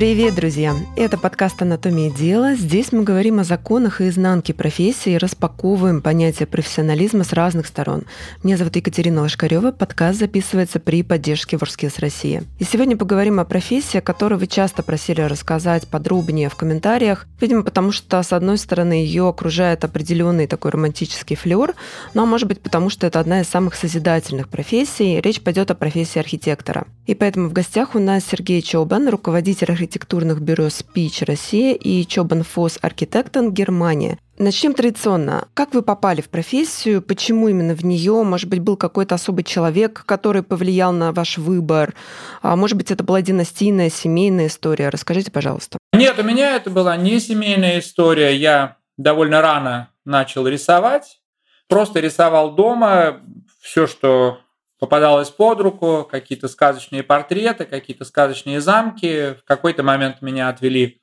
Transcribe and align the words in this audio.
Привет, 0.00 0.34
друзья! 0.34 0.74
Это 0.96 1.18
подкаст 1.18 1.60
«Анатомия 1.60 2.10
дела». 2.10 2.54
Здесь 2.54 2.90
мы 2.90 3.02
говорим 3.02 3.38
о 3.38 3.44
законах 3.44 4.00
и 4.00 4.08
изнанке 4.08 4.54
профессии 4.54 5.16
распаковываем 5.16 6.00
понятие 6.00 6.46
профессионализма 6.46 7.22
с 7.22 7.34
разных 7.34 7.66
сторон. 7.66 8.04
Меня 8.42 8.56
зовут 8.56 8.76
Екатерина 8.76 9.20
Лошкарева. 9.20 9.72
Подкаст 9.72 10.18
записывается 10.18 10.80
при 10.80 11.02
поддержке 11.02 11.58
Ворскис 11.58 11.98
России. 11.98 12.44
И 12.58 12.64
сегодня 12.64 12.96
поговорим 12.96 13.40
о 13.40 13.44
профессии, 13.44 13.98
о 13.98 14.00
которой 14.00 14.38
вы 14.38 14.46
часто 14.46 14.82
просили 14.82 15.20
рассказать 15.20 15.86
подробнее 15.86 16.48
в 16.48 16.56
комментариях. 16.56 17.26
Видимо, 17.38 17.62
потому 17.62 17.92
что, 17.92 18.22
с 18.22 18.32
одной 18.32 18.56
стороны, 18.56 18.94
ее 18.94 19.28
окружает 19.28 19.84
определенный 19.84 20.46
такой 20.46 20.70
романтический 20.70 21.36
флер, 21.36 21.74
но, 22.14 22.24
может 22.24 22.48
быть, 22.48 22.62
потому 22.62 22.88
что 22.88 23.06
это 23.06 23.20
одна 23.20 23.42
из 23.42 23.48
самых 23.48 23.74
созидательных 23.74 24.48
профессий. 24.48 25.20
Речь 25.20 25.42
пойдет 25.42 25.70
о 25.70 25.74
профессии 25.74 26.18
архитектора. 26.18 26.86
И 27.10 27.14
поэтому 27.16 27.48
в 27.48 27.52
гостях 27.52 27.96
у 27.96 27.98
нас 27.98 28.24
Сергей 28.24 28.62
Чобан, 28.62 29.08
руководитель 29.08 29.72
архитектурных 29.72 30.40
бюро 30.40 30.70
«Спич 30.70 31.22
Россия» 31.22 31.74
и 31.74 32.06
Чобан 32.06 32.44
Фос 32.44 32.78
Архитектон 32.82 33.52
Германия. 33.52 34.16
Начнем 34.38 34.74
традиционно. 34.74 35.48
Как 35.54 35.74
вы 35.74 35.82
попали 35.82 36.20
в 36.20 36.28
профессию? 36.28 37.02
Почему 37.02 37.48
именно 37.48 37.74
в 37.74 37.84
нее? 37.84 38.22
Может 38.22 38.48
быть, 38.48 38.60
был 38.60 38.76
какой-то 38.76 39.16
особый 39.16 39.42
человек, 39.42 40.04
который 40.06 40.44
повлиял 40.44 40.92
на 40.92 41.10
ваш 41.10 41.36
выбор? 41.36 41.94
А 42.42 42.54
может 42.54 42.76
быть, 42.76 42.92
это 42.92 43.02
была 43.02 43.22
династийная, 43.22 43.90
семейная 43.90 44.46
история? 44.46 44.88
Расскажите, 44.88 45.32
пожалуйста. 45.32 45.78
Нет, 45.92 46.16
у 46.16 46.22
меня 46.22 46.54
это 46.54 46.70
была 46.70 46.96
не 46.96 47.18
семейная 47.18 47.80
история. 47.80 48.36
Я 48.36 48.76
довольно 48.96 49.42
рано 49.42 49.90
начал 50.04 50.46
рисовать. 50.46 51.20
Просто 51.66 51.98
рисовал 51.98 52.54
дома 52.54 53.20
все, 53.60 53.88
что 53.88 54.38
попадалось 54.80 55.30
под 55.30 55.60
руку, 55.60 56.08
какие-то 56.10 56.48
сказочные 56.48 57.04
портреты, 57.04 57.66
какие-то 57.66 58.04
сказочные 58.04 58.60
замки. 58.60 59.34
В 59.34 59.44
какой-то 59.44 59.84
момент 59.84 60.22
меня 60.22 60.48
отвели 60.48 61.00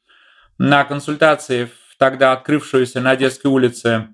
на 0.57 0.83
консультации 0.83 1.65
в 1.65 1.97
тогда 1.97 2.33
открывшуюся 2.33 2.99
на 2.99 3.11
Одесской 3.11 3.49
улице 3.49 4.09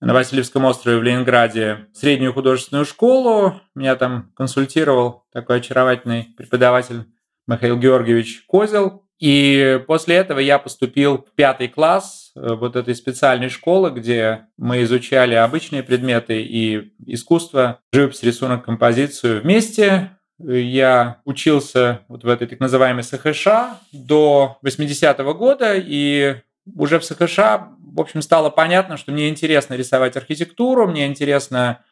на 0.00 0.12
Васильевском 0.12 0.64
острове 0.66 0.98
в 0.98 1.02
Ленинграде 1.02 1.86
среднюю 1.94 2.34
художественную 2.34 2.84
школу. 2.84 3.60
Меня 3.74 3.96
там 3.96 4.30
консультировал 4.36 5.24
такой 5.32 5.58
очаровательный 5.58 6.34
преподаватель 6.36 7.06
Михаил 7.46 7.78
Георгиевич 7.78 8.44
Козел. 8.46 9.04
И 9.18 9.82
после 9.86 10.16
этого 10.16 10.38
я 10.38 10.58
поступил 10.58 11.18
в 11.18 11.34
пятый 11.34 11.68
класс 11.68 12.25
вот 12.36 12.76
этой 12.76 12.94
специальной 12.94 13.48
школы, 13.48 13.90
где 13.90 14.46
мы 14.58 14.82
изучали 14.82 15.34
обычные 15.34 15.82
предметы 15.82 16.42
и 16.42 16.92
искусство, 17.06 17.80
живопись, 17.92 18.22
рисунок, 18.22 18.64
композицию 18.64 19.42
вместе. 19.42 20.10
Я 20.38 21.22
учился 21.24 22.00
вот 22.08 22.24
в 22.24 22.28
этой 22.28 22.46
так 22.46 22.60
называемой 22.60 23.02
СХШ 23.02 23.46
до 23.92 24.58
80-го 24.62 25.34
года, 25.34 25.74
и 25.74 26.36
уже 26.74 26.98
в 26.98 27.04
СХШ, 27.04 27.38
в 27.38 28.00
общем, 28.00 28.20
стало 28.20 28.50
понятно, 28.50 28.98
что 28.98 29.12
мне 29.12 29.30
интересно 29.30 29.74
рисовать 29.74 30.16
архитектуру, 30.16 30.86
мне 30.86 31.06
интересно 31.06 31.82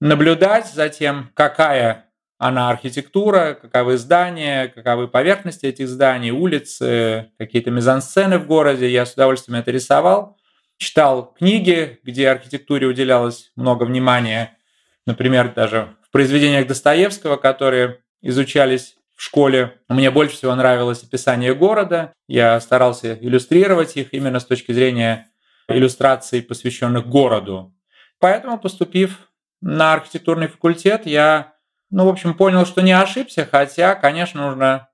наблюдать 0.00 0.66
за 0.66 0.90
тем, 0.90 1.30
какая 1.32 2.10
она 2.38 2.68
архитектура, 2.68 3.54
каковы 3.60 3.96
здания, 3.96 4.68
каковы 4.68 5.08
поверхности 5.08 5.66
этих 5.66 5.88
зданий, 5.88 6.30
улицы, 6.30 7.30
какие-то 7.38 7.70
мизансцены 7.70 8.38
в 8.38 8.46
городе. 8.46 8.88
Я 8.88 9.06
с 9.06 9.14
удовольствием 9.14 9.58
это 9.58 9.70
рисовал. 9.70 10.36
Читал 10.76 11.32
книги, 11.32 12.00
где 12.02 12.28
архитектуре 12.28 12.86
уделялось 12.86 13.52
много 13.56 13.84
внимания. 13.84 14.58
Например, 15.06 15.52
даже 15.54 15.94
в 16.02 16.10
произведениях 16.10 16.66
Достоевского, 16.66 17.36
которые 17.36 18.00
изучались 18.20 18.96
в 19.14 19.22
школе. 19.22 19.78
Мне 19.88 20.10
больше 20.10 20.36
всего 20.36 20.54
нравилось 20.54 21.04
описание 21.04 21.54
города. 21.54 22.12
Я 22.26 22.58
старался 22.60 23.14
иллюстрировать 23.14 23.96
их 23.96 24.12
именно 24.12 24.40
с 24.40 24.44
точки 24.44 24.72
зрения 24.72 25.28
иллюстраций, 25.68 26.42
посвященных 26.42 27.06
городу. 27.06 27.74
Поэтому, 28.18 28.58
поступив 28.58 29.30
на 29.60 29.94
архитектурный 29.94 30.48
факультет, 30.48 31.06
я 31.06 31.53
ну, 31.90 32.04
в 32.06 32.08
общем, 32.08 32.34
понял, 32.34 32.66
что 32.66 32.82
не 32.82 32.92
ошибся, 32.92 33.46
хотя, 33.50 33.94
конечно, 33.94 34.48
нужно 34.48 34.88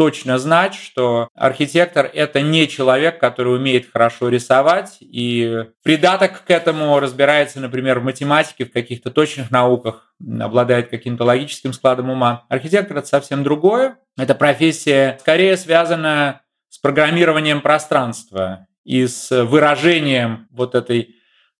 точно 0.00 0.38
знать, 0.38 0.74
что 0.74 1.28
архитектор– 1.34 2.10
это 2.14 2.40
не 2.40 2.68
человек, 2.68 3.20
который 3.20 3.56
умеет 3.56 3.90
хорошо 3.92 4.30
рисовать, 4.30 4.96
и 5.00 5.66
придаток 5.82 6.44
к 6.44 6.50
этому 6.50 6.98
разбирается, 7.00 7.60
например, 7.60 8.00
в 8.00 8.04
математике, 8.04 8.64
в 8.64 8.72
каких-то 8.72 9.10
точных 9.10 9.50
науках, 9.50 10.14
обладает 10.40 10.88
каким-то 10.88 11.24
логическим 11.24 11.74
складом 11.74 12.08
ума. 12.08 12.46
Архитектор– 12.48 12.96
это 12.98 13.08
совсем 13.08 13.42
другое. 13.42 13.98
Это 14.16 14.34
профессия 14.34 15.18
скорее 15.20 15.56
связана 15.58 16.40
с 16.70 16.78
программированием 16.78 17.60
пространства 17.60 18.68
и 18.84 19.06
с 19.06 19.30
выражением 19.44 20.48
вот 20.50 20.74
этой 20.74 21.16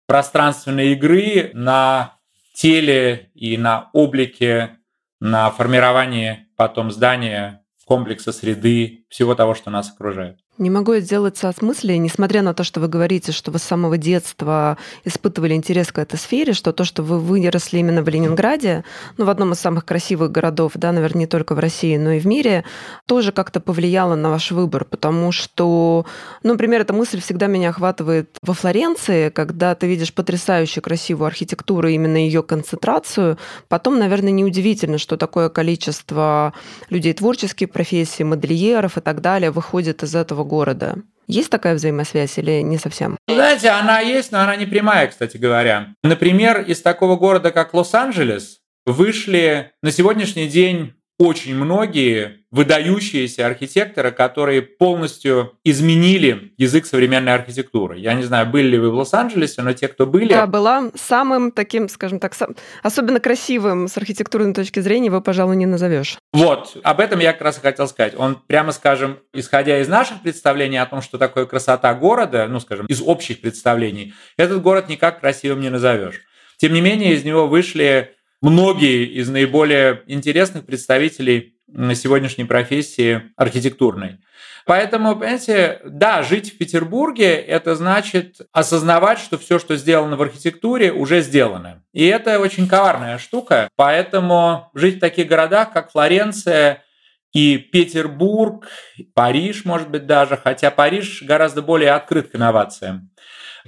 пространственной 0.06 0.92
игры 0.92 1.50
на 1.52 2.14
теле 2.60 3.31
и 3.34 3.56
на 3.56 3.88
облике 3.94 4.76
на 5.19 5.50
формирование 5.50 6.48
потом 6.56 6.91
здания, 6.91 7.65
комплекса 7.87 8.32
среды, 8.32 9.06
всего 9.09 9.34
того, 9.34 9.54
что 9.54 9.71
нас 9.71 9.91
окружает. 9.91 10.41
Не 10.60 10.69
могу 10.69 10.93
отделаться 10.93 11.48
от 11.48 11.62
мысли, 11.62 11.94
несмотря 11.94 12.43
на 12.43 12.53
то, 12.53 12.65
что 12.65 12.81
вы 12.81 12.88
говорите, 12.88 13.32
что 13.32 13.50
вы 13.50 13.59
с 13.59 13.62
самого 13.62 13.97
детства 13.97 14.76
испытывали 15.06 15.54
интерес 15.54 15.91
к 15.91 15.98
этой 15.98 16.19
сфере, 16.19 16.53
что 16.53 16.75
то, 16.75 16.84
что 16.84 17.03
вы 17.03 17.19
выросли 17.19 17.78
именно 17.78 18.03
в 18.03 18.09
Ленинграде, 18.10 18.84
ну, 19.16 19.25
в 19.25 19.31
одном 19.31 19.53
из 19.53 19.59
самых 19.59 19.87
красивых 19.87 20.31
городов, 20.31 20.72
да, 20.75 20.93
наверное, 20.93 21.21
не 21.21 21.26
только 21.26 21.54
в 21.54 21.60
России, 21.60 21.97
но 21.97 22.12
и 22.12 22.19
в 22.19 22.26
мире, 22.26 22.65
тоже 23.06 23.32
как-то 23.32 23.60
повлияло 23.60 24.16
на 24.16 24.28
ваш 24.28 24.50
выбор, 24.50 24.84
потому 24.84 25.32
что, 25.32 26.04
ну, 26.43 26.53
например, 26.53 26.82
эта 26.82 26.92
мысль 26.92 27.22
всегда 27.22 27.47
меня 27.47 27.71
охватывает 27.71 28.37
во 28.42 28.53
Флоренции, 28.53 29.31
когда 29.31 29.75
ты 29.75 29.87
видишь 29.87 30.12
потрясающую 30.12 30.84
красивую 30.84 31.28
архитектуру, 31.28 31.88
именно 31.88 32.19
ее 32.19 32.42
концентрацию, 32.42 33.38
потом, 33.69 33.98
наверное, 33.98 34.31
неудивительно, 34.31 34.98
что 34.98 35.16
такое 35.16 35.48
количество 35.48 36.53
людей 36.91 37.15
творческих 37.15 37.71
профессий, 37.71 38.25
модельеров 38.25 38.98
и 38.98 39.00
так 39.00 39.22
далее 39.22 39.50
выходит 39.50 40.03
из 40.03 40.15
этого 40.15 40.50
города. 40.50 40.97
Есть 41.28 41.50
такая 41.50 41.77
взаимосвязь 41.77 42.37
или 42.38 42.61
не 42.61 42.77
совсем? 42.77 43.16
Знаете, 43.28 43.69
она 43.69 44.00
есть, 44.00 44.33
но 44.33 44.41
она 44.41 44.56
не 44.56 44.66
прямая, 44.66 45.06
кстати 45.06 45.37
говоря. 45.37 45.94
Например, 46.03 46.61
из 46.61 46.83
такого 46.83 47.16
города, 47.16 47.53
как 47.53 47.72
Лос-Анджелес, 47.72 48.59
вышли 48.84 49.71
на 49.81 49.93
сегодняшний 49.93 50.49
день 50.49 50.94
очень 51.20 51.54
многие 51.54 52.38
выдающиеся 52.50 53.47
архитекторы, 53.47 54.10
которые 54.10 54.62
полностью 54.62 55.53
изменили 55.64 56.54
язык 56.56 56.86
современной 56.86 57.34
архитектуры. 57.34 57.98
Я 57.98 58.14
не 58.14 58.22
знаю, 58.22 58.47
были 58.47 58.69
ли 58.69 58.78
вы 58.78 58.91
в 58.91 58.94
Лос-Анджелесе, 58.94 59.60
но 59.60 59.75
те, 59.75 59.88
кто 59.88 60.06
были... 60.06 60.30
Да, 60.30 60.47
была 60.47 60.91
самым 60.94 61.53
таким, 61.53 61.91
скажем 61.91 62.20
так, 62.20 62.34
сам... 62.34 62.56
особенно 62.82 63.20
красивым 63.20 63.86
с 63.86 63.98
архитектурной 63.98 64.54
точки 64.54 64.80
зрения 64.80 65.06
его, 65.06 65.20
пожалуй, 65.20 65.56
не 65.56 65.66
назовешь. 65.66 66.16
Вот, 66.32 66.78
об 66.82 67.00
этом 67.00 67.20
я 67.20 67.34
как 67.34 67.42
раз 67.42 67.59
и 67.59 67.60
хотел 67.60 67.86
сказать. 67.86 68.14
Он, 68.16 68.38
прямо 68.47 68.72
скажем, 68.72 69.19
исходя 69.34 69.78
из 69.78 69.88
наших 69.88 70.22
представлений 70.22 70.78
о 70.78 70.86
том, 70.86 71.03
что 71.03 71.19
такое 71.19 71.44
красота 71.44 71.92
города, 71.92 72.47
ну, 72.48 72.60
скажем, 72.60 72.86
из 72.86 73.03
общих 73.03 73.42
представлений, 73.42 74.14
этот 74.38 74.62
город 74.62 74.88
никак 74.88 75.20
красивым 75.20 75.60
не 75.60 75.69
назовешь. 75.69 76.22
Тем 76.56 76.72
не 76.72 76.80
менее, 76.80 77.12
из 77.12 77.25
него 77.25 77.47
вышли 77.47 78.14
многие 78.41 79.06
из 79.06 79.28
наиболее 79.28 80.03
интересных 80.06 80.67
представителей 80.67 81.56
на 81.69 81.95
сегодняшней 81.95 82.45
профессии 82.45 83.23
архитектурной. 83.37 84.19
Поэтому, 84.67 85.17
понимаете, 85.17 85.81
да, 85.84 86.23
жить 86.23 86.53
в 86.53 86.59
Петербурге– 86.59 87.34
это 87.37 87.75
значит 87.75 88.37
осознавать, 88.53 89.19
что 89.19 89.39
все, 89.39 89.59
что 89.59 89.77
сделано 89.77 90.17
в 90.17 90.23
архитектуре, 90.23 90.93
уже 90.93 91.23
сделано. 91.23 91.83
И 91.93 92.05
это 92.05 92.39
очень 92.39 92.69
коварная 92.69 93.19
штука. 93.19 93.69
Поэтому 93.77 94.71
жить 94.75 94.97
в 94.97 95.01
таких 95.01 95.27
городах, 95.28 95.72
как 95.72 95.91
Флоренция 95.91 96.84
и 97.33 97.59
Петербург, 97.59 98.69
Париж, 99.15 99.65
может 99.65 99.89
быть, 99.89 100.07
даже, 100.07 100.36
хотя 100.36 100.71
Париж 100.71 101.22
гораздо 101.22 101.63
более 101.63 101.93
открыт 101.93 102.31
к 102.31 102.34
инновациям, 102.34 103.10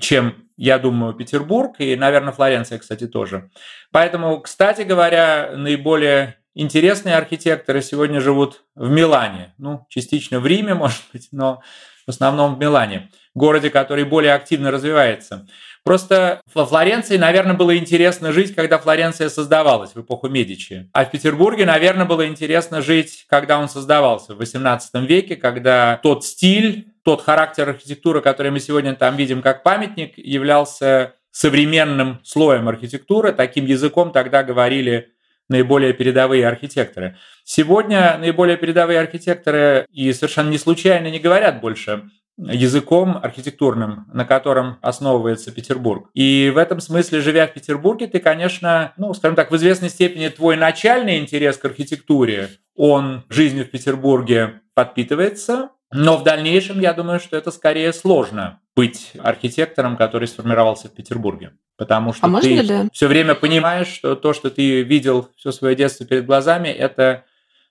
чем 0.00 0.34
я 0.64 0.78
думаю, 0.78 1.12
Петербург 1.12 1.74
и, 1.78 1.96
наверное, 1.96 2.32
Флоренция, 2.32 2.78
кстати, 2.78 3.08
тоже. 3.08 3.50
Поэтому, 3.90 4.40
кстати 4.40 4.82
говоря, 4.82 5.50
наиболее 5.56 6.36
интересные 6.54 7.16
архитекторы 7.16 7.82
сегодня 7.82 8.20
живут 8.20 8.62
в 8.76 8.88
Милане. 8.88 9.54
Ну, 9.58 9.84
частично 9.88 10.38
в 10.38 10.46
Риме, 10.46 10.74
может 10.82 11.02
быть, 11.12 11.30
но 11.32 11.62
в 12.06 12.10
основном 12.10 12.54
в 12.54 12.60
Милане, 12.60 13.10
городе, 13.34 13.70
который 13.70 14.04
более 14.04 14.34
активно 14.34 14.70
развивается. 14.70 15.48
Просто 15.82 16.40
во 16.54 16.64
Флоренции, 16.64 17.16
наверное, 17.16 17.54
было 17.54 17.76
интересно 17.76 18.30
жить, 18.30 18.54
когда 18.54 18.78
Флоренция 18.78 19.30
создавалась 19.30 19.96
в 19.96 20.00
эпоху 20.00 20.28
Медичи. 20.28 20.88
А 20.92 21.04
в 21.04 21.10
Петербурге, 21.10 21.66
наверное, 21.66 22.06
было 22.06 22.28
интересно 22.28 22.82
жить, 22.82 23.26
когда 23.28 23.58
он 23.58 23.68
создавался 23.68 24.36
в 24.36 24.40
XVIII 24.40 24.80
веке, 25.06 25.34
когда 25.34 25.98
тот 26.04 26.24
стиль, 26.24 26.91
тот 27.04 27.22
характер 27.22 27.68
архитектуры, 27.68 28.20
который 28.20 28.50
мы 28.50 28.60
сегодня 28.60 28.94
там 28.94 29.16
видим 29.16 29.42
как 29.42 29.62
памятник, 29.62 30.16
являлся 30.16 31.14
современным 31.30 32.20
слоем 32.24 32.68
архитектуры. 32.68 33.32
Таким 33.32 33.66
языком 33.66 34.12
тогда 34.12 34.42
говорили 34.42 35.12
наиболее 35.48 35.92
передовые 35.92 36.46
архитекторы. 36.46 37.16
Сегодня 37.44 38.16
наиболее 38.18 38.56
передовые 38.56 39.00
архитекторы 39.00 39.86
и 39.90 40.12
совершенно 40.12 40.50
не 40.50 40.58
случайно 40.58 41.10
не 41.10 41.18
говорят 41.18 41.60
больше 41.60 42.04
языком 42.38 43.18
архитектурным, 43.22 44.06
на 44.12 44.24
котором 44.24 44.78
основывается 44.80 45.52
Петербург. 45.52 46.08
И 46.14 46.50
в 46.54 46.58
этом 46.58 46.80
смысле, 46.80 47.20
живя 47.20 47.46
в 47.46 47.52
Петербурге, 47.52 48.06
ты, 48.06 48.20
конечно, 48.20 48.92
ну, 48.96 49.12
скажем 49.12 49.36
так, 49.36 49.50
в 49.50 49.56
известной 49.56 49.90
степени 49.90 50.28
твой 50.28 50.56
начальный 50.56 51.18
интерес 51.18 51.58
к 51.58 51.64
архитектуре, 51.64 52.48
он 52.74 53.24
жизнью 53.28 53.66
в 53.66 53.70
Петербурге 53.70 54.62
подпитывается, 54.74 55.70
но 55.92 56.16
в 56.16 56.24
дальнейшем, 56.24 56.80
я 56.80 56.92
думаю, 56.92 57.20
что 57.20 57.36
это 57.36 57.50
скорее 57.50 57.92
сложно 57.92 58.60
быть 58.74 59.12
архитектором, 59.18 59.96
который 59.96 60.26
сформировался 60.26 60.88
в 60.88 60.94
Петербурге. 60.94 61.52
Потому 61.76 62.12
что 62.12 62.26
а 62.26 62.40
ты 62.40 62.60
ли? 62.60 62.88
все 62.92 63.06
время 63.06 63.34
понимаешь, 63.34 63.88
что 63.88 64.16
то, 64.16 64.32
что 64.32 64.50
ты 64.50 64.82
видел 64.82 65.28
все 65.36 65.52
свое 65.52 65.74
детство 65.76 66.06
перед 66.06 66.26
глазами, 66.26 66.68
это 66.68 67.24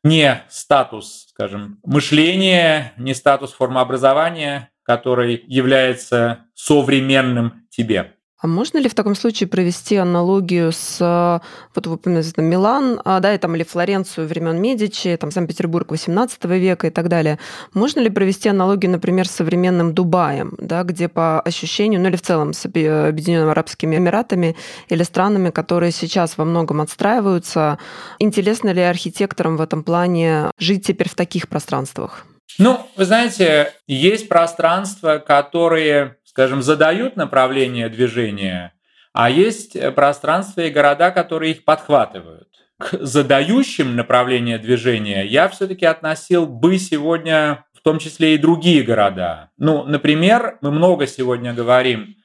не 0.04 0.44
статус, 0.50 1.28
скажем, 1.30 1.80
мышления, 1.84 2.94
не 2.98 3.14
статус 3.14 3.54
формообразования, 3.54 4.70
который 4.84 5.44
является 5.48 6.46
современным 6.54 7.66
тебе. 7.70 8.16
А 8.42 8.48
можно 8.48 8.80
ли 8.80 8.90
в 8.90 8.96
таком 8.96 9.14
случае 9.14 9.48
провести 9.48 9.98
аналогию 9.98 10.72
с, 10.72 11.42
вот 11.76 11.88
вы 11.88 11.94
упомянули, 11.94 12.26
Милан, 12.38 13.00
а, 13.06 13.20
да, 13.20 13.36
и 13.36 13.38
там 13.38 13.56
или 13.56 13.64
Флоренцию 13.64 14.28
времен 14.28 14.60
Медичи, 14.60 15.16
там 15.20 15.30
Санкт-Петербург 15.30 15.92
18 15.92 16.44
века 16.46 16.88
и 16.88 16.90
так 16.90 17.08
далее. 17.08 17.38
Можно 17.76 18.00
ли 18.00 18.10
провести 18.10 18.50
аналогию, 18.50 18.92
например, 18.92 19.28
с 19.28 19.32
современным 19.32 19.94
Дубаем, 19.94 20.56
да, 20.58 20.82
где 20.82 21.08
по 21.08 21.40
ощущению, 21.40 22.02
ну 22.02 22.10
или 22.10 22.16
в 22.16 22.24
целом 22.24 22.54
с 22.54 22.66
Объединенными 22.66 23.52
Арабскими 23.52 23.96
Эмиратами 23.96 24.56
или 24.90 25.04
странами, 25.04 25.52
которые 25.52 25.92
сейчас 25.92 26.38
во 26.38 26.46
многом 26.46 26.82
отстраиваются, 26.82 27.78
интересно 28.18 28.70
ли 28.70 28.82
архитекторам 28.82 29.58
в 29.58 29.62
этом 29.62 29.84
плане 29.84 30.50
жить 30.58 30.88
теперь 30.88 31.10
в 31.10 31.16
таких 31.16 31.48
пространствах? 31.48 32.26
Ну, 32.58 32.80
вы 32.96 33.06
знаете, 33.06 33.74
есть 33.88 34.28
пространства, 34.28 35.18
которые 35.18 36.18
скажем, 36.32 36.62
задают 36.62 37.18
направление 37.18 37.90
движения, 37.90 38.74
а 39.12 39.30
есть 39.30 39.76
э, 39.76 39.92
пространства 39.92 40.62
и 40.62 40.70
города, 40.70 41.12
которые 41.12 41.52
их 41.52 41.66
подхватывают. 41.66 42.48
К 42.78 42.98
задающим 43.02 43.98
направление 43.98 44.58
движения 44.58 45.26
я 45.26 45.50
все-таки 45.50 45.86
относил 45.86 46.48
бы 46.48 46.80
сегодня 46.80 47.66
в 47.74 47.82
том 47.82 48.00
числе 48.00 48.36
и 48.36 48.38
другие 48.38 48.84
города. 48.84 49.50
Ну, 49.58 49.84
например, 49.84 50.58
мы 50.62 50.72
много 50.72 51.06
сегодня 51.06 51.54
говорим 51.54 52.16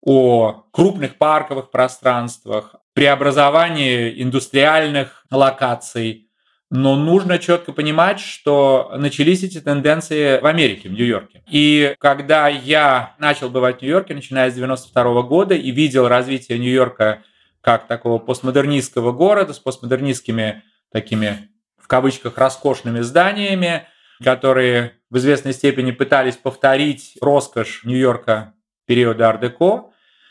о 0.00 0.64
крупных 0.72 1.18
парковых 1.18 1.70
пространствах, 1.70 2.76
преобразовании 2.94 4.22
индустриальных 4.22 5.26
локаций, 5.30 6.29
но 6.70 6.94
нужно 6.94 7.38
четко 7.38 7.72
понимать, 7.72 8.20
что 8.20 8.92
начались 8.96 9.42
эти 9.42 9.60
тенденции 9.60 10.40
в 10.40 10.46
Америке, 10.46 10.88
в 10.88 10.92
Нью-Йорке. 10.92 11.42
И 11.50 11.96
когда 11.98 12.46
я 12.46 13.14
начал 13.18 13.50
бывать 13.50 13.78
в 13.78 13.82
Нью-Йорке, 13.82 14.14
начиная 14.14 14.50
с 14.50 14.54
92 14.54 15.22
года, 15.22 15.54
и 15.54 15.70
видел 15.72 16.06
развитие 16.06 16.58
Нью-Йорка 16.58 17.24
как 17.60 17.88
такого 17.88 18.18
постмодернистского 18.18 19.10
города 19.12 19.52
с 19.52 19.58
постмодернистскими 19.58 20.62
такими, 20.92 21.50
в 21.76 21.88
кавычках, 21.88 22.38
роскошными 22.38 23.00
зданиями, 23.00 23.86
которые 24.22 24.92
в 25.10 25.18
известной 25.18 25.52
степени 25.52 25.90
пытались 25.90 26.36
повторить 26.36 27.16
роскошь 27.20 27.82
Нью-Йорка 27.84 28.54
периода 28.86 29.28
ар-деко, 29.28 29.90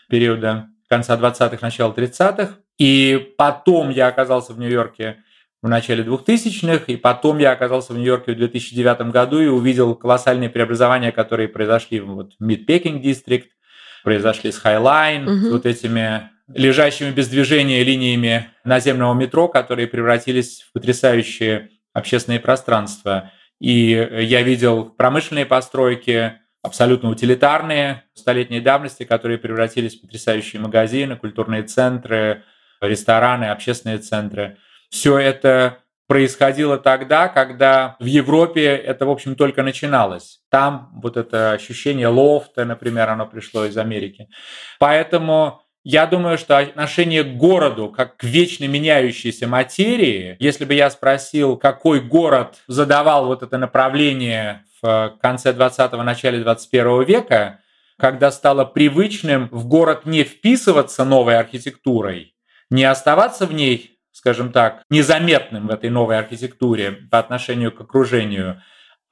периода 0.10 0.70
конца 0.88 1.18
20-х, 1.18 1.58
начала 1.62 1.92
30-х. 1.92 2.56
И 2.78 3.34
потом 3.38 3.90
я 3.90 4.08
оказался 4.08 4.54
в 4.54 4.60
Нью-Йорке 4.60 5.24
в 5.62 5.68
начале 5.68 6.04
2000-х, 6.04 6.86
и 6.88 6.96
потом 6.96 7.38
я 7.38 7.52
оказался 7.52 7.94
в 7.94 7.98
Нью-Йорке 7.98 8.32
в 8.32 8.38
2009 8.38 9.12
году 9.12 9.42
и 9.42 9.48
увидел 9.48 9.96
колоссальные 9.96 10.50
преобразования, 10.50 11.12
которые 11.12 11.50
произошли 11.50 12.00
вот, 12.00 12.34
в 12.40 12.44
Mid-Peking 12.44 13.02
District, 13.02 13.48
произошли 14.04 14.52
с 14.52 14.64
Highline, 14.64 15.24
угу. 15.24 15.48
с 15.48 15.52
вот 15.52 15.66
этими 15.66 16.30
лежащими 16.48 17.12
без 17.12 17.28
движения 17.28 17.84
линиями 17.84 18.50
наземного 18.64 19.14
метро, 19.14 19.48
которые 19.50 19.88
превратились 19.88 20.62
в 20.62 20.74
потрясающие 20.74 21.70
общественные 21.94 22.40
пространства. 22.40 23.32
И 23.60 23.90
я 24.22 24.42
видел 24.42 24.86
промышленные 24.86 25.46
постройки, 25.46 26.34
абсолютно 26.64 27.10
утилитарные, 27.10 28.04
столетней 28.14 28.62
давности, 28.62 29.04
которые 29.04 29.38
превратились 29.38 29.98
в 29.98 30.02
потрясающие 30.02 30.62
магазины, 30.62 31.18
культурные 31.18 31.64
центры, 31.64 32.44
рестораны, 32.80 33.46
общественные 33.46 33.98
центры– 33.98 34.58
все 34.90 35.18
это 35.18 35.80
происходило 36.08 36.80
тогда, 36.80 37.28
когда 37.28 37.96
в 38.00 38.06
Европе 38.06 38.66
это, 38.66 39.06
в 39.06 39.12
общем, 39.12 39.36
только 39.36 39.62
начиналось. 39.62 40.40
Там 40.50 40.90
вот 41.04 41.18
это 41.18 41.52
ощущение 41.52 42.08
лофта, 42.08 42.66
например, 42.66 43.10
оно 43.10 43.28
пришло 43.28 43.66
из 43.66 43.78
Америки. 43.78 44.28
Поэтому 44.80 45.62
я 45.84 46.08
думаю, 46.08 46.40
что 46.40 46.58
отношение 46.58 47.24
к 47.24 47.38
городу 47.38 47.90
как 47.90 48.18
к 48.18 48.24
вечно 48.24 48.68
меняющейся 48.68 49.48
материи, 49.48 50.36
если 50.40 50.66
бы 50.66 50.74
я 50.74 50.90
спросил, 50.90 51.58
какой 51.58 52.02
город 52.02 52.56
задавал 52.68 53.28
вот 53.28 53.44
это 53.44 53.60
направление 53.60 54.64
в 54.82 55.16
конце 55.22 55.52
20-го, 55.52 56.02
начале 56.02 56.42
21 56.42 57.04
века, 57.04 57.60
когда 58.00 58.32
стало 58.32 58.66
привычным 58.66 59.48
в 59.52 59.68
город 59.68 60.06
не 60.06 60.24
вписываться 60.24 61.06
новой 61.06 61.38
архитектурой, 61.38 62.36
не 62.72 62.84
оставаться 62.86 63.46
в 63.46 63.54
ней 63.54 63.99
скажем 64.20 64.52
так, 64.52 64.84
незаметным 64.90 65.68
в 65.68 65.72
этой 65.72 65.90
новой 65.90 66.20
архитектуре 66.20 66.92
по 67.10 67.20
отношению 67.20 67.72
к 67.72 67.80
окружению, 67.80 68.62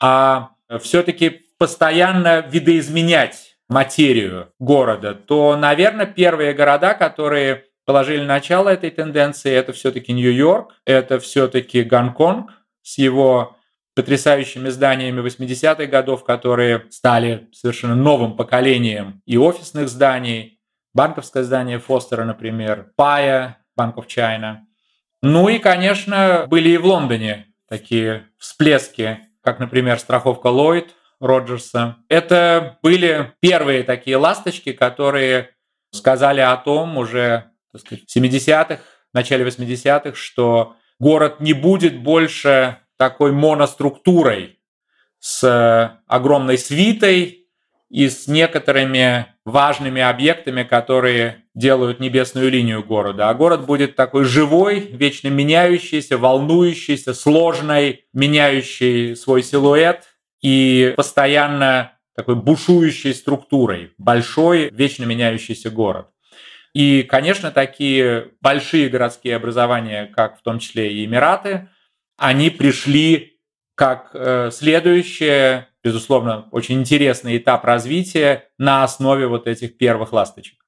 а 0.01 0.49
все-таки 0.81 1.29
постоянно 1.57 2.41
видоизменять 2.41 3.57
материю 3.69 4.51
города, 4.59 5.13
то, 5.15 5.55
наверное, 5.55 6.07
первые 6.07 6.53
города, 6.53 6.93
которые 6.93 7.63
положили 7.85 8.25
начало 8.25 8.67
этой 8.67 8.89
тенденции, 8.89 9.49
это 9.49 9.71
все-таки 9.71 10.11
Нью-Йорк, 10.11 10.73
это 10.85 11.19
все-таки 11.19 11.83
Гонконг 11.83 12.51
с 12.81 12.97
его 12.97 13.55
потрясающими 13.95 14.67
зданиями 14.67 15.25
80-х 15.25 15.85
годов, 15.85 16.25
которые 16.25 16.87
стали 16.89 17.47
совершенно 17.53 17.95
новым 17.95 18.35
поколением 18.35 19.21
и 19.25 19.37
офисных 19.37 19.87
зданий, 19.87 20.59
банковское 20.93 21.43
здание 21.43 21.79
Фостера, 21.79 22.25
например, 22.25 22.91
Пая, 22.97 23.57
of 23.79 24.07
China, 24.07 24.66
ну 25.21 25.49
и, 25.49 25.59
конечно, 25.59 26.45
были 26.47 26.69
и 26.69 26.77
в 26.77 26.85
Лондоне 26.85 27.47
такие 27.67 28.27
всплески, 28.37 29.19
как, 29.43 29.59
например, 29.59 29.99
страховка 29.99 30.49
Lloyd 30.49 30.89
Роджерса. 31.19 31.97
Это 32.09 32.77
были 32.83 33.33
первые 33.39 33.83
такие 33.83 34.17
ласточки, 34.17 34.73
которые 34.73 35.51
сказали 35.91 36.41
о 36.41 36.55
том 36.57 36.97
уже 36.97 37.51
так 37.71 37.81
сказать, 37.81 38.05
в 38.07 38.15
70-х, 38.15 38.81
начале 39.13 39.45
80-х, 39.45 40.15
что 40.15 40.75
город 40.99 41.39
не 41.39 41.53
будет 41.53 42.01
больше 42.01 42.77
такой 42.97 43.31
моноструктурой 43.31 44.59
с 45.19 46.01
огромной 46.07 46.57
свитой 46.57 47.47
и 47.89 48.09
с 48.09 48.27
некоторыми 48.27 49.27
важными 49.47 50.01
объектами, 50.01 50.63
которые 50.63 51.45
делают 51.55 52.01
небесную 52.01 52.51
линию 52.51 52.83
города. 52.83 53.29
А 53.29 53.33
город 53.33 53.65
будет 53.65 53.95
такой 53.95 54.25
живой, 54.25 54.79
вечно 54.79 55.29
меняющийся, 55.29 56.17
волнующийся, 56.17 57.13
сложный, 57.13 58.03
меняющий 58.13 59.15
свой 59.15 59.41
силуэт 59.41 60.03
и 60.41 60.93
постоянно 60.97 61.93
такой 62.13 62.35
бушующей 62.35 63.13
структурой. 63.13 63.93
Большой, 63.97 64.69
вечно 64.69 65.05
меняющийся 65.05 65.69
город. 65.69 66.09
И, 66.73 67.03
конечно, 67.03 67.49
такие 67.49 68.31
большие 68.41 68.89
городские 68.89 69.37
образования, 69.37 70.11
как 70.13 70.37
в 70.37 70.41
том 70.41 70.59
числе 70.59 70.91
и 70.91 71.05
Эмираты, 71.05 71.69
они 72.17 72.49
пришли 72.49 73.39
как 73.75 74.09
э, 74.13 74.49
следующее 74.51 75.69
безусловно, 75.87 76.49
очень 76.51 76.81
интересный 76.81 77.37
этап 77.37 77.63
развития 77.63 78.49
на 78.57 78.83
основе 78.83 79.27
вот 79.27 79.47
этих 79.47 79.77
первых 79.77 80.11
ласточек. 80.11 80.59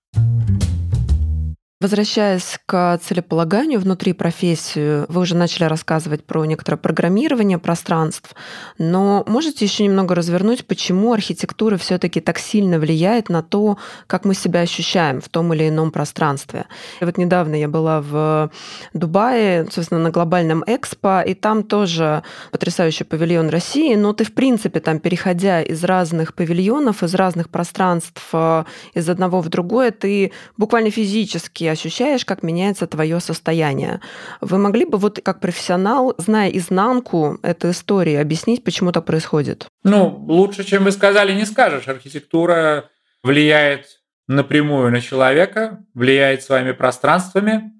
Возвращаясь 1.81 2.59
к 2.65 2.99
целеполаганию 3.01 3.79
внутри 3.79 4.11
профессии, 4.11 5.09
вы 5.09 5.21
уже 5.21 5.33
начали 5.33 5.63
рассказывать 5.63 6.25
про 6.25 6.43
некоторое 6.43 6.75
программирование 6.75 7.57
пространств, 7.57 8.35
но 8.77 9.23
можете 9.27 9.63
еще 9.63 9.85
немного 9.85 10.13
развернуть, 10.13 10.65
почему 10.65 11.13
архитектура 11.13 11.77
все-таки 11.77 12.19
так 12.19 12.37
сильно 12.37 12.79
влияет 12.79 13.29
на 13.29 13.41
то, 13.43 13.77
как 14.07 14.25
мы 14.25 14.35
себя 14.35 14.59
ощущаем 14.59 15.21
в 15.21 15.29
том 15.29 15.53
или 15.53 15.69
ином 15.69 15.91
пространстве. 15.91 16.65
И 16.99 17.05
вот 17.05 17.17
недавно 17.17 17.55
я 17.55 17.69
была 17.69 18.01
в 18.01 18.51
Дубае, 18.93 19.65
собственно, 19.71 20.01
на 20.01 20.11
глобальном 20.11 20.65
экспо, 20.67 21.21
и 21.21 21.33
там 21.33 21.63
тоже 21.63 22.23
потрясающий 22.51 23.05
павильон 23.05 23.47
России, 23.47 23.95
но 23.95 24.11
ты, 24.11 24.25
в 24.25 24.33
принципе, 24.33 24.81
там, 24.81 24.99
переходя 24.99 25.61
из 25.61 25.81
разных 25.85 26.33
павильонов, 26.33 27.03
из 27.03 27.15
разных 27.15 27.47
пространств, 27.47 28.21
э, 28.33 28.65
из 28.95 29.07
одного 29.07 29.39
в 29.39 29.47
другое, 29.47 29.91
ты 29.91 30.33
буквально 30.57 30.91
физически 30.91 31.68
ощущаешь, 31.71 32.25
как 32.25 32.43
меняется 32.43 32.87
твое 32.87 33.19
состояние. 33.19 34.01
Вы 34.41 34.57
могли 34.57 34.85
бы 34.85 34.97
вот 34.97 35.19
как 35.23 35.39
профессионал, 35.39 36.15
зная 36.17 36.49
изнанку 36.49 37.39
этой 37.43 37.71
истории, 37.71 38.15
объяснить, 38.15 38.63
почему 38.63 38.91
так 38.91 39.05
происходит? 39.05 39.67
Ну, 39.83 40.25
лучше, 40.27 40.63
чем 40.63 40.83
вы 40.83 40.91
сказали, 40.91 41.33
не 41.33 41.45
скажешь. 41.45 41.87
Архитектура 41.87 42.89
влияет 43.23 44.01
напрямую 44.27 44.91
на 44.91 45.01
человека, 45.01 45.83
влияет 45.93 46.43
своими 46.43 46.71
пространствами, 46.71 47.71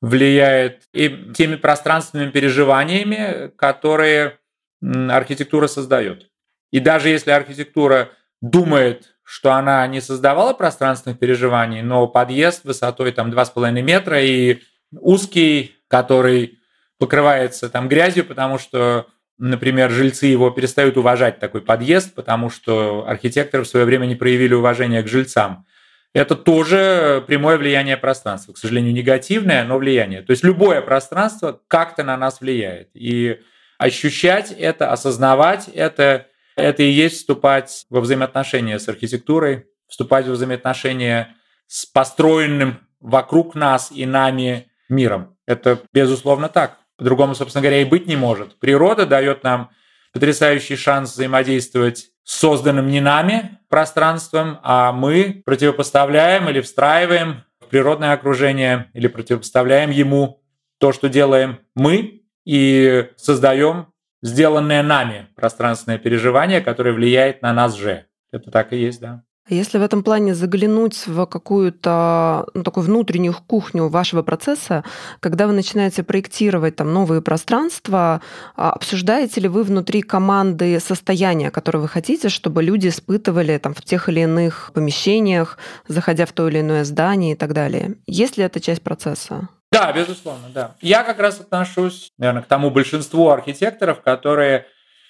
влияет 0.00 0.82
и 0.92 1.32
теми 1.34 1.56
пространственными 1.56 2.30
переживаниями, 2.30 3.50
которые 3.56 4.38
архитектура 4.82 5.66
создает. 5.68 6.30
И 6.72 6.80
даже 6.80 7.08
если 7.08 7.30
архитектура 7.30 8.10
думает, 8.40 9.14
что 9.32 9.54
она 9.54 9.86
не 9.86 10.02
создавала 10.02 10.52
пространственных 10.52 11.18
переживаний, 11.18 11.80
но 11.80 12.06
подъезд 12.06 12.64
высотой 12.64 13.12
там 13.12 13.30
2,5 13.30 13.80
метра 13.80 14.20
и 14.20 14.58
узкий, 14.92 15.74
который 15.88 16.58
покрывается 16.98 17.70
там 17.70 17.88
грязью, 17.88 18.26
потому 18.26 18.58
что, 18.58 19.06
например, 19.38 19.90
жильцы 19.90 20.26
его 20.26 20.50
перестают 20.50 20.98
уважать 20.98 21.38
такой 21.38 21.62
подъезд, 21.62 22.14
потому 22.14 22.50
что 22.50 23.06
архитекторы 23.08 23.64
в 23.64 23.68
свое 23.68 23.86
время 23.86 24.04
не 24.04 24.16
проявили 24.16 24.52
уважения 24.52 25.02
к 25.02 25.08
жильцам. 25.08 25.64
Это 26.12 26.36
тоже 26.36 27.24
прямое 27.26 27.56
влияние 27.56 27.96
пространства. 27.96 28.52
К 28.52 28.58
сожалению, 28.58 28.92
негативное, 28.92 29.64
но 29.64 29.78
влияние. 29.78 30.20
То 30.20 30.32
есть 30.32 30.44
любое 30.44 30.82
пространство 30.82 31.58
как-то 31.68 32.04
на 32.04 32.18
нас 32.18 32.42
влияет. 32.42 32.90
И 32.92 33.40
ощущать 33.78 34.52
это, 34.52 34.92
осознавать 34.92 35.68
это, 35.68 36.26
это 36.56 36.82
и 36.82 36.90
есть 36.90 37.16
вступать 37.16 37.86
во 37.90 38.00
взаимоотношения 38.00 38.78
с 38.78 38.88
архитектурой, 38.88 39.66
вступать 39.88 40.26
во 40.26 40.32
взаимоотношения 40.32 41.36
с 41.66 41.86
построенным 41.86 42.80
вокруг 43.00 43.54
нас 43.54 43.90
и 43.92 44.06
нами 44.06 44.70
миром. 44.88 45.36
Это 45.46 45.80
безусловно 45.92 46.48
так. 46.48 46.78
По-другому, 46.96 47.34
собственно 47.34 47.62
говоря, 47.62 47.82
и 47.82 47.86
быть 47.86 48.06
не 48.06 48.16
может. 48.16 48.58
Природа 48.58 49.06
дает 49.06 49.42
нам 49.42 49.70
потрясающий 50.12 50.76
шанс 50.76 51.12
взаимодействовать 51.12 52.10
с 52.24 52.38
созданным 52.38 52.88
не 52.88 53.00
нами 53.00 53.58
пространством, 53.68 54.60
а 54.62 54.92
мы 54.92 55.42
противопоставляем 55.44 56.48
или 56.48 56.60
встраиваем 56.60 57.44
в 57.60 57.66
природное 57.68 58.12
окружение 58.12 58.90
или 58.92 59.08
противопоставляем 59.08 59.90
ему 59.90 60.42
то, 60.78 60.92
что 60.92 61.08
делаем 61.08 61.60
мы, 61.74 62.22
и 62.44 63.08
создаем 63.16 63.91
сделанное 64.22 64.82
нами 64.82 65.28
пространственное 65.34 65.98
переживание, 65.98 66.60
которое 66.60 66.94
влияет 66.94 67.42
на 67.42 67.52
нас 67.52 67.74
же. 67.74 68.06
Это 68.30 68.50
так 68.50 68.72
и 68.72 68.78
есть, 68.78 69.00
да. 69.00 69.24
Если 69.48 69.78
в 69.78 69.82
этом 69.82 70.04
плане 70.04 70.36
заглянуть 70.36 71.04
в 71.08 71.26
какую-то 71.26 72.46
ну, 72.54 72.62
такую 72.62 72.86
внутреннюю 72.86 73.34
кухню 73.48 73.88
вашего 73.88 74.22
процесса, 74.22 74.84
когда 75.18 75.48
вы 75.48 75.52
начинаете 75.52 76.04
проектировать 76.04 76.76
там 76.76 76.92
новые 76.92 77.22
пространства, 77.22 78.22
а, 78.54 78.70
обсуждаете 78.70 79.40
ли 79.40 79.48
вы 79.48 79.64
внутри 79.64 80.02
команды 80.02 80.78
состояние, 80.78 81.50
которое 81.50 81.80
вы 81.80 81.88
хотите, 81.88 82.28
чтобы 82.28 82.62
люди 82.62 82.86
испытывали 82.86 83.58
там 83.58 83.74
в 83.74 83.82
тех 83.82 84.08
или 84.08 84.20
иных 84.20 84.70
помещениях, 84.74 85.58
заходя 85.88 86.24
в 86.24 86.32
то 86.32 86.48
или 86.48 86.60
иное 86.60 86.84
здание 86.84 87.32
и 87.32 87.36
так 87.36 87.52
далее? 87.52 87.96
Есть 88.06 88.36
ли 88.36 88.44
это 88.44 88.60
часть 88.60 88.82
процесса? 88.82 89.48
Да, 89.72 89.90
безусловно, 89.92 90.48
да. 90.50 90.76
Я 90.82 91.02
как 91.02 91.18
раз 91.18 91.40
отношусь, 91.40 92.10
наверное, 92.18 92.42
к 92.42 92.46
тому 92.46 92.70
большинству 92.70 93.30
архитекторов, 93.30 94.02
которые 94.02 94.66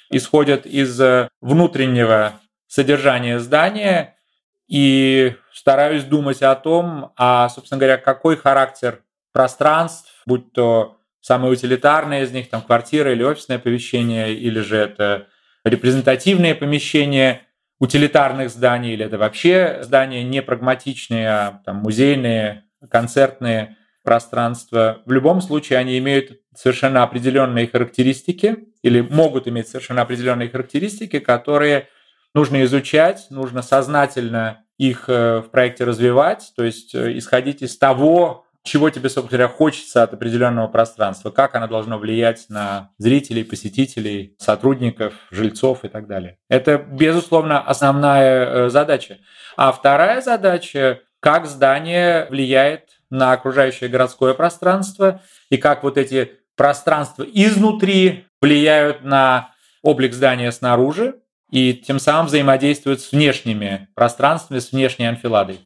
исходят 0.09 0.67
из 0.67 1.01
э, 1.01 1.29
внутреннего 1.41 2.35
содержания 2.69 3.41
здания 3.41 4.17
и 4.69 5.35
стараюсь 5.53 6.05
думать 6.05 6.43
о 6.43 6.55
том, 6.55 7.13
а, 7.17 7.49
собственно 7.49 7.79
говоря, 7.79 7.99
какой 7.99 8.37
характер 8.37 9.03
пространств, 9.33 10.13
будь 10.27 10.53
то 10.53 10.99
самые 11.21 11.53
утилитарные 11.53 12.23
из 12.23 12.31
них, 12.31 12.49
там 12.49 12.63
квартира 12.63 13.13
или 13.13 13.25
офисное 13.25 13.59
помещение, 13.59 14.33
или 14.33 14.61
же 14.61 14.77
это 14.77 15.27
репрезентативные 15.65 16.55
помещения 16.55 17.43
утилитарных 17.81 18.49
зданий, 18.49 18.93
или 18.93 19.05
это 19.07 19.19
вообще 19.19 19.81
здания 19.83 20.23
не 20.23 20.41
прагматичные, 20.41 21.29
а 21.29 21.63
там, 21.65 21.79
музейные, 21.79 22.65
концертные, 22.91 23.77
пространства, 24.03 25.03
в 25.07 25.13
любом 25.13 25.41
случае 25.41 25.79
они 25.79 25.99
имеют 25.99 26.41
совершенно 26.55 27.03
определенные 27.03 27.67
характеристики 27.67 28.67
или 28.83 29.01
могут 29.01 29.49
иметь 29.49 29.69
совершенно 29.69 30.03
определенные 30.03 30.49
характеристики, 30.49 31.19
которые 31.19 31.89
нужно 32.35 32.63
изучать, 32.65 33.27
нужно 33.31 33.63
сознательно 33.63 34.65
их 34.79 35.05
э, 35.09 35.39
в 35.39 35.51
проекте 35.51 35.85
развивать, 35.85 36.53
то 36.57 36.65
есть 36.65 36.95
э, 36.95 37.17
исходить 37.17 37.63
из 37.63 37.79
того, 37.79 38.47
чего 38.65 38.91
тебе, 38.91 39.09
собственно 39.09 39.29
говоря, 39.29 39.49
хочется 39.49 40.03
от 40.03 40.15
определенного 40.15 40.69
пространства, 40.69 41.31
как 41.31 41.55
оно 41.55 41.67
должно 41.67 41.99
влиять 41.99 42.47
на 42.49 42.91
зрителей, 42.99 43.45
посетителей, 43.45 44.37
сотрудников, 44.39 45.15
жильцов 45.31 45.85
и 45.85 45.89
так 45.89 46.07
далее. 46.07 46.39
Это, 46.49 46.79
безусловно, 46.79 47.61
основная 47.61 48.47
э, 48.47 48.69
задача. 48.71 49.19
А 49.57 49.73
вторая 49.73 50.21
задача, 50.21 51.01
как 51.21 51.47
здание 51.47 52.27
влияет 52.31 53.02
на 53.13 53.33
окружающее 53.33 53.91
городское 53.91 54.33
пространство 54.33 55.21
и 55.51 55.59
как 55.59 55.83
вот 55.83 55.99
эти 55.99 56.33
пространства 56.57 57.23
изнутри 57.23 58.25
влияют 58.41 59.05
на 59.05 59.51
облик 59.83 60.15
здания 60.15 60.51
снаружи 60.51 61.17
и 61.51 61.75
тем 61.75 62.01
самым 62.01 62.27
взаимодействуют 62.27 63.03
с 63.03 63.13
внешними 63.13 63.89
пространствами, 63.95 64.61
с 64.61 64.73
внешней 64.73 65.07
анфиладой. 65.07 65.61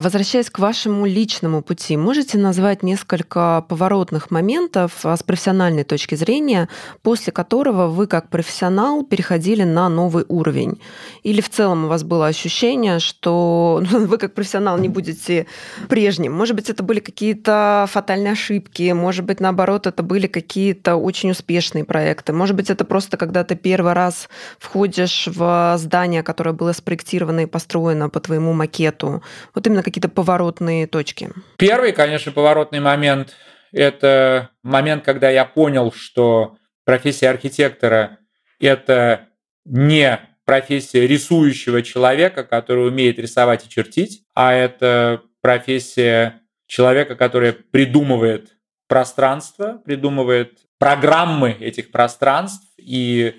Возвращаясь 0.00 0.48
к 0.48 0.60
вашему 0.60 1.06
личному 1.06 1.60
пути, 1.60 1.96
можете 1.96 2.38
назвать 2.38 2.84
несколько 2.84 3.64
поворотных 3.68 4.30
моментов 4.30 4.92
а, 5.02 5.16
с 5.16 5.24
профессиональной 5.24 5.82
точки 5.82 6.14
зрения, 6.14 6.68
после 7.02 7.32
которого 7.32 7.88
вы 7.88 8.06
как 8.06 8.28
профессионал 8.30 9.02
переходили 9.02 9.64
на 9.64 9.88
новый 9.88 10.24
уровень? 10.28 10.80
Или 11.24 11.40
в 11.40 11.50
целом 11.50 11.86
у 11.86 11.88
вас 11.88 12.04
было 12.04 12.28
ощущение, 12.28 13.00
что 13.00 13.82
вы 13.90 14.18
как 14.18 14.34
профессионал 14.34 14.78
не 14.78 14.88
будете 14.88 15.48
прежним? 15.88 16.32
Может 16.32 16.54
быть, 16.54 16.70
это 16.70 16.84
были 16.84 17.00
какие-то 17.00 17.86
фатальные 17.90 18.34
ошибки, 18.34 18.92
может 18.92 19.24
быть, 19.24 19.40
наоборот, 19.40 19.88
это 19.88 20.04
были 20.04 20.28
какие-то 20.28 20.94
очень 20.94 21.32
успешные 21.32 21.82
проекты, 21.82 22.32
может 22.32 22.54
быть, 22.54 22.70
это 22.70 22.84
просто 22.84 23.16
когда 23.16 23.42
ты 23.42 23.56
первый 23.56 23.94
раз 23.94 24.28
входишь 24.60 25.26
в 25.26 25.74
здание, 25.76 26.22
которое 26.22 26.52
было 26.52 26.70
спроектировано 26.70 27.40
и 27.40 27.46
построено 27.46 28.08
по 28.08 28.20
твоему 28.20 28.52
макету. 28.52 29.24
Вот 29.56 29.66
именно 29.66 29.82
какие-то 29.90 30.08
поворотные 30.08 30.86
точки? 30.86 31.30
Первый, 31.56 31.92
конечно, 31.92 32.32
поворотный 32.32 32.80
момент– 32.80 33.34
это 33.72 34.50
момент, 34.62 35.04
когда 35.04 35.30
я 35.30 35.44
понял, 35.44 35.92
что 35.92 36.56
профессия 36.84 37.28
архитектора– 37.28 38.18
это 38.60 39.28
не 39.64 40.20
профессия 40.44 41.06
рисующего 41.06 41.82
человека, 41.82 42.44
который 42.44 42.88
умеет 42.88 43.18
рисовать 43.18 43.66
и 43.66 43.68
чертить, 43.68 44.22
а 44.34 44.54
это 44.54 45.22
профессия 45.42 46.40
человека, 46.66 47.16
который 47.16 47.52
придумывает 47.52 48.56
пространство, 48.88 49.82
придумывает 49.84 50.60
программы 50.78 51.50
этих 51.50 51.90
пространств 51.90 52.66
и 52.78 53.34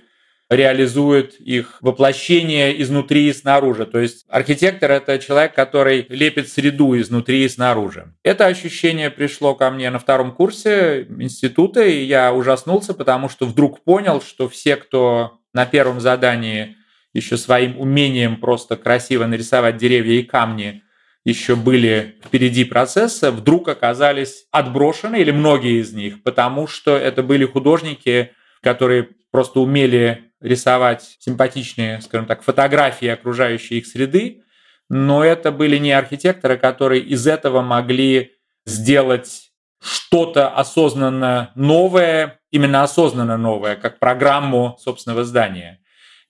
реализует 0.49 1.39
их 1.39 1.77
воплощение 1.81 2.81
изнутри 2.81 3.29
и 3.29 3.33
снаружи. 3.33 3.85
То 3.85 3.99
есть 3.99 4.25
архитектор— 4.27 4.91
это 4.91 5.19
человек, 5.19 5.53
который 5.53 6.07
лепит 6.09 6.49
среду 6.49 6.97
изнутри 6.99 7.43
и 7.43 7.49
снаружи. 7.49 8.13
Это 8.23 8.47
ощущение 8.47 9.11
пришло 9.11 9.53
ко 9.53 9.69
мне 9.69 9.89
на 9.91 9.99
втором 9.99 10.31
курсе 10.31 11.03
института, 11.03 11.83
и 11.83 12.03
я 12.03 12.33
ужаснулся, 12.33 12.93
потому 12.95 13.29
что 13.29 13.45
вдруг 13.45 13.83
понял, 13.83 14.21
что 14.21 14.49
все, 14.49 14.75
кто 14.75 15.39
на 15.53 15.65
первом 15.65 15.99
задании 15.99 16.77
еще 17.13 17.37
своим 17.37 17.79
умением 17.79 18.37
просто 18.37 18.75
красиво 18.75 19.25
нарисовать 19.25 19.77
деревья 19.77 20.19
и 20.19 20.23
камни 20.23 20.83
еще 21.25 21.55
были 21.55 22.15
впереди 22.25 22.63
процесса, 22.63 23.31
вдруг 23.31 23.67
оказались 23.67 24.45
отброшены, 24.51 25.21
или 25.21 25.31
многие 25.31 25.81
из 25.81 25.93
них, 25.93 26.23
потому 26.23 26.65
что 26.65 26.97
это 26.97 27.21
были 27.21 27.45
художники, 27.45 28.31
которые 28.61 29.09
просто 29.31 29.59
умели 29.59 30.28
рисовать 30.41 31.17
симпатичные, 31.19 32.01
скажем 32.01 32.25
так, 32.25 32.43
фотографии 32.43 33.07
окружающей 33.07 33.77
их 33.77 33.87
среды, 33.87 34.43
но 34.89 35.23
это 35.23 35.51
были 35.51 35.77
не 35.77 35.91
архитекторы, 35.91 36.57
которые 36.57 37.01
из 37.01 37.27
этого 37.27 37.61
могли 37.61 38.33
сделать 38.65 39.51
что-то 39.81 40.49
осознанно 40.49 41.51
новое, 41.55 42.39
именно 42.51 42.83
осознанно 42.83 43.37
новое, 43.37 43.75
как 43.75 43.99
программу 43.99 44.77
собственного 44.79 45.23
здания. 45.23 45.79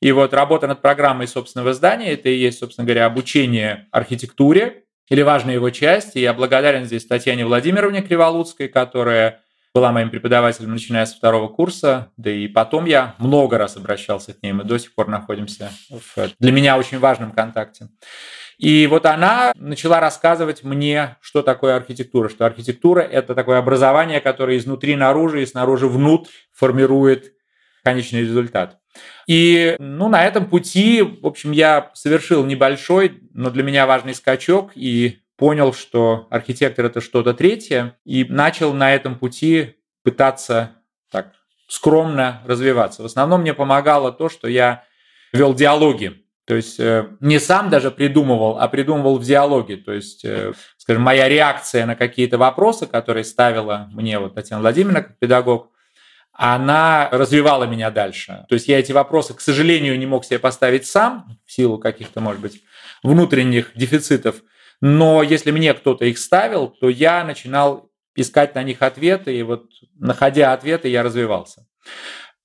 И 0.02 0.12
вот 0.12 0.34
работа 0.34 0.68
над 0.68 0.82
программой 0.82 1.28
собственного 1.28 1.74
здания, 1.74 2.14
это 2.14 2.30
и 2.30 2.38
есть, 2.38 2.60
собственно 2.60 2.86
говоря, 2.86 3.06
обучение 3.06 3.88
архитектуре, 3.92 4.84
или 5.10 5.22
важная 5.24 5.56
его 5.56 5.70
часть. 5.72 6.16
И 6.16 6.22
я 6.22 6.34
благодарен 6.34 6.86
здесь 6.86 7.06
Татьяне 7.06 7.46
Владимировне 7.46 8.02
Криволуцкой, 8.02 8.68
которая 8.70 9.42
была 9.74 9.92
моим 9.92 10.10
преподавателем, 10.10 10.72
начиная 10.72 11.06
с 11.06 11.14
второго 11.14 11.48
курса, 11.48 12.12
да 12.18 12.32
и 12.32 12.48
потом 12.48 12.86
я 12.86 13.16
много 13.20 13.58
раз 13.58 13.78
обращался 13.78 14.34
к 14.34 14.42
ней, 14.42 14.52
мы 14.52 14.64
до 14.64 14.78
сих 14.80 14.94
пор 14.96 15.08
находимся 15.08 15.72
в 15.90 16.30
для 16.40 16.52
меня 16.52 16.78
очень 16.78 17.00
важном 17.00 17.32
контакте. 17.32 17.90
И 18.58 18.88
вот 18.88 19.06
она 19.06 19.54
начала 19.56 20.02
рассказывать 20.02 20.64
мне, 20.64 21.16
что 21.22 21.44
такое 21.44 21.78
архитектура, 21.78 22.28
что 22.28 22.46
архитектура– 22.46 23.00
это 23.02 23.34
такое 23.34 23.58
образование, 23.58 24.20
которое 24.20 24.58
изнутри 24.58 24.98
наружу 24.98 25.38
и 25.38 25.46
снаружи 25.46 25.88
внутрь 25.88 26.32
формирует 26.54 27.34
конечный 27.84 28.22
результат. 28.22 28.78
И 29.28 29.76
ну, 29.80 30.10
на 30.10 30.26
этом 30.26 30.50
пути, 30.50 31.02
в 31.02 31.26
общем, 31.26 31.52
я 31.52 31.92
совершил 31.94 32.44
небольшой, 32.46 33.22
но 33.34 33.50
для 33.50 33.64
меня 33.64 33.86
важный 33.86 34.14
скачок 34.14 34.72
и 34.76 35.20
понял, 35.40 35.74
что 35.74 36.28
архитектор 36.30 36.86
это 36.86 37.02
что-то 37.02 37.34
третье, 37.34 37.98
и 38.06 38.26
начал 38.26 38.74
на 38.74 38.94
этом 38.94 39.18
пути 39.18 39.78
пытаться 40.04 40.72
так 41.10 41.34
скромно 41.68 42.42
развиваться. 42.46 43.02
В 43.02 43.06
основном 43.06 43.42
мне 43.42 43.54
помогало 43.54 44.12
то, 44.12 44.30
что 44.30 44.48
я 44.48 44.84
вел 45.34 45.54
диалоги. 45.54 46.26
То 46.46 46.56
есть 46.56 46.80
э, 46.80 47.08
не 47.20 47.40
сам 47.40 47.70
даже 47.70 47.92
придумывал, 47.92 48.58
а 48.60 48.68
придумывал 48.68 49.18
в 49.20 49.24
диалоге. 49.24 49.78
То 49.78 49.94
есть, 49.94 50.26
э, 50.26 50.54
скажем, 50.78 51.04
моя 51.04 51.30
реакция 51.30 51.86
на 51.86 51.96
какие-то 51.96 52.38
вопросы, 52.40 52.88
которые 52.88 53.24
ставила 53.24 53.88
мне 53.92 54.18
вот 54.18 54.34
Татьяна 54.34 54.62
Владимировна 54.62 55.04
как 55.04 55.20
педагог, 55.20 55.72
она 56.34 57.08
развивала 57.12 57.66
меня 57.66 57.92
дальше. 57.92 58.46
То 58.50 58.56
есть 58.56 58.68
я 58.68 58.80
эти 58.80 58.92
вопросы, 58.92 59.34
к 59.34 59.42
сожалению, 59.42 60.00
не 60.00 60.06
мог 60.06 60.26
себе 60.26 60.40
поставить 60.40 60.88
сам 60.88 61.38
в 61.46 61.52
силу 61.52 61.78
каких-то, 61.78 62.20
может 62.20 62.42
быть, 62.42 62.64
внутренних 63.04 63.72
дефицитов. 63.76 64.38
Но 64.82 65.24
если 65.24 65.52
мне 65.52 65.74
кто-то 65.74 66.06
их 66.06 66.18
ставил, 66.18 66.68
то 66.68 66.90
я 66.90 67.24
начинал 67.24 67.90
искать 68.16 68.56
на 68.56 68.64
них 68.64 68.82
ответы, 68.82 69.36
и 69.36 69.44
вот 69.44 69.66
находя 69.96 70.54
ответы, 70.54 70.88
я 70.90 71.04
развивался. 71.04 71.66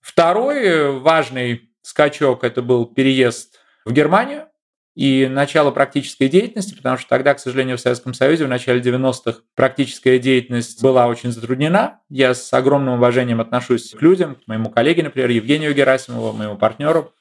Второй 0.01 0.99
важный 0.99 1.71
скачок– 1.83 2.43
это 2.45 2.63
был 2.63 2.87
переезд 2.87 3.59
в 3.85 3.93
Германию 3.93 4.47
и 4.95 5.27
начало 5.27 5.71
практической 5.73 6.29
деятельности, 6.29 6.75
потому 6.75 6.99
что 6.99 7.09
тогда, 7.09 7.35
к 7.35 7.41
сожалению, 7.41 7.77
в 7.77 7.81
Советском 7.81 8.15
Союзе 8.15 8.45
в 8.45 8.49
начале 8.49 8.81
90-х 8.81 9.41
практическая 9.55 10.19
деятельность 10.19 10.81
была 10.83 11.09
очень 11.09 11.33
затруднена. 11.33 12.01
Я 12.09 12.35
с 12.35 12.53
огромным 12.53 12.95
уважением 12.95 13.41
отношусь 13.41 13.91
к 13.91 14.01
людям, 14.01 14.37
к 14.37 14.47
моему 14.47 14.71
коллеге, 14.71 15.03
например, 15.03 15.31
Евгению 15.31 15.75
Герасимову, 15.75 16.33
моему 16.33 16.57
партнеру, 16.57 17.13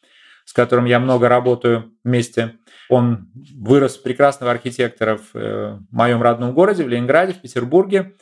с 0.45 0.53
которым 0.53 0.85
я 0.85 0.99
много 0.99 1.29
работаю 1.29 1.91
вместе. 2.03 2.59
Он 2.93 3.27
вырос 3.55 3.97
прекрасного 3.97 4.51
архитектора 4.51 5.17
в 5.17 5.35
э, 5.35 5.79
моем 5.89 6.21
родном 6.21 6.53
городе, 6.53 6.83
в 6.83 6.87
Ленинграде, 6.87 7.33
в 7.33 7.41
Петербурге. 7.41 8.13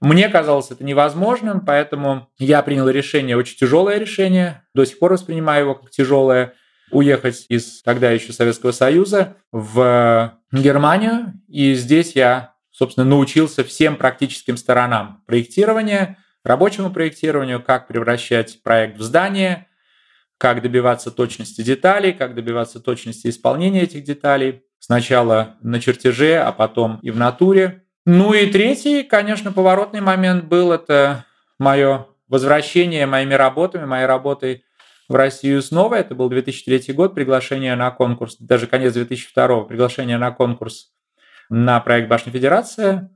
Мне 0.00 0.28
казалось 0.28 0.70
это 0.70 0.84
невозможным, 0.84 1.60
поэтому 1.60 2.28
я 2.38 2.62
принял 2.62 2.88
решение, 2.88 3.36
очень 3.36 3.58
тяжелое 3.58 3.98
решение, 3.98 4.62
до 4.72 4.84
сих 4.86 5.00
пор 5.00 5.14
воспринимаю 5.14 5.64
его 5.64 5.74
как 5.74 5.90
тяжелое, 5.90 6.54
уехать 6.92 7.46
из 7.48 7.82
тогда 7.82 8.10
еще 8.12 8.32
Советского 8.32 8.70
Союза 8.70 9.36
в 9.50 10.32
Германию. 10.52 11.34
И 11.48 11.74
здесь 11.74 12.12
я, 12.14 12.54
собственно, 12.70 13.04
научился 13.04 13.64
всем 13.64 13.96
практическим 13.96 14.56
сторонам 14.56 15.22
проектирования, 15.26 16.18
рабочему 16.44 16.90
проектированию, 16.90 17.60
как 17.60 17.88
превращать 17.88 18.62
проект 18.62 18.96
в 18.96 19.02
здание, 19.02 19.66
как 20.40 20.62
добиваться 20.62 21.10
точности 21.10 21.60
деталей, 21.60 22.14
как 22.14 22.34
добиваться 22.34 22.80
точности 22.80 23.28
исполнения 23.28 23.82
этих 23.82 24.04
деталей. 24.04 24.62
Сначала 24.78 25.56
на 25.60 25.80
чертеже, 25.80 26.38
а 26.38 26.50
потом 26.50 26.98
и 27.02 27.10
в 27.10 27.18
натуре. 27.18 27.84
Ну 28.06 28.32
и 28.32 28.46
третий, 28.46 29.02
конечно, 29.02 29.52
поворотный 29.52 30.00
момент 30.00 30.46
был 30.46 30.72
это 30.72 31.26
мое 31.58 32.06
возвращение 32.26 33.04
моими 33.04 33.34
работами, 33.34 33.84
моей 33.84 34.06
работой 34.06 34.64
в 35.10 35.14
Россию 35.14 35.60
снова. 35.60 35.96
Это 35.96 36.14
был 36.14 36.30
2003 36.30 36.94
год, 36.94 37.14
приглашение 37.14 37.76
на 37.76 37.90
конкурс, 37.90 38.36
даже 38.38 38.66
конец 38.66 38.94
2002, 38.94 39.64
приглашение 39.64 40.16
на 40.16 40.30
конкурс 40.30 40.94
на 41.50 41.80
проект 41.80 42.08
«Башня 42.08 42.32
Федерация», 42.32 43.10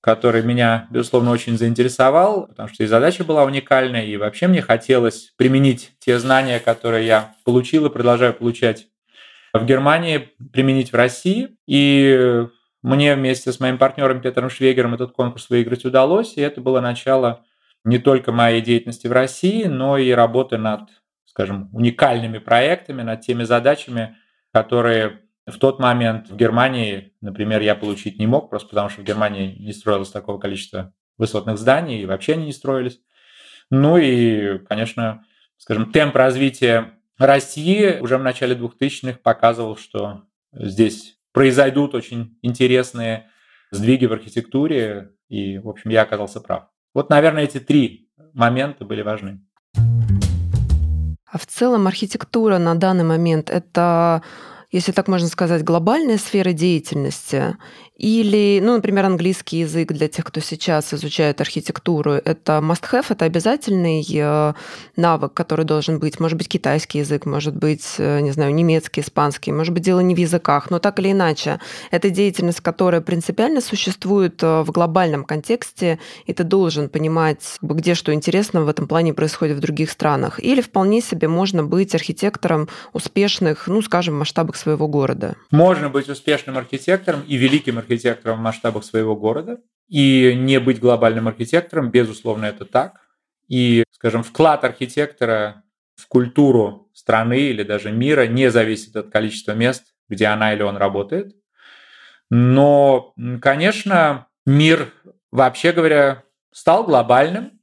который 0.00 0.42
меня, 0.42 0.88
безусловно, 0.90 1.30
очень 1.30 1.58
заинтересовал, 1.58 2.46
потому 2.46 2.68
что 2.68 2.82
и 2.84 2.86
задача 2.86 3.24
была 3.24 3.44
уникальная, 3.44 4.04
и 4.04 4.16
вообще 4.16 4.46
мне 4.46 4.62
хотелось 4.62 5.32
применить 5.36 5.92
те 5.98 6.18
знания, 6.18 6.58
которые 6.58 7.06
я 7.06 7.34
получил 7.44 7.86
и 7.86 7.90
продолжаю 7.90 8.34
получать 8.34 8.86
в 9.52 9.64
Германии, 9.64 10.30
применить 10.52 10.92
в 10.92 10.96
России. 10.96 11.56
И 11.66 12.46
мне 12.82 13.14
вместе 13.14 13.52
с 13.52 13.60
моим 13.60 13.78
партнером 13.78 14.20
Петром 14.20 14.48
Швегером 14.48 14.94
этот 14.94 15.12
конкурс 15.12 15.50
выиграть 15.50 15.84
удалось, 15.84 16.36
и 16.36 16.40
это 16.40 16.60
было 16.60 16.80
начало 16.80 17.44
не 17.84 17.98
только 17.98 18.32
моей 18.32 18.60
деятельности 18.60 19.06
в 19.06 19.12
России, 19.12 19.64
но 19.64 19.98
и 19.98 20.10
работы 20.10 20.56
над 20.56 20.82
скажем, 21.30 21.70
уникальными 21.72 22.38
проектами, 22.38 23.02
над 23.02 23.20
теми 23.20 23.44
задачами, 23.44 24.16
которые 24.52 25.20
в 25.50 25.58
тот 25.58 25.78
момент 25.78 26.30
в 26.30 26.36
Германии, 26.36 27.14
например, 27.20 27.60
я 27.60 27.74
получить 27.74 28.18
не 28.18 28.26
мог, 28.26 28.50
просто 28.50 28.68
потому 28.68 28.88
что 28.88 29.02
в 29.02 29.04
Германии 29.04 29.56
не 29.58 29.72
строилось 29.72 30.10
такого 30.10 30.38
количества 30.38 30.92
высотных 31.18 31.58
зданий, 31.58 32.00
и 32.00 32.06
вообще 32.06 32.34
они 32.34 32.46
не 32.46 32.52
строились. 32.52 33.00
Ну 33.70 33.98
и, 33.98 34.58
конечно, 34.66 35.24
скажем, 35.58 35.92
темп 35.92 36.16
развития 36.16 36.94
России 37.18 37.98
уже 38.00 38.16
в 38.18 38.22
начале 38.22 38.56
2000-х 38.56 39.18
показывал, 39.22 39.76
что 39.76 40.22
здесь 40.52 41.18
произойдут 41.32 41.94
очень 41.94 42.38
интересные 42.42 43.30
сдвиги 43.70 44.06
в 44.06 44.12
архитектуре, 44.12 45.12
и, 45.28 45.58
в 45.58 45.68
общем, 45.68 45.90
я 45.90 46.02
оказался 46.02 46.40
прав. 46.40 46.68
Вот, 46.94 47.10
наверное, 47.10 47.44
эти 47.44 47.60
три 47.60 48.10
момента 48.32 48.84
были 48.84 49.02
важны. 49.02 49.40
А 51.32 51.38
в 51.38 51.46
целом 51.46 51.86
архитектура 51.86 52.58
на 52.58 52.74
данный 52.74 53.04
момент 53.04 53.50
это 53.50 54.22
если 54.70 54.92
так 54.92 55.08
можно 55.08 55.28
сказать, 55.28 55.64
глобальная 55.64 56.18
сфера 56.18 56.52
деятельности, 56.52 57.56
или, 58.00 58.60
ну, 58.62 58.76
например, 58.76 59.04
английский 59.04 59.58
язык 59.58 59.92
для 59.92 60.08
тех, 60.08 60.24
кто 60.24 60.40
сейчас 60.40 60.94
изучает 60.94 61.42
архитектуру, 61.42 62.12
это 62.12 62.60
must-have, 62.62 63.04
это 63.10 63.26
обязательный 63.26 64.02
э, 64.10 64.54
навык, 64.96 65.34
который 65.34 65.66
должен 65.66 65.98
быть. 65.98 66.18
Может 66.18 66.38
быть, 66.38 66.48
китайский 66.48 67.00
язык, 67.00 67.26
может 67.26 67.54
быть, 67.54 67.96
э, 67.98 68.20
не 68.20 68.30
знаю, 68.30 68.54
немецкий, 68.54 69.02
испанский, 69.02 69.52
может 69.52 69.74
быть, 69.74 69.82
дело 69.82 70.00
не 70.00 70.14
в 70.14 70.18
языках, 70.18 70.70
но 70.70 70.78
так 70.78 70.98
или 70.98 71.12
иначе, 71.12 71.60
это 71.90 72.08
деятельность, 72.08 72.62
которая 72.62 73.02
принципиально 73.02 73.60
существует 73.60 74.42
э, 74.42 74.62
в 74.62 74.70
глобальном 74.70 75.24
контексте, 75.24 75.98
и 76.24 76.32
ты 76.32 76.42
должен 76.42 76.88
понимать, 76.88 77.58
где 77.60 77.94
что 77.94 78.14
интересно 78.14 78.62
в 78.62 78.68
этом 78.70 78.88
плане 78.88 79.12
происходит 79.12 79.58
в 79.58 79.60
других 79.60 79.90
странах. 79.90 80.42
Или 80.42 80.62
вполне 80.62 81.02
себе 81.02 81.28
можно 81.28 81.64
быть 81.64 81.94
архитектором 81.94 82.70
успешных, 82.94 83.66
ну, 83.66 83.82
скажем, 83.82 84.18
масштабах 84.18 84.56
своего 84.56 84.88
города. 84.88 85.36
Можно 85.50 85.90
быть 85.90 86.08
успешным 86.08 86.56
архитектором 86.56 87.24
и 87.28 87.36
великим 87.36 87.76
архитектором 87.76 87.89
архитектором 87.90 88.38
в 88.38 88.42
масштабах 88.42 88.84
своего 88.84 89.16
города. 89.16 89.58
И 89.88 90.34
не 90.36 90.60
быть 90.60 90.78
глобальным 90.78 91.26
архитектором, 91.28 91.90
безусловно, 91.90 92.46
это 92.46 92.64
так. 92.64 93.00
И, 93.48 93.82
скажем, 93.90 94.22
вклад 94.22 94.64
архитектора 94.64 95.64
в 95.96 96.06
культуру 96.06 96.88
страны 96.94 97.40
или 97.40 97.64
даже 97.64 97.90
мира 97.90 98.26
не 98.26 98.50
зависит 98.50 98.94
от 98.96 99.10
количества 99.10 99.52
мест, 99.52 99.84
где 100.08 100.26
она 100.26 100.54
или 100.54 100.62
он 100.62 100.76
работает. 100.76 101.34
Но, 102.30 103.12
конечно, 103.42 104.28
мир, 104.46 104.92
вообще 105.32 105.72
говоря, 105.72 106.22
стал 106.52 106.84
глобальным, 106.84 107.60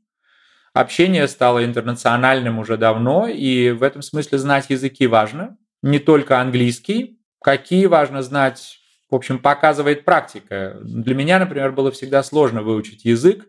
общение 0.74 1.28
стало 1.30 1.64
интернациональным 1.64 2.60
уже 2.60 2.76
давно, 2.76 3.28
и 3.28 3.72
в 3.72 3.84
этом 3.84 4.02
смысле 4.02 4.38
знать 4.38 4.70
языки 4.70 5.08
важно. 5.08 5.58
Не 5.82 6.00
только 6.00 6.42
английский, 6.42 7.22
какие 7.42 7.86
важно 7.86 8.22
знать 8.22 8.80
в 9.10 9.16
общем, 9.16 9.40
показывает 9.40 10.06
практика. 10.06 10.78
Для 10.82 11.16
меня, 11.16 11.40
например, 11.40 11.72
было 11.72 11.92
всегда 11.92 12.24
сложно 12.24 12.62
выучить 12.62 13.06
язык, 13.06 13.46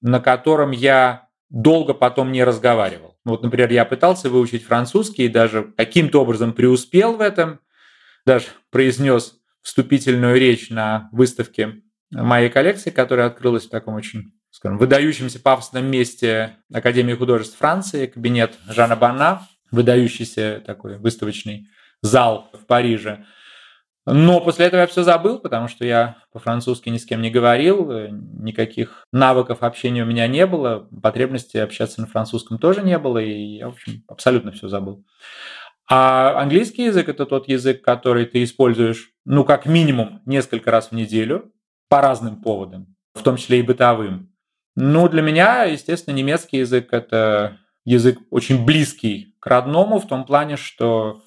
на 0.00 0.20
котором 0.20 0.70
я 0.70 1.28
долго 1.50 1.94
потом 1.94 2.32
не 2.32 2.42
разговаривал. 2.42 3.16
Вот, 3.24 3.42
например, 3.42 3.70
я 3.70 3.84
пытался 3.84 4.28
выучить 4.28 4.64
французский 4.64 5.24
и 5.24 5.28
даже 5.28 5.72
каким-то 5.76 6.22
образом 6.22 6.52
преуспел 6.52 7.16
в 7.16 7.20
этом, 7.20 7.60
даже 8.26 8.46
произнес 8.70 9.36
вступительную 9.62 10.38
речь 10.38 10.70
на 10.70 11.08
выставке 11.12 11.82
моей 12.10 12.50
коллекции, 12.50 12.90
которая 12.90 13.26
открылась 13.26 13.66
в 13.66 13.70
таком 13.70 13.94
очень 13.94 14.32
скажем, 14.50 14.78
выдающемся 14.78 15.40
пафосном 15.40 15.86
месте 15.86 16.58
Академии 16.72 17.14
художеств 17.14 17.58
Франции, 17.58 18.06
кабинет 18.06 18.54
Жана 18.68 18.94
Бана, 18.94 19.48
выдающийся 19.72 20.62
такой 20.64 20.98
выставочный 20.98 21.68
зал 22.02 22.50
в 22.52 22.66
Париже. 22.66 23.24
Но 24.06 24.40
после 24.40 24.66
этого 24.66 24.82
я 24.82 24.86
все 24.86 25.02
забыл, 25.02 25.38
потому 25.38 25.66
что 25.66 25.84
я 25.84 26.18
по-французски 26.32 26.90
ни 26.90 26.98
с 26.98 27.06
кем 27.06 27.22
не 27.22 27.30
говорил, 27.30 27.90
э, 27.90 28.08
никаких 28.10 29.06
навыков 29.12 29.62
общения 29.62 30.02
у 30.02 30.06
меня 30.06 30.26
не 30.26 30.46
было, 30.46 30.88
потребности 31.02 31.56
общаться 31.56 32.02
на 32.02 32.06
французском 32.06 32.58
тоже 32.58 32.82
не 32.82 32.98
было, 32.98 33.18
и 33.18 33.56
я, 33.56 33.68
в 33.68 33.72
общем, 33.72 34.04
абсолютно 34.06 34.52
все 34.52 34.68
забыл. 34.68 35.04
А 35.88 36.40
английский 36.40 36.84
язык– 36.84 37.08
это 37.10 37.24
тот 37.24 37.48
язык, 37.48 37.82
который 37.82 38.26
ты 38.26 38.42
используешь, 38.42 39.10
ну, 39.24 39.44
как 39.44 39.64
минимум, 39.66 40.20
несколько 40.26 40.70
раз 40.70 40.88
в 40.88 40.92
неделю 40.92 41.52
по 41.88 42.00
разным 42.00 42.42
поводам, 42.42 42.94
в 43.14 43.22
том 43.22 43.36
числе 43.36 43.60
и 43.60 43.62
бытовым. 43.62 44.34
Ну, 44.76 45.08
для 45.08 45.22
меня, 45.22 45.64
естественно, 45.64 46.14
немецкий 46.14 46.58
язык— 46.58 46.88
это 46.92 47.58
язык 47.84 48.18
очень 48.30 48.64
близкий 48.64 49.34
к 49.40 49.46
родному 49.46 49.98
в 49.98 50.08
том 50.08 50.24
плане, 50.24 50.56
что 50.56 51.22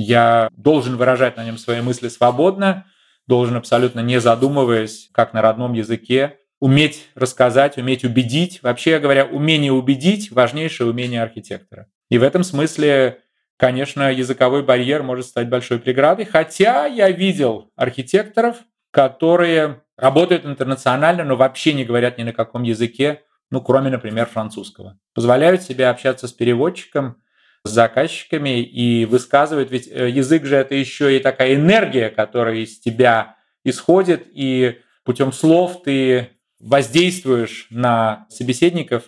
я 0.00 0.48
должен 0.56 0.96
выражать 0.96 1.36
на 1.36 1.44
нем 1.44 1.58
свои 1.58 1.80
мысли 1.80 2.08
свободно, 2.08 2.86
должен 3.26 3.56
абсолютно 3.56 4.00
не 4.00 4.20
задумываясь, 4.20 5.10
как 5.12 5.34
на 5.34 5.42
родном 5.42 5.74
языке, 5.74 6.38
уметь 6.58 7.08
рассказать, 7.14 7.76
уметь 7.76 8.04
убедить. 8.04 8.62
Вообще 8.62 8.98
говоря, 8.98 9.26
умение 9.26 9.72
убедить– 9.72 10.30
важнейшее 10.32 10.90
умение 10.90 11.22
архитектора. 11.22 11.86
И 12.08 12.18
в 12.18 12.22
этом 12.22 12.44
смысле, 12.44 13.20
конечно, 13.56 14.10
языковой 14.12 14.62
барьер 14.62 15.02
может 15.02 15.26
стать 15.26 15.48
большой 15.48 15.78
преградой. 15.78 16.24
Хотя 16.24 16.86
я 16.86 17.10
видел 17.10 17.70
архитекторов, 17.76 18.56
которые 18.90 19.82
работают 19.96 20.44
интернационально, 20.46 21.24
но 21.24 21.36
вообще 21.36 21.72
не 21.72 21.84
говорят 21.84 22.18
ни 22.18 22.22
на 22.22 22.32
каком 22.32 22.62
языке, 22.62 23.22
ну, 23.50 23.60
кроме, 23.60 23.90
например, 23.90 24.26
французского. 24.26 24.98
Позволяют 25.14 25.62
себе 25.62 25.88
общаться 25.88 26.26
с 26.26 26.32
переводчиком, 26.32 27.16
с 27.64 27.70
заказчиками 27.70 28.62
и 28.62 29.04
высказывают, 29.04 29.70
ведь 29.70 29.88
э, 29.88 30.08
язык 30.08 30.46
же 30.46 30.56
это 30.56 30.74
еще 30.74 31.16
и 31.16 31.20
такая 31.20 31.54
энергия, 31.54 32.08
которая 32.08 32.56
из 32.56 32.80
тебя 32.80 33.36
исходит, 33.64 34.26
и 34.32 34.78
путем 35.04 35.32
слов 35.32 35.82
ты 35.82 36.30
воздействуешь 36.58 37.66
на 37.70 38.26
собеседников, 38.30 39.04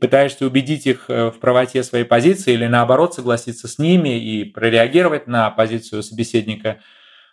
пытаешься 0.00 0.46
убедить 0.46 0.86
их 0.86 1.06
э, 1.08 1.30
в 1.30 1.38
правоте 1.38 1.82
своей 1.82 2.04
позиции 2.04 2.54
или 2.54 2.66
наоборот 2.66 3.14
согласиться 3.14 3.68
с 3.68 3.78
ними 3.78 4.18
и 4.18 4.44
прореагировать 4.44 5.26
на 5.26 5.50
позицию 5.50 6.02
собеседника. 6.02 6.80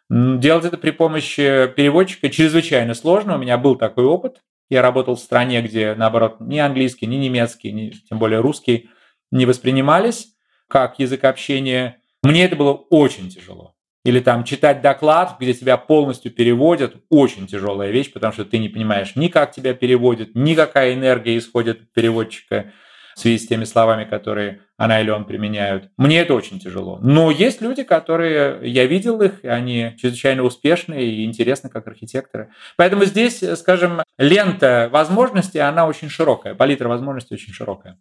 Делать 0.09 0.65
это 0.65 0.77
при 0.77 0.91
помощи 0.91 1.67
переводчика 1.75 2.29
чрезвычайно 2.29 2.93
сложно. 2.93 3.35
У 3.35 3.39
меня 3.39 3.57
был 3.57 3.75
такой 3.75 4.05
опыт. 4.05 4.41
Я 4.69 4.81
работал 4.81 5.15
в 5.15 5.19
стране, 5.19 5.61
где, 5.61 5.95
наоборот, 5.95 6.37
ни 6.39 6.59
английский, 6.59 7.07
ни 7.07 7.15
немецкий, 7.15 7.71
ни 7.71 7.89
тем 7.89 8.19
более 8.19 8.39
русский 8.39 8.89
не 9.33 9.45
воспринимались 9.45 10.27
как 10.67 10.99
язык 10.99 11.23
общения. 11.23 11.97
Мне 12.21 12.45
это 12.45 12.55
было 12.55 12.73
очень 12.73 13.29
тяжело. 13.29 13.75
Или 14.05 14.19
там 14.19 14.43
читать 14.43 14.81
доклад, 14.81 15.37
где 15.39 15.53
тебя 15.53 15.77
полностью 15.77 16.31
переводят, 16.31 16.95
очень 17.09 17.47
тяжелая 17.47 17.89
вещь, 17.89 18.11
потому 18.11 18.33
что 18.33 18.45
ты 18.45 18.59
не 18.59 18.69
понимаешь 18.69 19.15
ни 19.15 19.29
как 19.29 19.51
тебя 19.51 19.73
переводят, 19.73 20.35
ни 20.35 20.55
какая 20.55 20.93
энергия 20.93 21.37
исходит 21.37 21.81
от 21.81 21.93
переводчика 21.93 22.71
в 23.15 23.19
связи 23.19 23.37
с 23.37 23.47
теми 23.47 23.63
словами, 23.63 24.03
которые 24.03 24.61
она 24.77 24.99
или 25.01 25.09
он 25.09 25.25
применяют. 25.25 25.89
Мне 25.97 26.19
это 26.19 26.33
очень 26.33 26.59
тяжело. 26.59 26.99
Но 27.01 27.31
есть 27.31 27.61
люди, 27.61 27.83
которые, 27.83 28.59
я 28.69 28.85
видел 28.85 29.21
их, 29.21 29.43
и 29.43 29.47
они 29.47 29.95
чрезвычайно 29.99 30.43
успешные 30.43 31.05
и 31.05 31.25
интересны 31.25 31.69
как 31.69 31.87
архитекторы. 31.87 32.49
Поэтому 32.75 33.05
здесь, 33.05 33.43
скажем, 33.57 34.01
лента 34.17 34.89
возможностей, 34.91 35.59
она 35.59 35.87
очень 35.87 36.09
широкая, 36.09 36.55
палитра 36.55 36.89
возможностей 36.89 37.35
очень 37.35 37.53
широкая. 37.53 37.97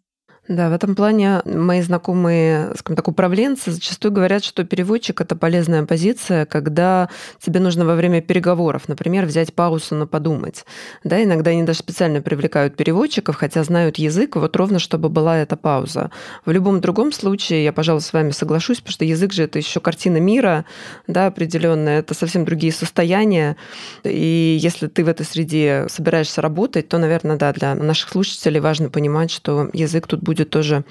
Да, 0.49 0.69
в 0.69 0.73
этом 0.73 0.93
плане 0.93 1.41
мои 1.45 1.81
знакомые, 1.81 2.73
скажем 2.77 2.97
так, 2.97 3.07
управленцы 3.07 3.71
зачастую 3.71 4.11
говорят, 4.11 4.43
что 4.43 4.65
переводчик– 4.65 5.21
это 5.21 5.37
полезная 5.37 5.85
позиция, 5.85 6.45
когда 6.45 7.07
тебе 7.39 7.61
нужно 7.61 7.85
во 7.85 7.95
время 7.95 8.21
переговоров, 8.21 8.89
например, 8.89 9.25
взять 9.25 9.53
паузу 9.53 9.95
на 9.95 10.05
подумать. 10.05 10.65
Да, 11.05 11.23
иногда 11.23 11.51
они 11.51 11.63
даже 11.63 11.79
специально 11.79 12.21
привлекают 12.21 12.75
переводчиков, 12.75 13.37
хотя 13.37 13.63
знают 13.63 13.97
язык, 13.97 14.35
вот 14.35 14.53
ровно 14.57 14.79
чтобы 14.79 15.07
была 15.07 15.37
эта 15.37 15.55
пауза. 15.55 16.11
В 16.45 16.51
любом 16.51 16.81
другом 16.81 17.13
случае, 17.13 17.63
я, 17.63 17.71
пожалуй, 17.71 18.01
с 18.01 18.11
вами 18.11 18.31
соглашусь, 18.31 18.79
потому 18.79 18.91
что 18.91 19.05
язык 19.05 19.31
же 19.31 19.43
это 19.43 19.59
еще 19.59 19.79
картина 19.79 20.17
мира, 20.17 20.65
да, 21.07 21.27
определенная, 21.27 21.99
это 21.99 22.13
совсем 22.13 22.43
другие 22.43 22.73
состояния. 22.73 23.55
И 24.03 24.57
если 24.59 24.87
ты 24.87 25.05
в 25.05 25.07
этой 25.07 25.25
среде 25.25 25.85
собираешься 25.87 26.41
работать, 26.41 26.89
то, 26.89 26.97
наверное, 26.97 27.37
да, 27.37 27.53
для 27.53 27.75
наших 27.75 28.09
слушателей 28.09 28.59
важно 28.59 28.89
понимать, 28.89 29.31
что 29.31 29.69
язык 29.71 30.05
тут 30.05 30.19
будет 30.19 30.32
будет 30.33 30.49
тоже 30.49 30.83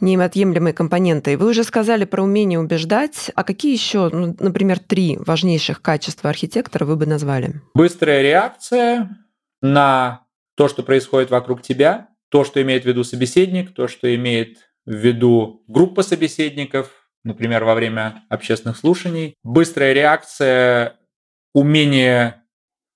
неотъемлемой 0.00 0.72
компонентой. 0.72 1.36
Вы 1.36 1.48
уже 1.48 1.64
сказали 1.64 2.04
про 2.04 2.22
умение 2.22 2.60
убеждать. 2.60 3.30
А 3.34 3.42
какие 3.42 3.72
еще, 3.72 4.08
ну, 4.12 4.36
например, 4.38 4.78
три 4.78 5.18
важнейших 5.18 5.82
качества 5.82 6.30
архитектора 6.30 6.84
вы 6.84 6.96
бы 6.96 7.06
назвали? 7.06 7.60
Быстрая 7.74 8.22
реакция 8.22 9.18
на 9.60 10.22
то, 10.56 10.68
что 10.68 10.82
происходит 10.84 11.30
вокруг 11.30 11.62
тебя, 11.62 12.08
то, 12.28 12.44
что 12.44 12.62
имеет 12.62 12.84
в 12.84 12.86
виду 12.86 13.02
собеседник, 13.02 13.74
то, 13.74 13.88
что 13.88 14.14
имеет 14.14 14.58
в 14.86 14.94
виду 14.94 15.64
группа 15.66 16.02
собеседников, 16.02 17.08
например, 17.24 17.64
во 17.64 17.74
время 17.74 18.22
общественных 18.28 18.76
слушаний. 18.76 19.34
Быстрая 19.42 19.92
реакция, 19.92 20.96
умение 21.52 22.42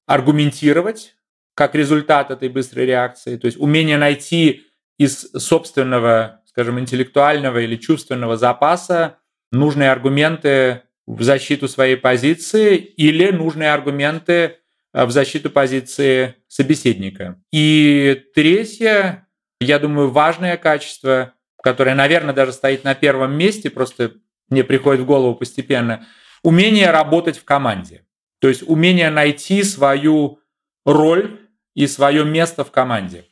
аргументировать 0.07 1.15
как 1.55 1.75
результат 1.75 2.31
этой 2.31 2.49
быстрой 2.49 2.87
реакции, 2.87 3.37
то 3.37 3.47
есть 3.47 3.59
умение 3.59 3.99
найти 3.99 4.68
из 4.99 5.31
собственного, 5.33 6.43
скажем, 6.47 6.79
интеллектуального 6.79 7.59
или 7.59 7.77
чувственного 7.77 8.37
запаса 8.37 9.19
нужные 9.53 9.91
аргументы 9.91 10.83
в 11.07 11.23
защиту 11.23 11.69
своей 11.69 11.97
позиции 11.97 12.77
или 12.77 13.31
нужные 13.31 13.73
аргументы 13.73 14.57
э, 14.93 15.05
в 15.05 15.11
защиту 15.11 15.51
позиции 15.51 16.35
собеседника. 16.49 17.41
И 17.53 18.25
третье, 18.35 19.27
я 19.61 19.79
думаю, 19.79 20.11
важное 20.11 20.57
качество, 20.57 21.33
которое, 21.63 21.95
наверное, 21.95 22.35
даже 22.35 22.53
стоит 22.53 22.85
на 22.85 22.95
первом 22.95 23.35
месте, 23.39 23.71
просто 23.71 24.15
мне 24.51 24.65
приходит 24.65 25.03
в 25.03 25.07
голову 25.07 25.35
постепенно, 25.35 26.07
умение 26.43 26.91
работать 26.91 27.39
в 27.39 27.45
команде. 27.45 28.05
То 28.41 28.49
есть 28.49 28.63
умение 28.67 29.11
найти 29.11 29.63
свою 29.63 30.41
роль 30.85 31.41
и 31.75 31.87
свое 31.87 32.25
место 32.25 32.65
в 32.65 32.71
команде 32.71 33.25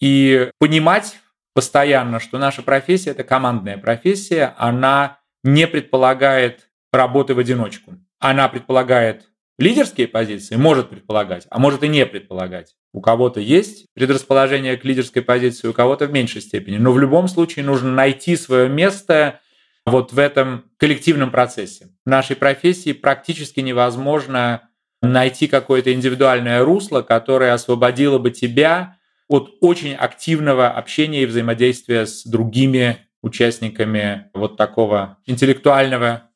и 0.00 0.50
понимать 0.58 1.18
постоянно, 1.54 2.20
что 2.20 2.38
наша 2.38 2.62
профессия– 2.62 3.10
это 3.12 3.24
командная 3.24 3.78
профессия, 3.78 4.54
она 4.58 5.18
не 5.42 5.66
предполагает 5.66 6.68
работы 6.92 7.34
в 7.34 7.38
одиночку. 7.38 7.94
Она 8.18 8.48
предполагает 8.48 9.28
лидерские 9.58 10.08
позиции, 10.08 10.56
может 10.56 10.90
предполагать, 10.90 11.46
а 11.50 11.58
может 11.58 11.82
и 11.82 11.88
не 11.88 12.04
предполагать. 12.06 12.74
У 12.92 13.00
кого-то 13.00 13.40
есть 13.40 13.86
предрасположение 13.94 14.76
к 14.76 14.84
лидерской 14.84 15.22
позиции, 15.22 15.68
у 15.68 15.72
кого-то 15.72 16.06
в 16.06 16.12
меньшей 16.12 16.40
степени. 16.42 16.76
Но 16.76 16.92
в 16.92 16.98
любом 16.98 17.28
случае 17.28 17.64
нужно 17.64 17.92
найти 17.92 18.36
свое 18.36 18.68
место 18.68 19.40
вот 19.86 20.12
в 20.12 20.18
этом 20.18 20.64
коллективном 20.78 21.30
процессе. 21.30 21.88
В 22.04 22.10
нашей 22.10 22.36
профессии 22.36 22.92
практически 22.92 23.60
невозможно 23.60 24.68
найти 25.02 25.46
какое-то 25.46 25.92
индивидуальное 25.92 26.64
русло, 26.64 27.02
которое 27.02 27.52
освободило 27.52 28.18
бы 28.18 28.30
тебя 28.30 28.96
от 29.28 29.56
очень 29.60 29.94
активного 29.94 30.68
общения 30.68 31.22
и 31.22 31.26
взаимодействия 31.26 32.06
с 32.06 32.24
другими 32.24 32.98
участниками 33.22 34.30
вот 34.34 34.56
такого 34.56 35.18
интеллектуального 35.24 36.30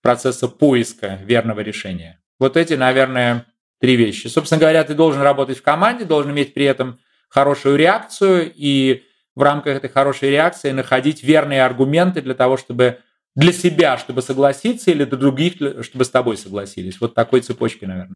процесса 0.00 0.48
поиска 0.48 1.18
верного 1.22 1.60
решения. 1.60 2.20
Вот 2.38 2.56
эти, 2.56 2.74
наверное, 2.74 3.46
три 3.80 3.96
вещи. 3.96 4.28
Собственно 4.28 4.60
говоря, 4.60 4.82
ты 4.84 4.94
должен 4.94 5.22
работать 5.22 5.58
в 5.58 5.62
команде, 5.62 6.04
должен 6.04 6.32
иметь 6.32 6.54
при 6.54 6.64
этом 6.64 6.98
хорошую 7.28 7.76
реакцию 7.76 8.52
и 8.54 9.04
в 9.34 9.42
рамках 9.42 9.76
этой 9.76 9.90
хорошей 9.90 10.30
реакции 10.30 10.70
находить 10.70 11.22
верные 11.22 11.64
аргументы 11.64 12.20
для 12.20 12.34
того, 12.34 12.56
чтобы 12.56 12.98
для 13.34 13.52
себя, 13.52 13.96
чтобы 13.96 14.22
согласиться, 14.22 14.90
или 14.90 15.04
для 15.04 15.16
других, 15.16 15.54
чтобы 15.82 16.04
с 16.04 16.10
тобой 16.10 16.36
согласились. 16.36 17.00
Вот 17.00 17.14
такой 17.14 17.40
цепочки, 17.40 17.84
наверное. 17.84 18.14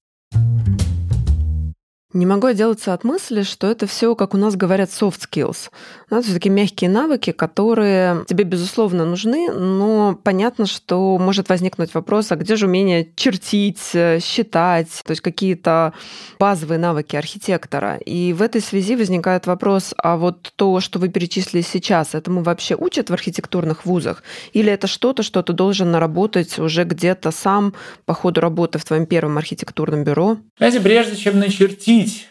Не 2.17 2.25
могу 2.25 2.47
отделаться 2.47 2.95
от 2.95 3.05
мысли, 3.05 3.43
что 3.43 3.67
это 3.67 3.87
все, 3.87 4.15
как 4.15 4.33
у 4.33 4.39
нас 4.39 4.57
говорят, 4.57 4.89
soft 4.89 5.21
skills. 5.31 5.69
Ну, 6.09 6.19
это 6.19 6.33
такие 6.33 6.49
мягкие 6.51 6.89
навыки, 6.89 7.31
которые 7.31 8.25
тебе, 8.27 8.45
безусловно, 8.45 9.05
нужны, 9.05 9.53
но 9.53 10.19
понятно, 10.23 10.65
что 10.65 11.19
может 11.19 11.51
возникнуть 11.51 11.93
вопрос, 11.93 12.33
а 12.33 12.37
где 12.37 12.57
же 12.57 12.69
умение 12.69 13.13
чертить, 13.17 13.91
э, 13.93 14.21
считать, 14.21 14.89
то 15.05 15.11
есть 15.11 15.21
какие-то 15.21 15.93
базовые 16.39 16.79
навыки 16.79 17.17
архитектора. 17.17 17.97
И 17.97 18.33
в 18.33 18.41
этой 18.41 18.63
связи 18.63 18.97
возникает 18.97 19.47
вопрос, 19.47 19.93
а 19.99 20.17
вот 20.17 20.55
то, 20.57 20.81
что 20.81 20.99
вы 20.99 21.11
перечислили 21.11 21.61
сейчас, 21.61 22.15
этому 22.15 22.43
вообще 22.43 22.77
учат 22.77 23.11
в 23.11 23.13
архитектурных 23.13 23.85
вузах? 23.85 24.23
Или 24.55 24.73
это 24.73 24.87
что-то, 24.87 25.23
что 25.23 25.43
ты 25.43 25.53
должен 25.53 25.91
наработать 25.91 26.59
уже 26.59 26.85
где-то 26.85 27.31
сам 27.31 27.75
по 28.07 28.15
ходу 28.15 28.41
работы 28.41 28.79
в 28.79 28.87
твоем 28.87 29.05
первом 29.05 29.37
архитектурном 29.37 30.03
бюро? 30.03 30.39
Знаете, 30.57 30.81
прежде 30.81 31.17
чем 31.17 31.39
начертить 31.39 32.06
увидеть 32.07 32.29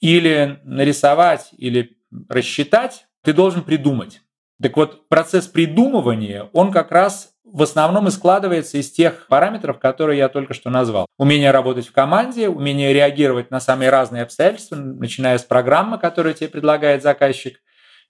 или 0.00 0.60
нарисовать, 0.64 1.50
или 1.56 1.98
рассчитать, 2.28 3.06
ты 3.22 3.32
должен 3.32 3.62
придумать. 3.62 4.22
Так 4.62 4.76
вот, 4.76 5.08
процесс 5.08 5.46
придумывания, 5.46 6.48
он 6.52 6.72
как 6.72 6.90
раз 6.90 7.32
в 7.44 7.62
основном 7.62 8.08
и 8.08 8.10
складывается 8.10 8.78
из 8.78 8.90
тех 8.90 9.26
параметров, 9.28 9.78
которые 9.78 10.18
я 10.18 10.28
только 10.28 10.52
что 10.52 10.68
назвал. 10.68 11.06
Умение 11.16 11.50
работать 11.50 11.86
в 11.86 11.92
команде, 11.92 12.48
умение 12.48 12.92
реагировать 12.92 13.50
на 13.50 13.60
самые 13.60 13.90
разные 13.90 14.22
обстоятельства, 14.22 14.76
начиная 14.76 15.38
с 15.38 15.44
программы, 15.44 15.98
которую 15.98 16.34
тебе 16.34 16.48
предлагает 16.48 17.02
заказчик, 17.02 17.60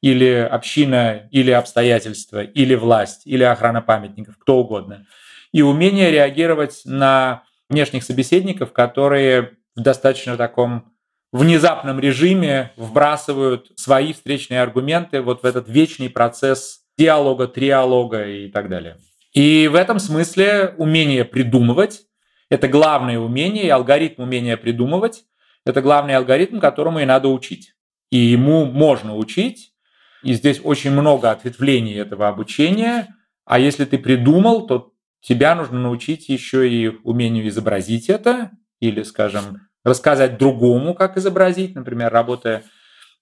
или 0.01 0.31
община, 0.31 1.29
или 1.31 1.51
обстоятельства, 1.51 2.43
или 2.43 2.75
власть, 2.75 3.23
или 3.27 3.43
охрана 3.43 3.83
памятников, 3.83 4.37
кто 4.39 4.59
угодно. 4.59 5.07
И 5.53 5.63
умение 5.63 6.11
реагировать 6.11 6.83
на 6.85 7.43
внешних 7.69 8.05
собеседников, 8.05 8.73
которые 8.73 9.59
в 9.77 9.83
достаточно 9.83 10.37
таком 10.37 10.93
внезапном 11.33 12.01
режиме 12.01 12.73
вбрасывают 12.77 13.71
свои 13.77 14.13
встречные 14.13 14.63
аргументы 14.63 15.21
вот 15.21 15.43
в 15.43 15.47
этот 15.47 15.69
вечный 15.69 16.11
процесс 16.11 16.81
диалога, 16.97 17.47
триалога 17.47 18.27
и 18.27 18.51
так 18.51 18.69
далее. 18.69 18.99
И 19.33 19.69
в 19.69 19.75
этом 19.75 19.99
смысле 19.99 20.75
умение 20.79 21.25
придумывать– 21.25 22.03
это 22.51 22.67
главное 22.67 23.19
умение, 23.19 23.67
и 23.67 23.69
алгоритм 23.69 24.23
умения 24.23 24.57
придумывать– 24.57 25.25
это 25.67 25.83
главный 25.83 26.17
алгоритм, 26.17 26.61
которому 26.61 27.01
и 27.01 27.05
надо 27.05 27.29
учить. 27.29 27.75
И 28.11 28.17
ему 28.17 28.65
можно 28.65 29.15
учить, 29.17 29.75
и 30.23 30.33
здесь 30.33 30.61
очень 30.65 30.93
много 30.93 31.31
ответвлений 31.31 31.95
этого 31.95 32.29
обучения. 32.29 33.15
А 33.45 33.59
если 33.59 33.85
ты 33.85 33.99
придумал, 33.99 34.67
то 34.67 34.93
тебя 35.21 35.55
нужно 35.55 35.79
научить 35.79 36.29
еще 36.29 36.69
и 36.69 36.89
умению 37.05 37.47
изобразить 37.49 38.09
это, 38.09 38.51
или, 38.81 39.03
скажем, 39.03 39.68
рассказать 39.89 40.39
другому, 40.39 40.95
как 40.95 41.17
изобразить. 41.17 41.75
Например, 41.75 42.13
работая 42.13 42.63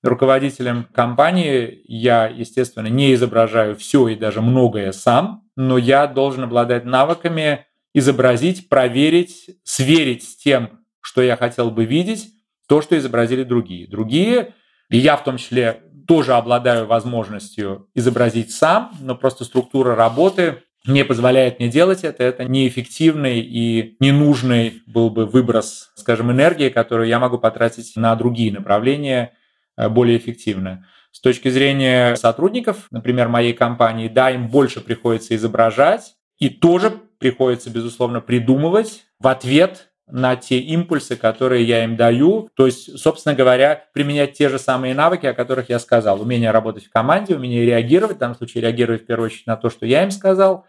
руководителем 0.02 0.86
компании, 0.92 1.82
я, 1.86 2.26
естественно, 2.26 2.88
не 2.88 3.14
изображаю 3.14 3.76
все 3.76 4.08
и 4.08 4.14
даже 4.16 4.40
многое 4.40 4.92
сам, 4.92 5.44
но 5.56 5.78
я 5.78 6.06
должен 6.06 6.44
обладать 6.44 6.84
навыками 6.84 7.66
изобразить, 7.94 8.68
проверить, 8.68 9.58
сверить 9.64 10.22
с 10.22 10.36
тем, 10.36 10.80
что 11.00 11.22
я 11.22 11.36
хотел 11.36 11.70
бы 11.70 11.86
видеть, 11.86 12.28
то, 12.68 12.82
что 12.82 12.98
изобразили 12.98 13.42
другие. 13.42 13.88
Другие, 13.88 14.54
и 14.90 14.98
я 14.98 15.16
в 15.16 15.24
том 15.24 15.38
числе 15.38 15.82
тоже 16.06 16.34
обладаю 16.34 16.86
возможностью 16.86 17.88
изобразить 17.94 18.52
сам, 18.52 18.92
но 19.00 19.14
просто 19.14 19.44
структура 19.44 19.94
работы 19.94 20.62
не 20.86 21.04
позволяет 21.04 21.58
мне 21.58 21.68
делать 21.68 22.04
это, 22.04 22.22
это 22.24 22.44
неэффективный 22.44 23.40
и 23.40 23.96
ненужный 24.00 24.82
был 24.86 25.10
бы 25.10 25.26
выброс, 25.26 25.92
скажем, 25.94 26.30
энергии, 26.30 26.68
которую 26.68 27.08
я 27.08 27.18
могу 27.18 27.38
потратить 27.38 27.96
на 27.96 28.14
другие 28.16 28.52
направления 28.52 29.32
э, 29.76 29.88
более 29.88 30.18
эффективно. 30.18 30.86
С 31.12 31.20
точки 31.20 31.48
зрения 31.48 32.14
сотрудников, 32.16 32.88
например, 32.90 33.28
моей 33.28 33.54
компании, 33.54 34.08
да, 34.08 34.30
им 34.30 34.48
больше 34.48 34.80
приходится 34.80 35.34
изображать, 35.34 36.14
и 36.38 36.50
тоже 36.50 36.92
приходится, 37.18 37.70
безусловно, 37.70 38.20
придумывать 38.20 39.04
в 39.18 39.26
ответ 39.26 39.88
на 40.08 40.36
те 40.36 40.58
импульсы, 40.58 41.16
которые 41.16 41.64
я 41.64 41.84
им 41.84 41.96
даю. 41.96 42.48
То 42.54 42.66
есть, 42.66 42.98
собственно 42.98 43.34
говоря, 43.34 43.86
применять 43.92 44.34
те 44.34 44.48
же 44.48 44.58
самые 44.58 44.94
навыки, 44.94 45.26
о 45.26 45.34
которых 45.34 45.68
я 45.68 45.78
сказал. 45.78 46.20
Умение 46.20 46.50
работать 46.50 46.84
в 46.84 46.90
команде, 46.90 47.34
умение 47.34 47.64
реагировать, 47.64 48.16
в 48.16 48.20
данном 48.20 48.36
случае 48.36 48.62
реагировать 48.62 49.02
в 49.02 49.06
первую 49.06 49.26
очередь 49.26 49.46
на 49.46 49.56
то, 49.56 49.70
что 49.70 49.86
я 49.86 50.04
им 50.04 50.10
сказал, 50.10 50.66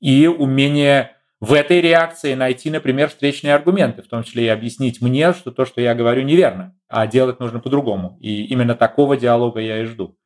и 0.00 0.26
умение 0.26 1.12
в 1.40 1.52
этой 1.52 1.80
реакции 1.80 2.34
найти, 2.34 2.70
например, 2.70 3.08
встречные 3.08 3.54
аргументы, 3.54 4.02
в 4.02 4.08
том 4.08 4.22
числе 4.22 4.46
и 4.46 4.48
объяснить 4.48 5.00
мне, 5.00 5.32
что 5.32 5.50
то, 5.50 5.64
что 5.64 5.80
я 5.80 5.94
говорю, 5.94 6.22
неверно, 6.22 6.74
а 6.88 7.06
делать 7.06 7.40
нужно 7.40 7.60
по-другому. 7.60 8.16
И 8.20 8.46
именно 8.46 8.74
такого 8.74 9.16
диалога 9.16 9.60
я 9.60 9.82
и 9.82 9.84
жду. 9.84 10.16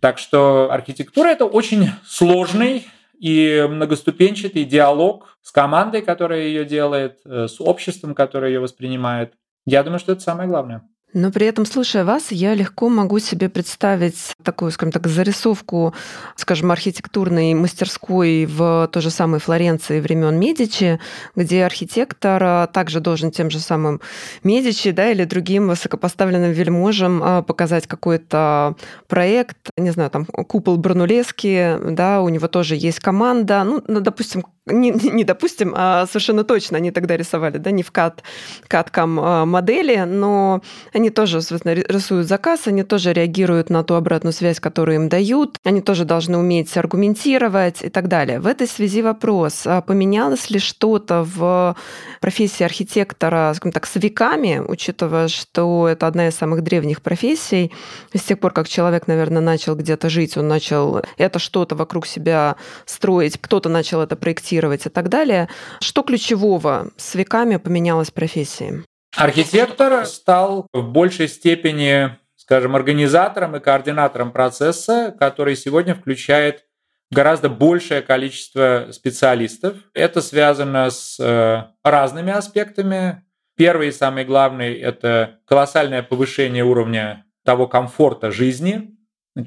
Так 0.00 0.18
что 0.18 0.70
архитектура– 0.70 1.28
это 1.28 1.44
очень 1.44 1.90
сложный 2.04 2.86
и 3.18 3.66
многоступенчатый 3.68 4.64
диалог 4.64 5.38
с 5.42 5.50
командой, 5.50 6.02
которая 6.02 6.42
ее 6.42 6.64
делает, 6.64 7.20
э, 7.24 7.48
с 7.48 7.60
обществом, 7.60 8.14
которое 8.14 8.52
ее 8.52 8.60
воспринимает. 8.60 9.34
Я 9.66 9.82
думаю, 9.82 9.98
что 9.98 10.12
это 10.12 10.20
самое 10.20 10.48
главное. 10.48 10.88
Но 11.14 11.32
при 11.32 11.46
этом, 11.46 11.64
слушая 11.64 12.04
вас, 12.04 12.30
я 12.32 12.54
легко 12.54 12.90
могу 12.90 13.18
себе 13.18 13.48
представить 13.48 14.34
такую, 14.42 14.70
скажем 14.70 14.92
так, 14.92 15.06
зарисовку, 15.06 15.94
скажем, 16.36 16.70
архитектурной 16.70 17.54
мастерской 17.54 18.44
в 18.44 18.90
той 18.92 19.02
же 19.02 19.10
самой 19.10 19.40
Флоренции 19.40 20.00
времен 20.00 20.38
Медичи, 20.38 21.00
где 21.34 21.64
архитектор 21.64 22.42
а, 22.44 22.66
также 22.66 23.00
должен 23.00 23.30
тем 23.30 23.48
же 23.48 23.58
самым 23.58 24.02
Медичи 24.44 24.90
да, 24.90 25.10
или 25.10 25.24
другим 25.24 25.68
высокопоставленным 25.68 26.52
вельможам 26.52 27.22
а, 27.22 27.42
показать 27.42 27.86
какой-то 27.86 28.76
проект, 29.06 29.56
не 29.78 29.90
знаю, 29.90 30.10
там 30.10 30.26
купол 30.26 30.76
Бранулески, 30.76 31.78
да, 31.90 32.20
у 32.20 32.28
него 32.28 32.48
тоже 32.48 32.76
есть 32.76 33.00
команда, 33.00 33.64
ну, 33.64 33.82
ну 33.88 34.00
допустим, 34.00 34.44
не, 34.70 34.90
не 34.90 35.24
допустим, 35.24 35.74
а 35.76 36.06
совершенно 36.06 36.44
точно 36.44 36.78
они 36.78 36.90
тогда 36.90 37.16
рисовали, 37.16 37.58
да, 37.58 37.70
не 37.70 37.82
в 37.82 37.92
кат, 37.92 38.22
каткам 38.68 39.18
а, 39.20 39.44
модели, 39.44 40.04
но 40.06 40.62
они 40.92 41.10
тоже, 41.10 41.40
соответственно, 41.40 41.74
рисуют 41.74 42.28
заказ, 42.28 42.66
они 42.66 42.82
тоже 42.82 43.12
реагируют 43.12 43.70
на 43.70 43.82
ту 43.84 43.94
обратную 43.94 44.32
связь, 44.32 44.60
которую 44.60 44.96
им 44.96 45.08
дают, 45.08 45.56
они 45.64 45.80
тоже 45.80 46.04
должны 46.04 46.38
уметь 46.38 46.76
аргументировать 46.76 47.82
и 47.82 47.88
так 47.88 48.08
далее. 48.08 48.40
В 48.40 48.46
этой 48.46 48.66
связи 48.66 49.02
вопрос, 49.02 49.66
а 49.66 49.80
поменялось 49.80 50.50
ли 50.50 50.58
что-то 50.58 51.24
в 51.24 51.76
профессии 52.20 52.64
архитектора, 52.64 53.52
скажем 53.54 53.72
так, 53.72 53.86
с 53.86 53.96
веками, 53.96 54.62
учитывая, 54.66 55.28
что 55.28 55.88
это 55.88 56.06
одна 56.06 56.28
из 56.28 56.34
самых 56.34 56.62
древних 56.62 57.02
профессий, 57.02 57.72
с 58.14 58.22
тех 58.22 58.38
пор, 58.38 58.52
как 58.52 58.68
человек, 58.68 59.06
наверное, 59.06 59.42
начал 59.42 59.74
где-то 59.74 60.08
жить, 60.10 60.36
он 60.36 60.48
начал 60.48 61.02
это 61.16 61.38
что-то 61.38 61.74
вокруг 61.74 62.06
себя 62.06 62.56
строить, 62.86 63.38
кто-то 63.40 63.68
начал 63.68 64.00
это 64.00 64.16
проектировать, 64.16 64.57
адаптировать 64.58 64.86
и 64.86 64.90
так 64.90 65.08
далее. 65.08 65.48
Что 65.80 66.02
ключевого 66.02 66.90
с 66.96 67.14
веками 67.14 67.56
поменялось 67.56 68.10
в 68.10 68.14
профессии? 68.14 68.84
Архитектор 69.16 70.06
стал 70.06 70.66
в 70.72 70.82
большей 70.82 71.28
степени, 71.28 72.16
скажем, 72.36 72.76
организатором 72.76 73.56
и 73.56 73.60
координатором 73.60 74.32
процесса, 74.32 75.14
который 75.18 75.56
сегодня 75.56 75.94
включает 75.94 76.64
гораздо 77.10 77.48
большее 77.48 78.02
количество 78.02 78.88
специалистов. 78.92 79.76
Это 79.94 80.20
связано 80.20 80.90
с 80.90 81.18
э, 81.18 81.64
разными 81.82 82.32
аспектами. 82.32 83.22
Первый 83.56 83.88
и 83.88 83.92
самый 83.92 84.24
главный– 84.24 84.74
это 84.90 85.38
колоссальное 85.46 86.02
повышение 86.02 86.64
уровня 86.64 87.24
того 87.44 87.66
комфорта 87.66 88.30
жизни, 88.30 88.94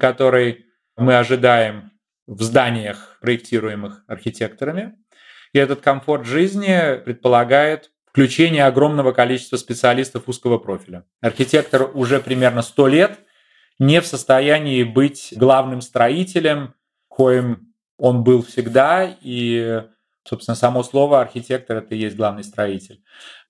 который 0.00 0.66
мы 0.96 1.16
ожидаем 1.16 1.92
в 2.26 2.42
зданиях, 2.42 3.18
проектируемых 3.20 4.04
архитекторами. 4.06 4.94
И 5.52 5.58
этот 5.58 5.80
комфорт 5.80 6.26
жизни 6.26 7.02
предполагает 7.04 7.90
включение 8.06 8.66
огромного 8.66 9.12
количества 9.12 9.56
специалистов 9.56 10.28
узкого 10.28 10.58
профиля. 10.58 11.04
Архитектор 11.20 11.90
уже 11.94 12.20
примерно 12.20 12.62
100 12.62 12.88
лет 12.88 13.18
не 13.78 14.00
в 14.00 14.06
состоянии 14.06 14.82
быть 14.82 15.32
главным 15.36 15.80
строителем, 15.80 16.74
коим 17.08 17.74
он 17.98 18.22
был 18.22 18.42
всегда, 18.42 19.16
и, 19.20 19.82
собственно, 20.24 20.54
само 20.54 20.82
слово 20.82 21.20
архитектор– 21.20 21.76
это 21.78 21.94
и 21.94 21.98
есть 21.98 22.16
главный 22.16 22.44
строитель. 22.44 23.02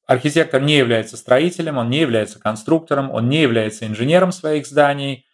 Архитектор 0.07 0.61
не 0.61 0.77
является 0.77 1.17
строителем, 1.17 1.79
он 1.79 1.89
не 1.89 2.01
является 2.01 2.39
конструктором, 2.39 3.11
он 3.11 3.29
не 3.29 3.41
является 3.41 3.87
инженером 3.87 4.33
своих 4.33 4.67
зданий, 4.67 5.27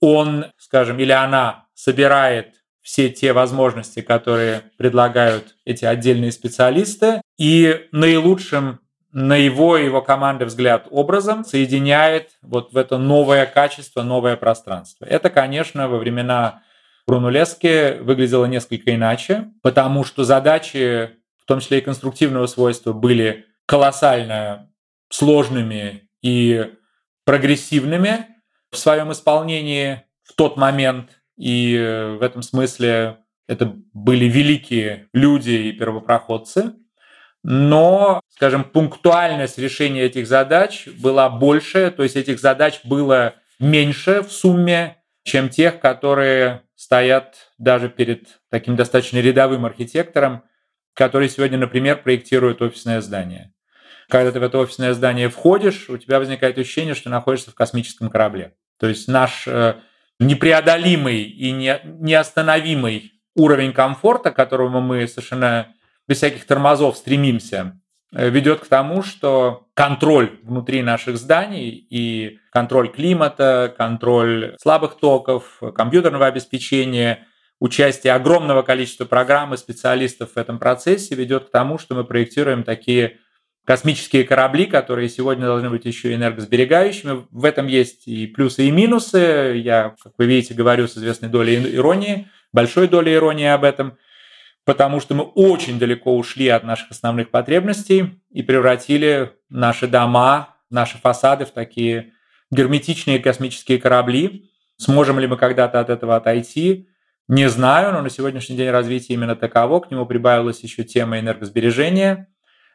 он, 0.00 0.46
скажем, 0.56 0.98
или 0.98 1.12
она 1.12 1.66
собирает 1.74 2.63
все 2.84 3.08
те 3.08 3.32
возможности, 3.32 4.00
которые 4.00 4.62
предлагают 4.76 5.56
эти 5.64 5.84
отдельные 5.86 6.30
специалисты, 6.30 7.22
и 7.38 7.88
наилучшим 7.90 8.78
на 9.10 9.36
его 9.36 9.78
и 9.78 9.84
его 9.84 10.02
команды 10.02 10.44
взгляд 10.44 10.86
образом 10.90 11.44
соединяет 11.44 12.32
вот 12.42 12.72
в 12.72 12.76
это 12.76 12.98
новое 12.98 13.46
качество, 13.46 14.02
новое 14.02 14.36
пространство. 14.36 15.06
Это, 15.06 15.30
конечно, 15.30 15.88
во 15.88 15.98
времена 15.98 16.62
Брунулески 17.06 18.00
выглядело 18.00 18.44
несколько 18.46 18.94
иначе, 18.94 19.50
потому 19.62 20.04
что 20.04 20.24
задачи, 20.24 21.10
в 21.38 21.46
том 21.46 21.60
числе 21.60 21.78
и 21.78 21.80
конструктивного 21.82 22.46
свойства, 22.46 22.92
были 22.92 23.46
колоссально 23.66 24.70
сложными 25.10 26.08
и 26.22 26.72
прогрессивными 27.24 28.26
в 28.70 28.76
своем 28.76 29.12
исполнении 29.12 30.02
в 30.24 30.34
тот 30.34 30.56
момент. 30.56 31.10
И 31.36 31.76
э, 31.76 32.16
в 32.16 32.22
этом 32.22 32.42
смысле 32.42 33.18
это 33.46 33.74
были 33.92 34.26
великие 34.26 35.08
люди 35.12 35.50
и 35.50 35.72
первопроходцы. 35.72 36.74
Но, 37.42 38.22
скажем, 38.30 38.64
пунктуальность 38.64 39.58
решения 39.58 40.02
этих 40.02 40.26
задач 40.26 40.88
была 40.88 41.28
больше, 41.28 41.90
то 41.90 42.02
есть 42.02 42.16
этих 42.16 42.40
задач 42.40 42.80
было 42.84 43.34
меньше 43.58 44.22
в 44.22 44.32
сумме, 44.32 44.96
чем 45.24 45.50
тех, 45.50 45.78
которые 45.78 46.62
стоят 46.74 47.50
даже 47.58 47.88
перед 47.90 48.40
таким 48.50 48.76
достаточно 48.76 49.18
рядовым 49.18 49.66
архитектором, 49.66 50.44
который 50.94 51.28
сегодня, 51.28 51.58
например, 51.58 52.02
проектирует 52.02 52.62
офисное 52.62 53.00
здание. 53.00 53.52
Когда 54.08 54.32
ты 54.32 54.40
в 54.40 54.42
это 54.42 54.58
офисное 54.58 54.94
здание 54.94 55.28
входишь, 55.28 55.88
у 55.90 55.98
тебя 55.98 56.18
возникает 56.18 56.58
ощущение, 56.58 56.94
что 56.94 57.10
находишься 57.10 57.50
в 57.50 57.54
космическом 57.54 58.10
корабле. 58.10 58.54
То 58.78 58.86
есть 58.86 59.08
наш 59.08 59.46
э, 59.46 59.74
непреодолимый 60.20 61.22
и 61.22 61.50
не, 61.50 61.80
неостановимый 61.84 63.12
уровень 63.34 63.72
комфорта, 63.72 64.30
к 64.30 64.36
которому 64.36 64.80
мы 64.80 65.06
совершенно 65.08 65.68
без 66.06 66.18
всяких 66.18 66.44
тормозов 66.46 66.96
стремимся, 66.96 67.80
э, 68.14 68.28
ведет 68.28 68.60
к 68.60 68.66
тому, 68.66 69.02
что 69.02 69.66
контроль 69.74 70.38
внутри 70.42 70.82
наших 70.82 71.16
зданий 71.16 71.86
и 71.90 72.38
контроль 72.50 72.90
климата, 72.90 73.74
контроль 73.76 74.56
слабых 74.60 74.96
токов, 74.96 75.60
компьютерного 75.74 76.26
обеспечения, 76.26 77.26
участие 77.60 78.12
огромного 78.12 78.62
количества 78.62 79.04
программ 79.04 79.54
и 79.54 79.56
специалистов 79.56 80.32
в 80.32 80.36
этом 80.36 80.58
процессе 80.58 81.14
ведет 81.14 81.46
к 81.46 81.50
тому, 81.50 81.78
что 81.78 81.94
мы 81.94 82.04
проектируем 82.04 82.62
такие 82.62 83.18
космические 83.64 84.24
корабли, 84.24 84.66
которые 84.66 85.08
сегодня 85.08 85.46
должны 85.46 85.70
быть 85.70 85.84
еще 85.84 86.14
энергосберегающими. 86.14 87.26
В 87.30 87.44
этом 87.44 87.66
есть 87.66 88.06
и 88.06 88.26
плюсы, 88.26 88.66
и 88.66 88.70
минусы. 88.70 89.60
Я, 89.62 89.94
как 90.02 90.12
вы 90.18 90.26
видите, 90.26 90.54
говорю 90.54 90.86
с 90.86 90.96
известной 90.96 91.28
долей 91.28 91.74
иронии, 91.74 92.28
большой 92.52 92.88
долей 92.88 93.14
иронии 93.14 93.46
об 93.46 93.64
этом, 93.64 93.96
потому 94.64 95.00
что 95.00 95.14
мы 95.14 95.24
очень 95.24 95.78
далеко 95.78 96.16
ушли 96.16 96.48
от 96.48 96.64
наших 96.64 96.90
основных 96.90 97.30
потребностей 97.30 98.20
и 98.30 98.42
превратили 98.42 99.32
наши 99.48 99.86
дома, 99.88 100.56
наши 100.70 100.98
фасады 100.98 101.46
в 101.46 101.50
такие 101.50 102.12
герметичные 102.50 103.18
космические 103.18 103.78
корабли. 103.78 104.50
Сможем 104.76 105.18
ли 105.18 105.26
мы 105.26 105.36
когда-то 105.36 105.80
от 105.80 105.88
этого 105.88 106.16
отойти? 106.16 106.88
Не 107.28 107.48
знаю, 107.48 107.92
но 107.92 108.02
на 108.02 108.10
сегодняшний 108.10 108.56
день 108.56 108.68
развитие 108.68 109.16
именно 109.16 109.36
таково. 109.36 109.80
К 109.80 109.90
нему 109.90 110.04
прибавилась 110.04 110.60
еще 110.60 110.84
тема 110.84 111.18
энергосбережения, 111.18 112.28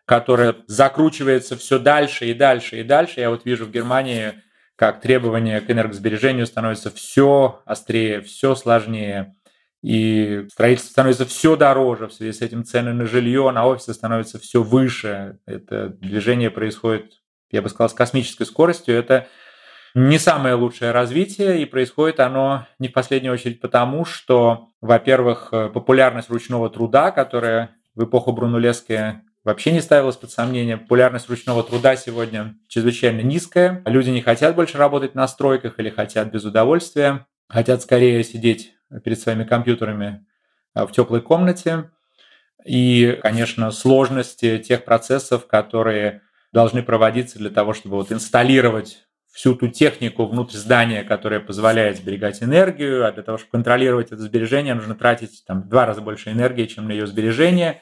которая 0.10 0.56
закручивается 0.66 1.56
все 1.56 1.78
дальше 1.78 2.26
и 2.26 2.34
дальше 2.34 2.80
и 2.80 2.84
дальше. 2.84 3.20
Я 3.20 3.30
вот 3.30 3.46
вижу 3.46 3.68
в 3.68 3.72
Германии, 3.72 4.42
как 4.76 5.02
требования 5.02 5.62
к 5.62 5.70
энергосбережению 5.70 6.48
становятся 6.48 6.90
все 6.90 7.62
острее, 7.64 8.22
все 8.22 8.56
сложнее. 8.56 9.36
И 9.84 10.48
строительство 10.52 10.94
становится 10.94 11.26
все 11.28 11.56
дороже, 11.56 12.08
в 12.08 12.14
связи 12.14 12.32
с 12.32 12.42
этим 12.42 12.66
цены 12.66 12.92
на 12.92 13.06
жилье, 13.06 13.52
на 13.52 13.68
офисы 13.68 13.94
становятся 13.94 14.40
все 14.40 14.64
выше. 14.64 15.38
Это 15.46 15.90
движение 15.90 16.50
происходит, 16.50 17.22
я 17.52 17.62
бы 17.62 17.70
сказал, 17.70 17.90
с 17.90 17.94
космической 17.94 18.46
скоростью. 18.46 18.96
Это 18.96 19.28
не 19.94 20.18
самое 20.18 20.56
лучшее 20.56 20.90
развитие, 20.90 21.62
и 21.62 21.66
происходит 21.66 22.20
оно 22.20 22.66
не 22.80 22.88
в 22.88 22.94
последнюю 22.94 23.36
очередь 23.36 23.62
потому, 23.62 24.06
что, 24.06 24.70
во-первых, 24.82 25.52
популярность 25.52 26.32
ручного 26.32 26.72
труда, 26.72 27.12
которая 27.12 27.76
в 27.94 28.06
эпоху 28.06 28.32
Брунулески 28.32 29.22
вообще 29.44 29.72
не 29.72 29.82
ставилась 29.82 30.16
под 30.16 30.32
сомнение. 30.32 30.78
Популярность 30.78 31.30
ручного 31.30 31.64
труда 31.64 31.96
сегодня 31.96 32.56
чрезвычайно 32.68 33.22
низкая. 33.22 33.82
Люди 33.86 34.10
не 34.10 34.22
хотят 34.22 34.56
больше 34.56 34.78
работать 34.78 35.16
на 35.16 35.28
стройках 35.28 35.80
или 35.80 35.90
хотят 35.90 36.32
без 36.32 36.44
удовольствия, 36.46 37.28
хотят 37.48 37.82
скорее 37.82 38.24
сидеть 38.24 38.74
перед 39.04 39.20
своими 39.20 39.44
компьютерами 39.44 40.26
э, 40.76 40.86
в 40.86 40.92
теплой 40.92 41.22
комнате. 41.22 41.90
И, 42.66 43.18
конечно, 43.22 43.72
сложности 43.72 44.58
тех 44.58 44.84
процессов, 44.84 45.48
которые 45.48 46.22
должны 46.52 46.84
проводиться 46.84 47.38
для 47.38 47.50
того, 47.50 47.74
чтобы 47.74 47.96
вот 47.96 48.12
инсталлировать 48.12 49.06
всю 49.32 49.56
ту 49.56 49.68
технику 49.68 50.26
внутрь 50.26 50.58
здания, 50.58 51.04
которая 51.04 51.40
позволяет 51.40 51.98
сберегать 51.98 52.44
энергию, 52.44 53.06
а 53.06 53.12
для 53.12 53.24
того, 53.24 53.38
чтобы 53.38 53.52
контролировать 53.52 54.08
это 54.08 54.22
сбережение, 54.22 54.74
нужно 54.74 54.96
тратить 54.96 55.44
там, 55.46 55.62
в 55.62 55.70
два 55.70 55.86
раза 55.86 56.02
больше 56.02 56.32
энергии, 56.32 56.66
чем 56.66 56.88
на 56.88 56.92
ее 56.92 57.08
сбережение. 57.08 57.82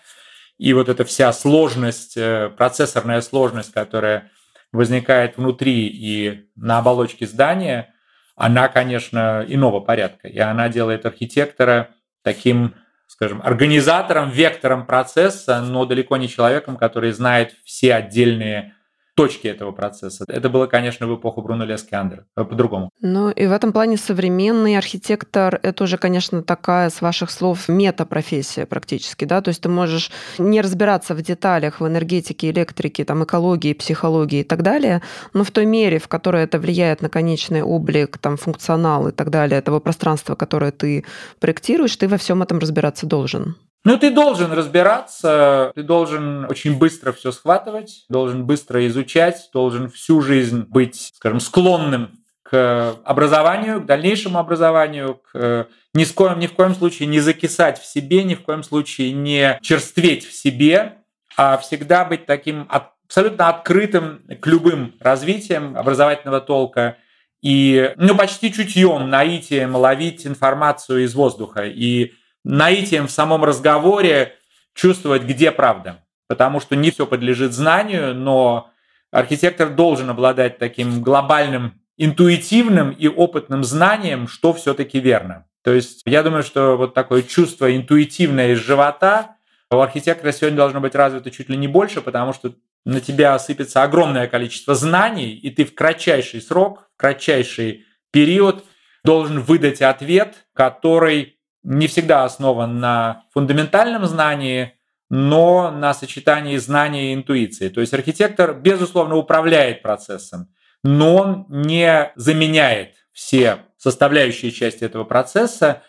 И 0.58 0.74
вот 0.74 0.90
эта 0.90 1.06
вся 1.06 1.32
сложность, 1.34 2.18
э, 2.18 2.50
процессорная 2.50 3.22
сложность, 3.22 3.72
которая 3.72 4.32
возникает 4.72 5.38
внутри 5.38 5.88
и 5.88 6.50
на 6.56 6.80
оболочке 6.80 7.26
здания, 7.28 7.94
она, 8.36 8.68
конечно, 8.68 9.46
иного 9.48 9.80
порядка. 9.80 10.28
И 10.28 10.38
она 10.40 10.70
делает 10.70 11.06
архитектора 11.06 11.90
таким, 12.24 12.76
скажем, 13.08 13.42
организатором, 13.44 14.30
вектором 14.30 14.86
процесса, 14.86 15.62
но 15.62 15.86
далеко 15.86 16.18
не 16.18 16.28
человеком, 16.28 16.78
который 16.78 17.12
знает 17.12 17.56
все 17.64 17.96
отдельные 17.96 18.76
точки 19.18 19.48
этого 19.48 19.72
процесса. 19.72 20.26
Это 20.28 20.48
было, 20.48 20.68
конечно, 20.68 21.08
в 21.08 21.16
эпоху 21.16 21.42
Бруно 21.42 21.66
Лески 21.66 21.96
Андер, 21.96 22.26
э, 22.38 22.44
по-другому. 22.44 22.92
Ну 23.02 23.32
и 23.32 23.48
в 23.48 23.52
этом 23.52 23.74
плане 23.74 23.98
современный 23.98 24.78
архитектор– 24.78 25.60
это 25.64 25.84
уже, 25.84 25.98
конечно, 25.98 26.44
такая, 26.44 26.90
с 26.92 27.02
ваших 27.02 27.32
слов, 27.32 27.68
метапрофессия 27.68 28.68
практически, 28.68 29.26
да, 29.26 29.42
то 29.42 29.50
есть 29.50 29.62
ты 29.62 29.70
можешь 29.70 30.12
не 30.38 30.62
разбираться 30.62 31.16
в 31.16 31.22
деталях, 31.24 31.82
в 31.82 31.88
энергетике, 31.88 32.52
электрике, 32.52 33.06
там, 33.06 33.24
экологии, 33.24 33.74
психологии 33.74 34.42
и 34.42 34.44
так 34.44 34.62
далее, 34.62 35.02
но 35.34 35.44
в 35.44 35.50
той 35.50 35.66
мере, 35.66 35.98
в 35.98 36.08
которой 36.08 36.44
это 36.44 36.60
влияет 36.60 37.02
на 37.02 37.10
конечный 37.10 37.64
облик, 37.64 38.20
там, 38.20 38.38
функционал 38.38 39.08
и 39.08 39.12
так 39.12 39.32
далее, 39.32 39.58
этого 39.58 39.80
пространства, 39.80 40.36
которое 40.36 40.72
ты 40.72 41.06
проектируешь, 41.40 41.96
ты 41.96 42.08
во 42.08 42.18
всем 42.18 42.44
этом 42.44 42.60
разбираться 42.60 43.08
должен. 43.08 43.56
Ну, 43.88 43.98
ты 43.98 44.12
должен 44.12 44.52
разбираться, 44.52 45.72
ты 45.74 45.82
должен 45.82 46.44
очень 46.50 46.78
быстро 46.78 47.14
все 47.14 47.32
схватывать, 47.32 48.04
должен 48.10 48.46
быстро 48.46 48.86
изучать, 48.88 49.50
должен 49.54 49.90
всю 49.90 50.20
жизнь 50.20 50.66
быть, 50.68 51.14
скажем, 51.16 51.40
склонным 51.40 52.20
к 52.44 52.98
образованию, 53.06 53.82
к 53.82 53.86
дальнейшему 53.86 54.40
образованию, 54.40 55.22
к 55.32 55.70
ни, 55.94 56.04
в 56.04 56.14
коем, 56.14 56.38
ни 56.38 56.48
в 56.48 56.54
коем 56.54 56.76
случае 56.76 57.08
не 57.08 57.22
закисать 57.22 57.80
в 57.80 57.86
себе, 57.86 58.26
ни 58.26 58.36
в 58.36 58.42
коем 58.42 58.62
случае 58.62 59.14
не 59.14 59.58
черстветь 59.62 60.28
в 60.28 60.34
себе, 60.34 60.96
а 61.38 61.58
всегда 61.58 62.04
быть 62.04 62.26
таким 62.26 62.68
абсолютно 62.70 63.48
открытым 63.48 64.22
к 64.42 64.48
любым 64.48 64.96
развитиям 65.00 65.78
образовательного 65.78 66.42
толка 66.42 66.98
и 67.42 67.94
ну, 67.96 68.18
почти 68.18 68.52
чутьем, 68.52 69.10
наитием 69.10 69.78
ловить 69.78 70.28
информацию 70.28 71.06
из 71.06 71.16
воздуха. 71.16 71.64
И 71.64 72.12
наитием 72.48 73.08
в 73.08 73.12
самом 73.12 73.44
разговоре 73.44 74.36
чувствовать, 74.74 75.24
где 75.24 75.52
правда. 75.52 76.04
Потому 76.28 76.60
что 76.60 76.76
не 76.76 76.92
все 76.92 77.06
подлежит 77.06 77.54
знанию, 77.54 78.16
но 78.16 78.72
архитектор 79.12 79.70
должен 79.70 80.10
обладать 80.10 80.58
таким 80.58 81.02
глобальным 81.02 81.82
интуитивным 81.98 82.92
и 82.92 83.08
опытным 83.08 83.64
знанием, 83.64 84.28
что 84.28 84.54
все-таки 84.54 85.00
верно. 85.00 85.46
То 85.64 85.74
есть 85.74 86.02
я 86.06 86.24
думаю, 86.24 86.44
что 86.44 86.78
вот 86.78 86.94
такое 86.94 87.24
чувство 87.24 87.76
интуитивное 87.76 88.54
из 88.54 88.60
живота 88.60 89.36
у 89.70 89.80
архитектора 89.80 90.32
сегодня 90.32 90.58
должно 90.58 90.80
быть 90.80 90.96
развито 90.96 91.32
чуть 91.32 91.50
ли 91.50 91.58
не 91.58 91.68
больше, 91.68 92.02
потому 92.02 92.32
что 92.34 92.54
на 92.86 93.02
тебя 93.02 93.34
осыпется 93.34 93.84
огромное 93.84 94.28
количество 94.28 94.76
знаний, 94.76 95.34
и 95.34 95.50
ты 95.50 95.66
в 95.66 95.76
кратчайший 95.76 96.42
срок, 96.42 96.90
в 96.96 97.02
кратчайший 97.02 97.86
период 98.12 98.64
должен 99.04 99.42
выдать 99.42 99.82
ответ, 99.82 100.46
который 100.54 101.37
не 101.68 101.88
всегда 101.88 102.24
основан 102.24 102.80
на 102.80 103.24
фундаментальном 103.34 104.06
знании, 104.06 104.74
но 105.10 105.70
на 105.70 105.94
сочетании 105.94 106.56
знания 106.56 107.12
и 107.12 107.14
интуиции. 107.14 107.68
То 107.68 107.82
есть 107.82 107.94
архитектор, 107.94 108.54
безусловно, 108.54 109.18
управляет 109.18 109.82
процессом, 109.82 110.48
но 110.82 111.16
он 111.16 111.46
не 111.50 112.14
заменяет 112.16 112.94
все 113.12 113.60
составляющие 113.78 114.52
части 114.52 114.86
этого 114.86 115.04
процесса, 115.04 115.84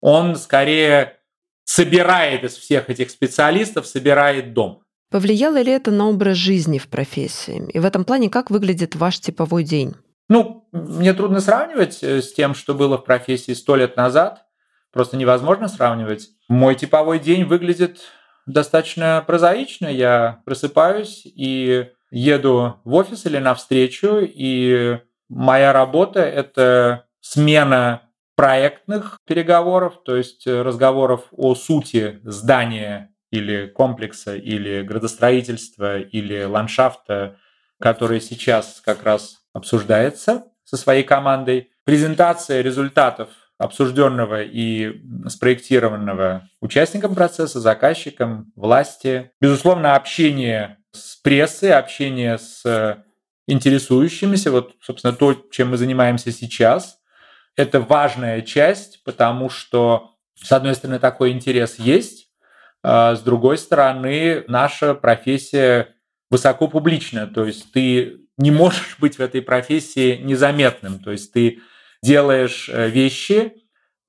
он 0.00 0.34
скорее 0.36 1.18
собирает 1.64 2.44
из 2.44 2.56
всех 2.56 2.88
этих 2.88 3.10
специалистов, 3.10 3.86
собирает 3.86 4.54
дом. 4.54 4.82
Повлияло 5.10 5.60
ли 5.60 5.72
это 5.72 5.90
на 5.90 6.08
образ 6.08 6.38
жизни 6.38 6.78
в 6.78 6.88
профессии? 6.88 7.68
И 7.70 7.78
в 7.78 7.84
этом 7.84 8.06
плане 8.06 8.30
как 8.30 8.50
выглядит 8.50 8.96
ваш 8.96 9.20
типовой 9.20 9.64
день? 9.64 9.94
Ну, 10.30 10.66
мне 10.72 11.12
трудно 11.12 11.40
сравнивать 11.40 12.02
э, 12.02 12.22
с 12.22 12.32
тем, 12.32 12.54
что 12.54 12.74
было 12.74 12.96
в 12.96 13.04
профессии 13.04 13.52
сто 13.52 13.76
лет 13.76 13.96
назад 13.96 14.47
просто 14.98 15.16
невозможно 15.16 15.68
сравнивать. 15.68 16.30
Мой 16.48 16.74
типовой 16.74 17.20
день 17.20 17.44
выглядит 17.44 18.00
достаточно 18.46 19.22
прозаично. 19.24 19.86
Я 19.86 20.42
просыпаюсь 20.44 21.22
и 21.24 21.92
еду 22.10 22.80
в 22.82 22.94
офис 22.94 23.24
или 23.24 23.38
на 23.38 23.54
встречу, 23.54 24.18
и 24.20 24.98
моя 25.28 25.72
работа– 25.72 26.18
это 26.20 27.04
смена 27.20 28.10
проектных 28.34 29.18
переговоров, 29.24 30.02
то 30.04 30.16
есть 30.16 30.48
разговоров 30.48 31.26
о 31.30 31.54
сути 31.54 32.18
здания 32.24 33.14
или 33.30 33.68
комплекса, 33.68 34.34
или 34.34 34.82
градостроительства, 34.82 36.00
или 36.00 36.42
ландшафта, 36.42 37.36
который 37.80 38.20
сейчас 38.20 38.82
как 38.84 39.04
раз 39.04 39.36
обсуждается 39.52 40.46
со 40.64 40.76
своей 40.76 41.04
командой. 41.04 41.70
Презентация 41.84 42.62
результатов 42.62 43.28
обсужденного 43.58 44.42
и 44.42 45.02
спроектированного 45.28 46.48
участникам 46.60 47.14
процесса, 47.14 47.60
заказчикам, 47.60 48.52
власти. 48.54 49.32
Безусловно, 49.40 49.96
общение 49.96 50.78
с 50.92 51.16
прессой, 51.16 51.72
общение 51.72 52.38
с 52.38 53.04
интересующимися, 53.46 54.52
вот, 54.52 54.74
собственно, 54.80 55.12
то, 55.12 55.34
чем 55.50 55.70
мы 55.70 55.76
занимаемся 55.76 56.30
сейчас, 56.30 56.98
это 57.56 57.80
важная 57.80 58.42
часть, 58.42 59.02
потому 59.04 59.50
что, 59.50 60.14
с 60.36 60.52
одной 60.52 60.74
стороны, 60.74 61.00
такой 61.00 61.32
интерес 61.32 61.76
есть, 61.78 62.30
а 62.84 63.16
с 63.16 63.20
другой 63.20 63.58
стороны, 63.58 64.44
наша 64.46 64.94
профессия 64.94 65.96
высоко 66.30 66.68
публичная, 66.68 67.26
то 67.26 67.44
есть 67.44 67.72
ты 67.72 68.20
не 68.36 68.52
можешь 68.52 68.98
быть 69.00 69.16
в 69.16 69.20
этой 69.20 69.42
профессии 69.42 70.16
незаметным, 70.22 71.00
то 71.00 71.10
есть 71.10 71.32
ты 71.32 71.60
делаешь 72.02 72.68
э, 72.72 72.88
вещи, 72.88 73.52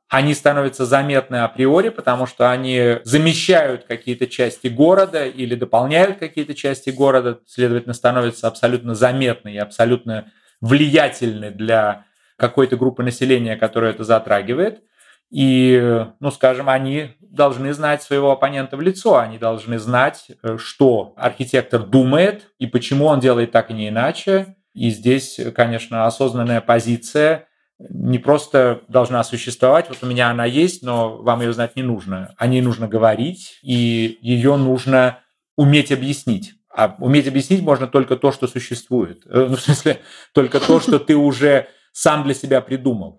они 0.09 0.33
становятся 0.33 0.85
заметны 0.85 1.37
априори, 1.37 1.89
потому 1.89 2.25
что 2.25 2.51
они 2.51 2.97
замещают 3.03 3.83
какие-то 3.83 4.25
части 4.25 4.67
города 4.67 5.25
или 5.25 5.53
дополняют 5.53 6.17
какие-то 6.17 6.55
части 6.55 6.89
города, 6.89 7.39
следовательно, 7.45 7.93
становятся 7.93 8.47
абсолютно 8.47 8.95
заметны 8.95 9.53
и 9.53 9.57
абсолютно 9.57 10.31
влиятельны 10.61 11.51
для 11.51 12.05
какой-то 12.37 12.75
группы 12.75 13.03
населения, 13.03 13.55
которую 13.55 13.91
это 13.91 14.03
затрагивает. 14.03 14.81
И, 15.29 16.07
ну, 16.19 16.31
скажем, 16.31 16.69
они 16.69 17.11
должны 17.19 17.71
знать 17.73 18.01
своего 18.01 18.31
оппонента 18.31 18.77
в 18.77 18.81
лицо, 18.81 19.19
они 19.19 19.37
должны 19.37 19.77
знать, 19.77 20.31
э, 20.41 20.57
что 20.57 21.13
архитектор 21.17 21.83
думает 21.83 22.47
и 22.57 22.65
почему 22.65 23.05
он 23.05 23.19
делает 23.19 23.51
так 23.51 23.69
и 23.69 23.73
не 23.73 23.89
иначе. 23.89 24.55
И 24.73 24.89
здесь, 24.89 25.39
конечно, 25.53 26.07
осознанная 26.07 26.61
позиция 26.61 27.45
не 27.79 28.19
просто 28.19 28.81
должна 28.89 29.23
существовать, 29.23 29.87
вот 29.89 29.99
у 30.01 30.05
меня 30.05 30.29
она 30.29 30.45
есть, 30.45 30.83
но 30.83 31.17
вам 31.17 31.41
ее 31.41 31.53
знать 31.53 31.75
не 31.75 31.83
нужно. 31.83 32.35
О 32.37 32.47
ней 32.47 32.61
нужно 32.61 32.87
говорить, 32.87 33.59
и 33.61 34.19
ее 34.21 34.57
нужно 34.57 35.19
уметь 35.55 35.91
объяснить. 35.91 36.55
А 36.69 36.95
уметь 36.99 37.27
объяснить 37.27 37.61
можно 37.61 37.87
только 37.87 38.15
то, 38.17 38.31
что 38.31 38.47
существует. 38.47 39.23
Э, 39.25 39.47
ну, 39.49 39.55
в 39.55 39.61
смысле, 39.61 39.99
только 40.33 40.59
то, 40.59 40.79
что 40.79 40.99
ты 40.99 41.15
уже 41.15 41.67
сам 41.91 42.23
для 42.23 42.33
себя 42.33 42.61
придумал. 42.61 43.18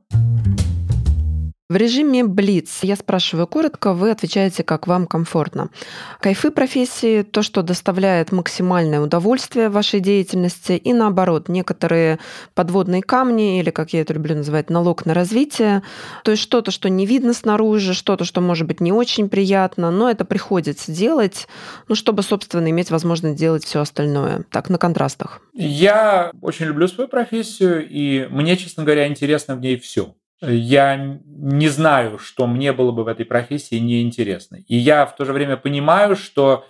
В 1.70 1.76
режиме 1.76 2.24
Блиц 2.24 2.80
я 2.82 2.96
спрашиваю 2.96 3.46
коротко, 3.46 3.92
вы 3.92 4.10
отвечаете, 4.10 4.64
как 4.64 4.88
вам 4.88 5.06
комфортно. 5.06 5.70
Кайфы 6.18 6.50
профессии, 6.50 7.22
то, 7.22 7.42
что 7.42 7.62
доставляет 7.62 8.32
максимальное 8.32 9.00
удовольствие 9.00 9.68
вашей 9.68 10.00
деятельности, 10.00 10.72
и 10.72 10.92
наоборот, 10.92 11.48
некоторые 11.48 12.18
подводные 12.56 13.02
камни, 13.02 13.60
или, 13.60 13.70
как 13.70 13.92
я 13.92 14.00
это 14.00 14.14
люблю 14.14 14.34
называть, 14.34 14.68
налог 14.68 15.06
на 15.06 15.14
развитие, 15.14 15.84
то 16.24 16.32
есть 16.32 16.42
что-то, 16.42 16.72
что 16.72 16.90
не 16.90 17.06
видно 17.06 17.32
снаружи, 17.34 17.94
что-то, 17.94 18.24
что 18.24 18.40
может 18.40 18.66
быть 18.66 18.80
не 18.80 18.90
очень 18.90 19.28
приятно, 19.28 19.92
но 19.92 20.10
это 20.10 20.24
приходится 20.24 20.90
делать, 20.90 21.46
ну, 21.86 21.94
чтобы, 21.94 22.24
собственно, 22.24 22.68
иметь 22.68 22.90
возможность 22.90 23.36
делать 23.36 23.64
все 23.64 23.78
остальное. 23.78 24.42
Так, 24.50 24.70
на 24.70 24.78
контрастах. 24.78 25.40
Я 25.54 26.32
очень 26.42 26.66
люблю 26.66 26.88
свою 26.88 27.06
профессию, 27.06 27.88
и 27.88 28.26
мне, 28.28 28.56
честно 28.56 28.82
говоря, 28.82 29.06
интересно 29.06 29.54
в 29.54 29.60
ней 29.60 29.78
все 29.78 30.16
я 30.40 30.96
не 31.24 31.68
знаю, 31.68 32.18
что 32.18 32.46
мне 32.46 32.72
было 32.72 32.92
бы 32.92 33.04
в 33.04 33.08
этой 33.08 33.26
профессии 33.26 33.76
неинтересно. 33.76 34.56
И 34.66 34.76
я 34.76 35.06
в 35.06 35.14
то 35.14 35.24
же 35.24 35.32
время 35.32 35.56
понимаю, 35.56 36.16
что 36.16 36.66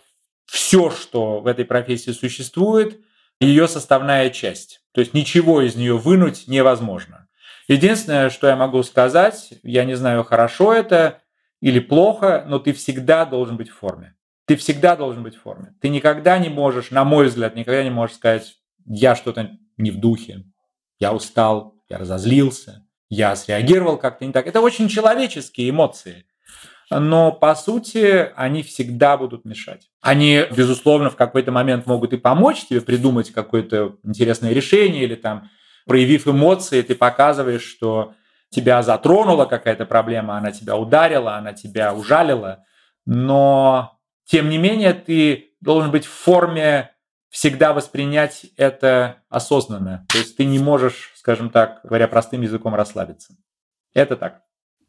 все, 0.46 0.90
что 0.90 1.40
в 1.40 1.46
этой 1.46 1.64
профессии 1.64 2.10
существует, 2.10 3.00
ее 3.40 3.68
составная 3.68 4.30
часть. 4.30 4.82
То 4.92 5.00
есть 5.00 5.14
ничего 5.14 5.62
из 5.62 5.76
нее 5.76 5.96
вынуть 5.96 6.48
невозможно. 6.48 7.28
Единственное, 7.68 8.30
что 8.30 8.48
я 8.48 8.56
могу 8.56 8.82
сказать, 8.82 9.54
я 9.62 9.84
не 9.84 9.94
знаю, 9.94 10.24
хорошо 10.24 10.74
это 10.74 11.20
или 11.60 11.78
плохо, 11.78 12.44
но 12.48 12.58
ты 12.58 12.72
всегда 12.72 13.24
должен 13.24 13.56
быть 13.56 13.68
в 13.68 13.76
форме. 13.76 14.16
Ты 14.46 14.56
всегда 14.56 14.96
должен 14.96 15.22
быть 15.22 15.36
в 15.36 15.42
форме. 15.42 15.74
Ты 15.80 15.88
никогда 15.88 16.38
не 16.38 16.48
можешь, 16.48 16.90
на 16.90 17.04
мой 17.04 17.28
взгляд, 17.28 17.54
никогда 17.54 17.84
не 17.84 17.90
можешь 17.90 18.16
сказать, 18.16 18.56
я 18.86 19.14
что-то 19.14 19.52
не 19.76 19.92
в 19.92 20.00
духе, 20.00 20.44
я 20.98 21.14
устал, 21.14 21.76
я 21.88 21.98
разозлился, 21.98 22.84
я 23.10 23.36
среагировал 23.36 23.98
как-то 23.98 24.24
не 24.24 24.32
так. 24.32 24.46
Это 24.46 24.60
очень 24.60 24.88
человеческие 24.88 25.68
эмоции. 25.68 26.24
Но, 26.90 27.30
по 27.30 27.54
сути, 27.54 28.30
они 28.34 28.62
всегда 28.62 29.16
будут 29.16 29.44
мешать. 29.44 29.90
Они, 30.00 30.44
безусловно, 30.56 31.10
в 31.10 31.16
какой-то 31.16 31.52
момент 31.52 31.86
могут 31.86 32.12
и 32.12 32.16
помочь 32.16 32.66
тебе 32.66 32.80
придумать 32.80 33.32
какое-то 33.32 33.96
интересное 34.02 34.52
решение 34.52 35.04
или 35.04 35.14
там, 35.14 35.50
проявив 35.86 36.26
эмоции, 36.26 36.82
ты 36.82 36.94
показываешь, 36.94 37.62
что 37.62 38.14
тебя 38.48 38.82
затронула 38.82 39.44
какая-то 39.44 39.86
проблема, 39.86 40.36
она 40.36 40.50
тебя 40.50 40.76
ударила, 40.76 41.36
она 41.36 41.52
тебя 41.52 41.94
ужалила. 41.94 42.64
Но, 43.06 43.98
тем 44.24 44.48
не 44.48 44.58
менее, 44.58 44.92
ты 44.92 45.50
должен 45.60 45.92
быть 45.92 46.06
в 46.06 46.12
форме 46.12 46.90
всегда 47.30 47.72
воспринять 47.72 48.46
это 48.56 49.22
осознанно. 49.28 50.06
То 50.08 50.18
есть 50.18 50.36
ты 50.36 50.44
не 50.44 50.58
можешь, 50.58 51.12
скажем 51.16 51.50
так, 51.50 51.80
говоря 51.84 52.08
простым 52.08 52.42
языком, 52.42 52.74
расслабиться. 52.74 53.34
Это 53.94 54.16
так. 54.16 54.42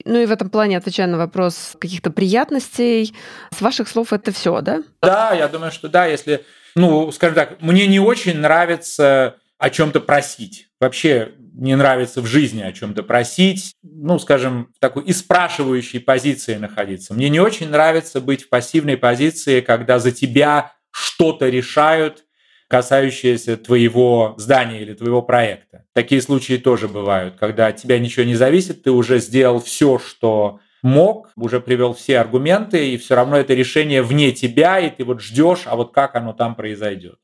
Ну 0.04 0.20
и 0.20 0.26
в 0.26 0.32
этом 0.32 0.50
плане, 0.50 0.78
отвечая 0.78 1.08
на 1.08 1.18
вопрос 1.18 1.76
каких-то 1.80 2.10
приятностей, 2.10 3.16
с 3.56 3.62
ваших 3.62 3.88
слов 3.88 4.14
это 4.14 4.32
все, 4.32 4.60
да? 4.62 4.84
Да, 5.02 5.34
я 5.34 5.48
думаю, 5.48 5.72
что 5.72 5.89
да, 5.89 6.08
если, 6.08 6.44
ну, 6.76 7.12
скажем 7.12 7.36
так, 7.36 7.62
мне 7.62 7.86
не 7.86 8.00
очень 8.00 8.38
нравится 8.39 9.38
о 9.60 9.70
чем-то 9.70 10.02
просить. 10.02 10.70
Вообще 10.80 11.34
не 11.54 11.76
нравится 11.76 12.22
в 12.22 12.26
жизни 12.26 12.64
о 12.64 12.72
чем-то 12.72 13.04
просить, 13.04 13.76
ну, 13.84 14.18
скажем, 14.18 14.72
в 14.76 14.80
такой 14.80 15.04
испрашивающей 15.06 16.00
позиции 16.00 16.56
находиться. 16.56 17.14
Мне 17.14 17.30
не 17.30 17.39
очень 17.39 17.70
нравится 17.70 18.22
быть 18.22 18.44
в 18.44 18.50
пассивной 18.50 18.98
позиции, 18.98 19.62
когда 19.62 20.00
за 20.00 20.12
тебя 20.12 20.74
что-то 20.89 21.48
решают, 21.50 22.24
касающиеся 22.72 23.57
твоего 23.57 24.34
здания 24.38 24.82
или 24.82 24.93
твоего 24.93 25.22
проекта. 25.22 25.84
Такие 25.93 26.22
случаи 26.22 26.53
тоже 26.53 26.88
бывают, 26.88 27.36
когда 27.38 27.67
от 27.67 27.76
тебя 27.76 27.99
ничего 27.99 28.26
не 28.26 28.36
зависит, 28.36 28.84
ты 28.84 28.91
уже 28.91 29.19
сделал 29.19 29.59
все, 29.59 29.99
что 29.99 30.61
мог, 30.82 31.30
уже 31.36 31.59
привел 31.59 31.93
все 31.93 32.17
аргументы, 32.19 32.93
и 32.93 32.97
все 32.97 33.15
равно 33.15 33.36
это 33.36 33.53
решение 33.53 34.01
вне 34.01 34.32
тебя, 34.32 34.80
и 34.80 34.89
ты 34.89 35.03
вот 35.03 35.19
ждешь, 35.19 35.63
а 35.65 35.76
вот 35.76 35.93
как 35.93 36.15
оно 36.15 36.32
там 36.32 36.55
произойдет. 36.55 37.19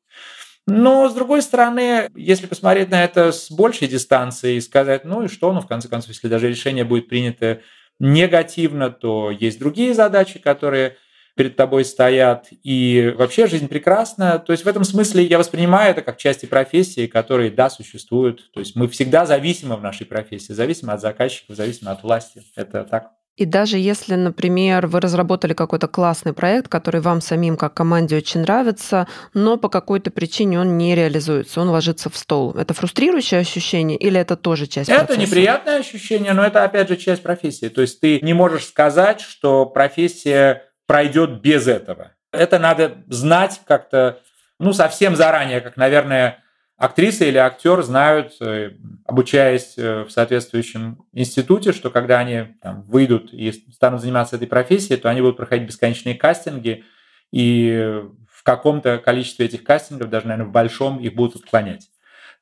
Но, 0.65 1.07
с 1.07 1.13
другой 1.13 1.41
стороны, 1.41 2.09
если 2.13 2.45
посмотреть 2.45 2.89
на 2.89 3.01
это 3.01 3.31
с 3.31 3.49
большей 3.49 3.87
дистанции 3.87 4.55
и 4.55 4.61
сказать, 4.61 5.05
ну 5.05 5.23
и 5.23 5.29
что, 5.29 5.53
ну, 5.53 5.61
в 5.61 5.67
конце 5.67 5.87
концов, 5.87 6.09
если 6.09 6.27
даже 6.27 6.49
решение 6.49 6.83
будет 6.83 7.07
принято 7.07 7.61
негативно, 8.01 8.89
то 8.89 9.31
есть 9.31 9.59
другие 9.59 9.93
задачи, 9.93 10.39
которые 10.39 10.97
перед 11.37 11.55
тобой 11.55 11.85
стоят, 11.85 12.47
и 12.63 13.13
вообще 13.17 13.47
жизнь 13.47 13.67
прекрасна. 13.67 14.39
То 14.39 14.51
есть 14.51 14.65
в 14.65 14.67
этом 14.67 14.83
смысле 14.83 15.23
я 15.23 15.37
воспринимаю 15.37 15.91
это 15.91 16.01
как 16.01 16.17
части 16.17 16.45
профессии, 16.45 17.07
которые, 17.07 17.51
да, 17.51 17.69
существуют. 17.69 18.51
То 18.51 18.59
есть 18.59 18.75
мы 18.75 18.87
всегда 18.89 19.25
зависимы 19.25 19.77
в 19.77 19.81
нашей 19.81 20.05
профессии, 20.05 20.51
зависимы 20.51 20.93
от 20.93 21.01
заказчиков, 21.01 21.55
зависимы 21.55 21.91
от 21.91 22.03
власти. 22.03 22.43
Это 22.55 22.83
так. 22.83 23.11
И 23.37 23.45
даже 23.45 23.77
если, 23.77 24.15
например, 24.15 24.87
вы 24.87 24.99
разработали 24.99 25.53
какой-то 25.53 25.87
классный 25.87 26.33
проект, 26.33 26.69
который 26.69 27.01
вам 27.01 27.21
самим 27.21 27.55
как 27.55 27.75
команде 27.75 28.17
очень 28.17 28.41
нравится, 28.41 29.07
но 29.35 29.57
по 29.57 29.69
какой-то 29.69 30.09
причине 30.09 30.59
он 30.59 30.75
не 30.75 30.95
реализуется, 30.95 31.61
он 31.61 31.69
ложится 31.69 32.09
в 32.09 32.17
стол. 32.17 32.55
Это 32.55 32.73
фрустрирующее 32.73 33.39
ощущение 33.39 33.95
или 33.95 34.19
это 34.19 34.35
тоже 34.35 34.65
часть 34.65 34.89
Это 34.89 35.05
процесса? 35.05 35.21
неприятное 35.21 35.77
ощущение, 35.77 36.33
но 36.33 36.43
это 36.43 36.63
опять 36.63 36.89
же 36.89 36.97
часть 36.97 37.21
профессии. 37.21 37.67
То 37.69 37.81
есть 37.81 37.99
ты 37.99 38.19
не 38.21 38.33
можешь 38.33 38.65
сказать, 38.65 39.21
что 39.21 39.67
профессия 39.67 40.63
пройдет 40.87 41.41
без 41.41 41.67
этого. 41.67 42.13
Это 42.31 42.57
надо 42.57 43.03
знать 43.07 43.61
как-то, 43.65 44.19
ну, 44.59 44.73
совсем 44.73 45.15
заранее, 45.15 45.61
как, 45.61 45.77
наверное, 45.77 46.43
актриса 46.77 47.25
или 47.25 47.37
актер 47.37 47.81
знают, 47.83 48.35
э, 48.41 48.71
обучаясь 49.05 49.75
э, 49.77 50.03
в 50.03 50.11
соответствующем 50.11 51.05
институте, 51.13 51.73
что 51.73 51.89
когда 51.89 52.19
они 52.19 52.55
там, 52.61 52.83
выйдут 52.83 53.33
и 53.33 53.51
станут 53.51 54.01
заниматься 54.01 54.37
этой 54.37 54.47
профессией, 54.47 54.99
то 54.99 55.09
они 55.09 55.21
будут 55.21 55.37
проходить 55.37 55.67
бесконечные 55.67 56.15
кастинги, 56.15 56.83
и 57.31 58.03
в 58.31 58.43
каком-то 58.43 58.99
количестве 58.99 59.45
этих 59.45 59.63
кастингов, 59.63 60.09
даже, 60.09 60.27
наверное, 60.27 60.49
в 60.49 60.53
большом, 60.53 60.99
их 60.99 61.13
будут 61.13 61.43
отклонять. 61.43 61.89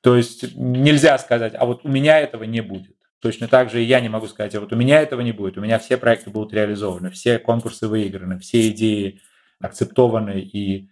То 0.01 0.15
есть 0.15 0.55
нельзя 0.55 1.17
сказать, 1.17 1.53
а 1.57 1.65
вот 1.65 1.81
у 1.83 1.89
меня 1.89 2.19
этого 2.19 2.43
не 2.43 2.61
будет. 2.61 2.95
Точно 3.21 3.47
так 3.47 3.71
же 3.71 3.81
и 3.81 3.85
я 3.85 4.01
не 4.01 4.09
могу 4.09 4.27
сказать, 4.27 4.53
а 4.55 4.59
вот 4.59 4.71
у 4.73 4.75
меня 4.75 5.01
этого 5.01 5.21
не 5.21 5.31
будет, 5.31 5.57
у 5.57 5.61
меня 5.61 5.79
все 5.79 5.97
проекты 5.97 6.29
будут 6.29 6.53
реализованы, 6.53 7.09
все 7.09 7.39
конкурсы 7.39 7.87
выиграны, 7.87 8.39
все 8.39 8.69
идеи 8.69 9.21
акцептованы 9.59 10.41
и 10.41 10.89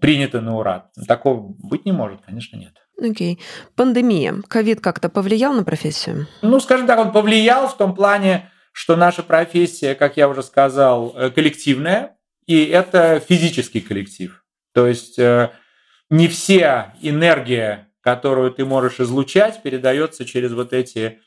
приняты 0.00 0.40
на 0.40 0.56
ура. 0.56 0.90
Такого 1.06 1.54
быть 1.58 1.86
не 1.86 1.92
может, 1.92 2.20
конечно, 2.22 2.56
нет. 2.56 2.74
Окей. 3.00 3.34
Okay. 3.34 3.70
Пандемия. 3.76 4.42
Ковид 4.48 4.80
как-то 4.80 5.08
повлиял 5.08 5.54
на 5.54 5.64
профессию? 5.64 6.26
Ну, 6.42 6.60
скажем 6.60 6.86
так, 6.86 6.98
он 6.98 7.12
повлиял 7.12 7.68
в 7.68 7.76
том 7.76 7.94
плане, 7.94 8.50
что 8.72 8.96
наша 8.96 9.22
профессия, 9.22 9.94
как 9.94 10.16
я 10.16 10.28
уже 10.28 10.42
сказал, 10.42 11.14
э, 11.16 11.30
коллективная, 11.30 12.16
и 12.46 12.64
это 12.64 13.20
физический 13.20 13.80
коллектив. 13.80 14.44
То 14.72 14.86
есть 14.86 15.18
э, 15.18 15.50
не 16.10 16.28
вся 16.28 16.94
энергия, 17.00 17.88
которую 18.00 18.50
ты 18.52 18.64
можешь 18.64 19.00
излучать, 19.00 19.62
передается 19.62 20.24
через 20.24 20.52
вот 20.52 20.72
эти 20.72 21.20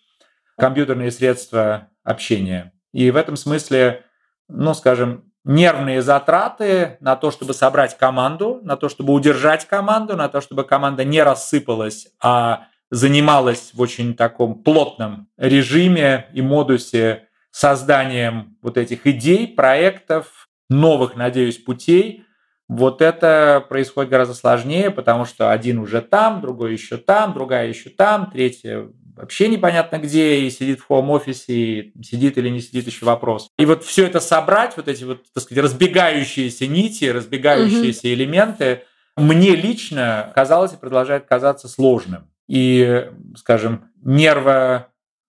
компьютерные 0.62 1.09
средства 1.09 1.88
общения. 2.03 2.72
И 2.93 3.09
в 3.09 3.16
этом 3.16 3.36
смысле, 3.36 4.03
ну, 4.47 4.76
скажем, 4.76 5.24
нервные 5.43 6.03
затраты 6.03 6.97
на 6.99 7.16
то, 7.16 7.32
чтобы 7.32 7.55
собрать 7.55 7.97
команду, 7.97 8.59
на 8.62 8.78
то, 8.78 8.88
чтобы 8.88 9.12
удержать 9.14 9.66
команду, 9.66 10.16
на 10.16 10.30
то, 10.30 10.39
чтобы 10.39 10.64
команда 10.64 11.03
не 11.03 11.24
рассыпалась, 11.24 12.09
а 12.22 12.68
занималась 12.91 13.72
в 13.74 13.82
очень 13.82 14.14
таком 14.14 14.62
плотном 14.62 15.30
режиме 15.36 16.28
и 16.32 16.43
модусе 16.43 17.28
созданием 17.49 18.55
вот 18.62 18.78
этих 18.78 19.07
идей, 19.07 19.47
проектов, 19.47 20.47
новых, 20.70 21.16
надеюсь, 21.16 21.57
путей, 21.57 22.24
вот 22.68 23.01
это 23.01 23.66
происходит 23.68 24.12
гораздо 24.12 24.36
сложнее, 24.36 24.91
потому 24.91 25.26
что 25.26 25.51
один 25.51 25.80
уже 25.80 26.01
там, 26.01 26.39
другой 26.39 26.74
еще 26.74 26.97
там, 26.97 27.34
другая 27.34 27.68
еще 27.68 27.89
там, 27.89 28.30
третья 28.30 28.88
вообще 29.22 29.48
непонятно 29.48 29.98
где, 29.98 30.42
и 30.42 30.50
сидит 30.50 30.80
в 30.80 30.88
хоум-офисе, 30.88 31.54
и 31.54 32.04
сидит 32.04 32.38
или 32.38 32.50
не 32.50 32.60
сидит 32.60 32.88
еще 32.88 33.06
вопрос. 33.06 33.50
И 33.58 33.66
вот 33.66 33.84
все 33.84 34.06
это 34.06 34.20
собрать, 34.20 34.76
вот 34.76 34.88
эти 34.88 35.04
вот, 35.04 35.24
так 35.34 35.44
сказать, 35.44 35.64
разбегающиеся 35.64 36.68
нити, 36.68 37.06
разбегающиеся 37.06 38.08
угу. 38.08 38.14
элементы, 38.14 38.84
мне 39.16 39.56
лично 39.56 40.32
казалось 40.36 40.74
и 40.74 40.78
продолжает 40.78 41.26
казаться 41.26 41.68
сложным 41.68 42.30
и, 42.48 43.10
скажем, 43.38 43.92
нерво 44.04 44.88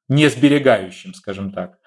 не 0.09 0.29
сберегающим, 0.29 1.15
скажем 1.15 1.53
так. 1.53 1.79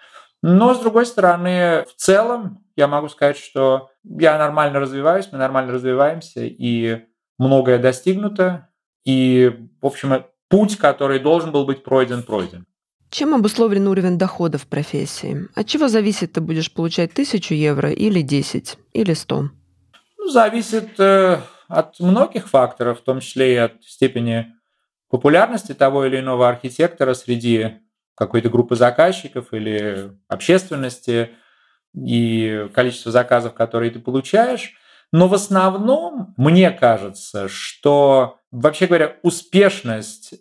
Но, 0.41 0.73
с 0.75 0.79
другой 0.79 1.05
стороны, 1.05 1.85
в 1.85 1.95
целом, 1.95 2.63
я 2.75 2.87
могу 2.87 3.09
сказать, 3.09 3.37
что 3.37 3.89
я 4.03 4.37
нормально 4.37 4.79
развиваюсь, 4.79 5.29
мы 5.31 5.39
нормально 5.39 5.73
развиваемся, 5.73 6.41
и 6.41 7.05
многое 7.39 7.79
достигнуто, 7.79 8.69
и, 9.05 9.67
в 9.81 9.85
общем, 9.85 10.25
путь, 10.49 10.77
который 10.77 11.19
должен 11.19 11.51
был 11.51 11.65
быть 11.65 11.83
пройден, 11.83 12.23
пройден. 12.23 12.65
Чем 13.09 13.33
обусловлен 13.33 13.87
уровень 13.87 14.17
дохода 14.17 14.57
в 14.57 14.67
профессии? 14.67 15.47
От 15.55 15.67
чего 15.67 15.87
зависит, 15.87 16.33
ты 16.33 16.41
будешь 16.41 16.71
получать 16.71 17.13
тысячу 17.13 17.53
евро 17.53 17.91
или 17.91 18.21
10, 18.21 18.77
или 18.93 19.13
100? 19.13 19.49
Ну, 20.17 20.27
зависит 20.29 20.99
э, 20.99 21.39
от 21.67 21.99
многих 21.99 22.49
факторов, 22.49 22.99
в 22.99 23.03
том 23.03 23.19
числе 23.19 23.53
и 23.53 23.57
от 23.57 23.83
степени 23.83 24.53
популярности 25.09 25.73
того 25.73 26.05
или 26.05 26.19
иного 26.19 26.49
архитектора 26.49 27.13
среди 27.13 27.75
какой-то 28.15 28.49
группы 28.49 28.75
заказчиков 28.75 29.53
или 29.53 30.11
общественности 30.27 31.31
и 31.95 32.69
количество 32.73 33.11
заказов, 33.11 33.53
которые 33.53 33.91
ты 33.91 33.99
получаешь. 33.99 34.73
Но 35.11 35.27
в 35.27 35.33
основном 35.33 36.33
мне 36.37 36.71
кажется, 36.71 37.47
что, 37.47 38.39
вообще 38.61 38.87
говоря, 38.87 39.17
успешность 39.21 40.33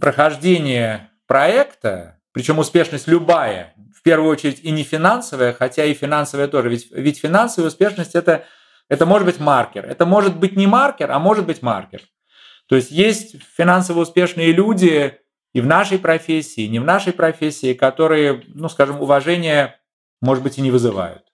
прохождения 0.00 1.10
проекта, 1.26 2.20
причем 2.32 2.58
успешность 2.58 3.06
любая, 3.06 3.74
в 3.94 4.02
первую 4.02 4.30
очередь 4.30 4.60
и 4.62 4.70
не 4.70 4.82
финансовая, 4.82 5.52
хотя 5.52 5.84
и 5.84 5.94
финансовая 5.94 6.48
тоже, 6.48 6.68
ведь, 6.68 6.90
ведь 6.90 7.20
финансовая 7.20 7.68
успешность 7.68 8.14
это, 8.14 8.44
это 8.88 9.06
может 9.06 9.26
быть 9.26 9.40
маркер, 9.40 9.84
это 9.86 10.06
может 10.06 10.36
быть 10.36 10.56
не 10.56 10.66
маркер, 10.66 11.10
а 11.10 11.18
может 11.18 11.46
быть 11.46 11.62
маркер. 11.62 12.02
То 12.66 12.76
есть 12.76 12.90
есть 12.90 13.36
финансово 13.56 14.00
успешные 14.00 14.52
люди 14.52 15.18
и 15.52 15.60
в 15.60 15.66
нашей 15.66 15.98
профессии, 15.98 16.64
и 16.64 16.68
не 16.68 16.78
в 16.78 16.84
нашей 16.84 17.12
профессии, 17.12 17.74
которые, 17.74 18.42
ну, 18.48 18.68
скажем, 18.68 19.00
уважение, 19.00 19.76
может 20.20 20.42
быть, 20.42 20.58
и 20.58 20.62
не 20.62 20.70
вызывают. 20.70 21.24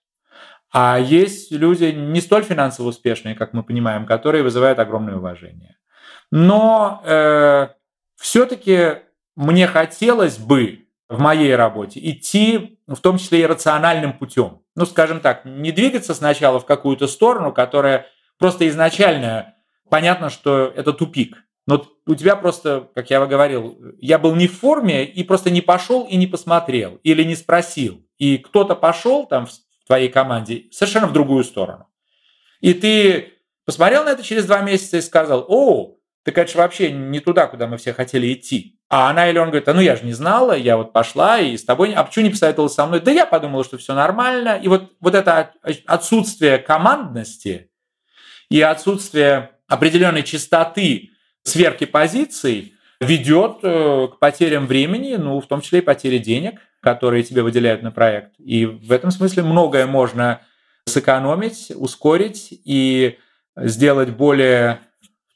А 0.73 0.99
есть 0.99 1.51
люди 1.51 1.85
не 1.85 2.19
столь 2.21 2.43
финансово 2.43 2.89
успешные, 2.89 3.35
как 3.35 3.53
мы 3.53 3.63
понимаем, 3.63 4.05
которые 4.05 4.43
вызывают 4.43 4.79
огромное 4.79 5.15
уважение. 5.15 5.77
Но 6.31 7.01
э, 7.05 7.69
все-таки 8.15 9.03
мне 9.35 9.67
хотелось 9.67 10.37
бы 10.37 10.87
в 11.09 11.19
моей 11.19 11.55
работе 11.55 11.99
идти, 12.03 12.79
в 12.87 12.99
том 12.99 13.17
числе 13.17 13.41
и 13.41 13.45
рациональным 13.45 14.13
путем. 14.17 14.61
Ну, 14.75 14.85
скажем 14.85 15.19
так, 15.19 15.45
не 15.45 15.71
двигаться 15.71 16.13
сначала 16.13 16.59
в 16.59 16.65
какую-то 16.65 17.07
сторону, 17.07 17.53
которая 17.53 18.07
просто 18.37 18.67
изначально 18.67 19.55
понятно, 19.89 20.29
что 20.29 20.71
это 20.75 20.93
тупик. 20.93 21.37
Но 21.65 21.85
у 22.05 22.15
тебя 22.15 22.35
просто, 22.35 22.89
как 22.95 23.09
я 23.09 23.25
говорил, 23.25 23.77
я 23.99 24.19
был 24.19 24.35
не 24.35 24.47
в 24.47 24.57
форме 24.57 25.05
и 25.05 25.23
просто 25.23 25.49
не 25.49 25.61
пошел 25.61 26.03
и 26.03 26.15
не 26.15 26.27
посмотрел 26.27 26.99
или 27.03 27.23
не 27.23 27.35
спросил. 27.35 28.05
И 28.17 28.37
кто-то 28.37 28.75
пошел 28.75 29.25
там 29.25 29.47
твоей 29.87 30.09
команде 30.09 30.65
совершенно 30.71 31.07
в 31.07 31.13
другую 31.13 31.43
сторону. 31.43 31.87
И 32.59 32.73
ты 32.73 33.33
посмотрел 33.65 34.03
на 34.03 34.09
это 34.09 34.23
через 34.23 34.45
два 34.45 34.61
месяца 34.61 34.97
и 34.97 35.01
сказал, 35.01 35.45
о, 35.47 35.96
ты, 36.27 36.33
конечно, 36.33 36.61
вообще 36.61 36.91
не 36.91 37.21
туда, 37.21 37.47
куда 37.47 37.67
мы 37.67 37.77
все 37.77 37.93
хотели 37.93 38.33
идти. 38.33 38.77
А 38.89 39.09
она 39.09 39.29
или 39.29 39.39
он 39.39 39.47
говорит, 39.47 39.67
а 39.69 39.73
ну 39.73 39.79
я 39.79 39.95
же 39.95 40.03
не 40.03 40.11
знала, 40.11 40.51
я 40.51 40.75
вот 40.75 40.91
пошла 40.91 41.39
и 41.39 41.55
с 41.55 41.63
тобой, 41.63 41.93
а 41.93 42.03
почему 42.03 42.25
не 42.25 42.31
посоветовала 42.31 42.67
со 42.67 42.85
мной? 42.85 42.99
Да 42.99 43.11
я 43.11 43.25
подумала, 43.25 43.63
что 43.63 43.77
все 43.77 43.93
нормально. 43.93 44.59
И 44.61 44.67
вот, 44.67 44.91
вот 44.99 45.15
это 45.15 45.53
отсутствие 45.85 46.57
командности 46.57 47.71
и 48.49 48.61
отсутствие 48.61 49.51
определенной 49.67 50.23
чистоты 50.23 51.11
сверки 51.43 51.85
позиций 51.85 52.73
ведет 52.99 53.59
э, 53.63 54.07
к 54.11 54.19
потерям 54.19 54.67
времени, 54.67 55.15
ну, 55.15 55.39
в 55.39 55.47
том 55.47 55.61
числе 55.61 55.79
и 55.79 55.81
потере 55.81 56.19
денег 56.19 56.59
которые 56.81 57.23
тебе 57.23 57.43
выделяют 57.43 57.81
на 57.81 57.91
проект. 57.91 58.31
И 58.37 58.65
в 58.65 58.91
этом 58.91 59.11
смысле 59.11 59.43
многое 59.43 59.85
можно 59.85 60.41
сэкономить, 60.85 61.71
ускорить 61.75 62.61
и 62.63 63.17
сделать 63.57 64.11
более, 64.11 64.79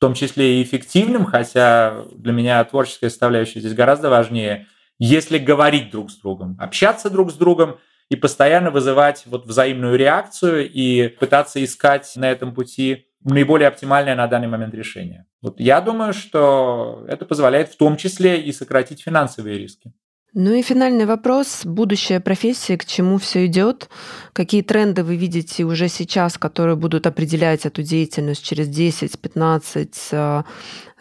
в 0.01 0.03
том 0.03 0.15
числе 0.15 0.59
и 0.59 0.63
эффективным, 0.63 1.25
хотя 1.25 2.05
для 2.15 2.33
меня 2.33 2.63
творческая 2.63 3.11
составляющая 3.11 3.59
здесь 3.59 3.75
гораздо 3.75 4.09
важнее, 4.09 4.65
если 4.97 5.37
говорить 5.37 5.91
друг 5.91 6.09
с 6.09 6.15
другом, 6.15 6.57
общаться 6.59 7.11
друг 7.11 7.29
с 7.29 7.35
другом 7.35 7.77
и 8.09 8.15
постоянно 8.15 8.71
вызывать 8.71 9.21
вот 9.27 9.45
взаимную 9.45 9.95
реакцию 9.95 10.67
и 10.67 11.07
пытаться 11.07 11.63
искать 11.63 12.11
на 12.15 12.31
этом 12.31 12.55
пути 12.55 13.09
наиболее 13.23 13.67
оптимальное 13.67 14.15
на 14.15 14.25
данный 14.25 14.47
момент 14.47 14.73
решение. 14.73 15.27
Вот 15.39 15.59
я 15.59 15.81
думаю, 15.81 16.13
что 16.13 17.05
это 17.07 17.25
позволяет 17.25 17.69
в 17.69 17.77
том 17.77 17.95
числе 17.95 18.41
и 18.41 18.51
сократить 18.51 19.03
финансовые 19.03 19.59
риски. 19.59 19.93
Ну 20.33 20.53
и 20.53 20.61
финальный 20.61 21.05
вопрос. 21.05 21.65
Будущая 21.65 22.21
профессия, 22.21 22.77
к 22.77 22.85
чему 22.85 23.17
все 23.17 23.47
идет? 23.47 23.89
Какие 24.31 24.61
тренды 24.61 25.03
вы 25.03 25.17
видите 25.17 25.65
уже 25.65 25.89
сейчас, 25.89 26.37
которые 26.37 26.77
будут 26.77 27.05
определять 27.05 27.65
эту 27.65 27.83
деятельность 27.83 28.45
через 28.45 28.69
10, 28.69 29.19
15, 29.19 30.45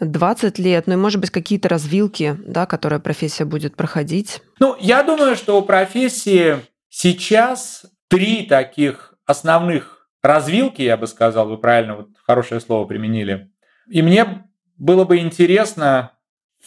20 0.01 0.59
лет? 0.59 0.87
Ну 0.87 0.93
и, 0.93 0.97
может 0.97 1.21
быть, 1.21 1.29
какие-то 1.29 1.69
развилки, 1.69 2.37
да, 2.45 2.65
которые 2.65 2.99
профессия 2.99 3.45
будет 3.45 3.77
проходить? 3.77 4.41
Ну, 4.59 4.75
я 4.81 5.01
думаю, 5.01 5.37
что 5.37 5.57
у 5.57 5.61
профессии 5.61 6.57
сейчас 6.89 7.85
три 8.09 8.43
таких 8.43 9.13
основных 9.25 10.09
развилки, 10.21 10.81
я 10.81 10.97
бы 10.97 11.07
сказал, 11.07 11.47
вы 11.47 11.57
правильно 11.57 11.95
вот 11.95 12.09
хорошее 12.21 12.59
слово 12.59 12.85
применили. 12.85 13.49
И 13.87 14.01
мне 14.01 14.43
было 14.75 15.05
бы 15.05 15.19
интересно 15.19 16.11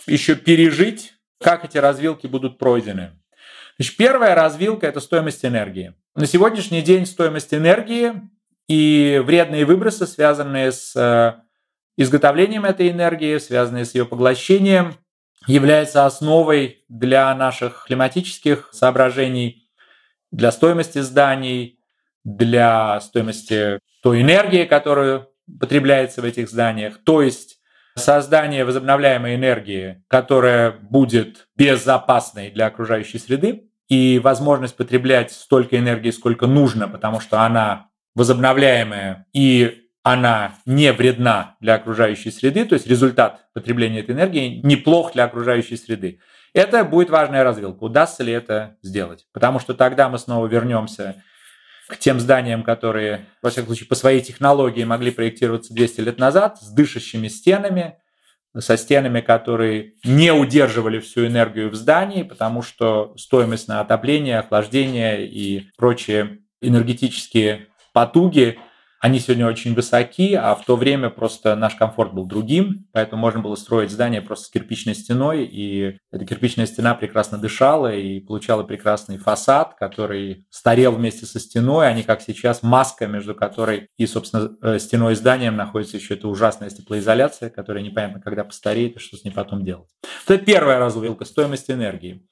еще 0.06 0.34
пережить 0.34 1.12
как 1.40 1.64
эти 1.64 1.78
развилки 1.78 2.26
будут 2.26 2.58
пройдены. 2.58 3.12
Значит, 3.76 3.96
первая 3.96 4.34
развилка– 4.34 4.86
это 4.88 5.00
стоимость 5.00 5.44
энергии. 5.44 5.94
На 6.14 6.26
сегодняшний 6.26 6.82
день 6.82 7.06
стоимость 7.06 7.52
энергии 7.52 8.12
и 8.68 9.20
вредные 9.24 9.64
выбросы, 9.64 10.06
связанные 10.06 10.70
с 10.70 10.94
э, 10.94 11.34
изготовлением 11.96 12.64
этой 12.64 12.90
энергии, 12.90 13.38
связанные 13.38 13.84
с 13.84 13.94
ее 13.94 14.06
поглощением, 14.06 14.94
является 15.46 16.06
основой 16.06 16.84
для 16.88 17.34
наших 17.34 17.84
климатических 17.86 18.70
соображений, 18.72 19.68
для 20.30 20.52
стоимости 20.52 21.00
зданий, 21.00 21.80
для 22.24 23.00
стоимости 23.00 23.78
той 24.02 24.22
энергии, 24.22 24.64
которую 24.64 25.28
потребляется 25.60 26.22
в 26.22 26.24
этих 26.24 26.48
зданиях. 26.48 27.02
То 27.04 27.22
есть 27.22 27.58
создание 27.96 28.64
возобновляемой 28.64 29.34
энергии, 29.36 30.02
которая 30.08 30.72
будет 30.72 31.48
безопасной 31.56 32.50
для 32.50 32.66
окружающей 32.66 33.18
среды, 33.18 33.68
и 33.88 34.18
возможность 34.18 34.76
потреблять 34.76 35.30
столько 35.30 35.78
энергии, 35.78 36.10
сколько 36.10 36.46
нужно, 36.46 36.88
потому 36.88 37.20
что 37.20 37.42
она 37.42 37.88
возобновляемая 38.14 39.26
и 39.32 39.82
она 40.02 40.56
не 40.66 40.92
вредна 40.92 41.56
для 41.60 41.74
окружающей 41.74 42.30
среды, 42.30 42.66
то 42.66 42.74
есть 42.74 42.86
результат 42.86 43.46
потребления 43.54 44.00
этой 44.00 44.14
энергии 44.14 44.60
неплох 44.62 45.14
для 45.14 45.24
окружающей 45.24 45.76
среды. 45.76 46.20
Это 46.52 46.84
будет 46.84 47.10
важная 47.10 47.42
развилка. 47.42 47.82
Удастся 47.84 48.22
ли 48.22 48.32
это 48.32 48.76
сделать? 48.82 49.26
Потому 49.32 49.58
что 49.58 49.74
тогда 49.74 50.08
мы 50.08 50.18
снова 50.18 50.46
вернемся 50.46 51.22
к 51.88 51.98
тем 51.98 52.20
зданиям, 52.20 52.62
которые, 52.62 53.26
во 53.42 53.50
всяком 53.50 53.68
случае, 53.68 53.88
по 53.88 53.94
своей 53.94 54.20
технологии 54.20 54.84
могли 54.84 55.10
проектироваться 55.10 55.74
200 55.74 56.00
лет 56.00 56.18
назад, 56.18 56.58
с 56.60 56.70
дышащими 56.70 57.28
стенами, 57.28 57.96
со 58.56 58.76
стенами, 58.76 59.20
которые 59.20 59.94
не 60.04 60.32
удерживали 60.32 61.00
всю 61.00 61.26
энергию 61.26 61.70
в 61.70 61.74
здании, 61.74 62.22
потому 62.22 62.62
что 62.62 63.14
стоимость 63.16 63.68
на 63.68 63.80
отопление, 63.80 64.38
охлаждение 64.38 65.26
и 65.26 65.68
прочие 65.76 66.38
энергетические 66.60 67.68
потуги– 67.92 68.58
они 69.04 69.20
сегодня 69.20 69.46
очень 69.46 69.74
высоки, 69.74 70.32
а 70.32 70.54
в 70.54 70.64
то 70.64 70.76
время 70.76 71.10
просто 71.10 71.54
наш 71.56 71.74
комфорт 71.74 72.14
был 72.14 72.24
другим, 72.24 72.86
поэтому 72.90 73.20
можно 73.20 73.40
было 73.40 73.54
строить 73.54 73.90
здание 73.90 74.22
просто 74.22 74.46
с 74.46 74.48
кирпичной 74.48 74.94
стеной, 74.94 75.44
и 75.44 75.98
эта 76.10 76.24
кирпичная 76.24 76.64
стена 76.64 76.94
прекрасно 76.94 77.36
дышала 77.36 77.94
и 77.94 78.18
получала 78.20 78.62
прекрасный 78.62 79.18
фасад, 79.18 79.74
который 79.74 80.46
старел 80.48 80.92
вместе 80.92 81.26
со 81.26 81.38
стеной, 81.38 81.88
а 81.88 81.92
не 81.92 82.02
как 82.02 82.22
сейчас 82.22 82.62
маска, 82.62 83.06
между 83.06 83.34
которой 83.34 83.88
и, 83.98 84.06
собственно, 84.06 84.56
э, 84.62 84.78
стеной 84.78 85.12
и 85.12 85.16
зданием 85.16 85.54
находится 85.54 85.98
еще 85.98 86.14
эта 86.14 86.26
ужасная 86.26 86.70
теплоизоляция, 86.70 87.50
которая 87.50 87.84
непонятно, 87.84 88.22
когда 88.22 88.42
постареет 88.42 88.96
и 88.96 89.00
что 89.00 89.18
с 89.18 89.24
ней 89.24 89.32
потом 89.32 89.66
делать. 89.66 89.90
Это 90.26 90.38
первая 90.38 90.78
развилка– 90.78 91.24
стоимость 91.26 91.70
энергии. 91.70 92.26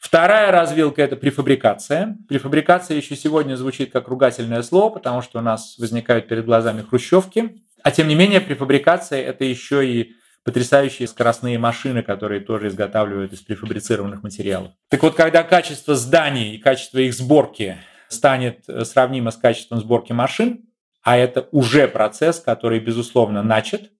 Вторая 0.00 0.50
развилка– 0.50 1.02
это 1.04 1.14
префабрикация. 1.14 2.16
Префабрикация 2.26 2.96
еще 2.96 3.14
сегодня 3.16 3.54
звучит 3.54 3.92
как 3.92 4.08
ругательное 4.08 4.62
слово, 4.62 4.88
потому 4.88 5.20
что 5.20 5.38
у 5.38 5.42
нас 5.42 5.76
возникают 5.78 6.26
перед 6.26 6.46
глазами 6.46 6.80
хрущевки. 6.80 7.62
А 7.82 7.90
тем 7.90 8.08
не 8.08 8.14
менее, 8.14 8.40
префабрикация– 8.40 9.20
это 9.22 9.44
еще 9.44 9.86
и 9.86 10.12
потрясающие 10.42 11.06
скоростные 11.06 11.58
машины, 11.58 12.02
которые 12.02 12.40
тоже 12.40 12.68
изготавливают 12.68 13.34
из 13.34 13.40
префабрицированных 13.40 14.22
материалов. 14.22 14.72
Так 14.88 15.02
вот, 15.02 15.14
когда 15.14 15.42
качество 15.42 15.94
зданий 15.94 16.54
и 16.54 16.58
качество 16.58 16.98
их 16.98 17.12
сборки 17.12 17.76
станет 18.08 18.64
сравнимо 18.84 19.30
с 19.30 19.36
качеством 19.36 19.80
сборки 19.80 20.12
машин, 20.12 20.64
а 21.02 21.18
это 21.18 21.46
уже 21.52 21.86
процесс, 21.88 22.40
который, 22.40 22.80
безусловно, 22.80 23.42
начат 23.42 23.90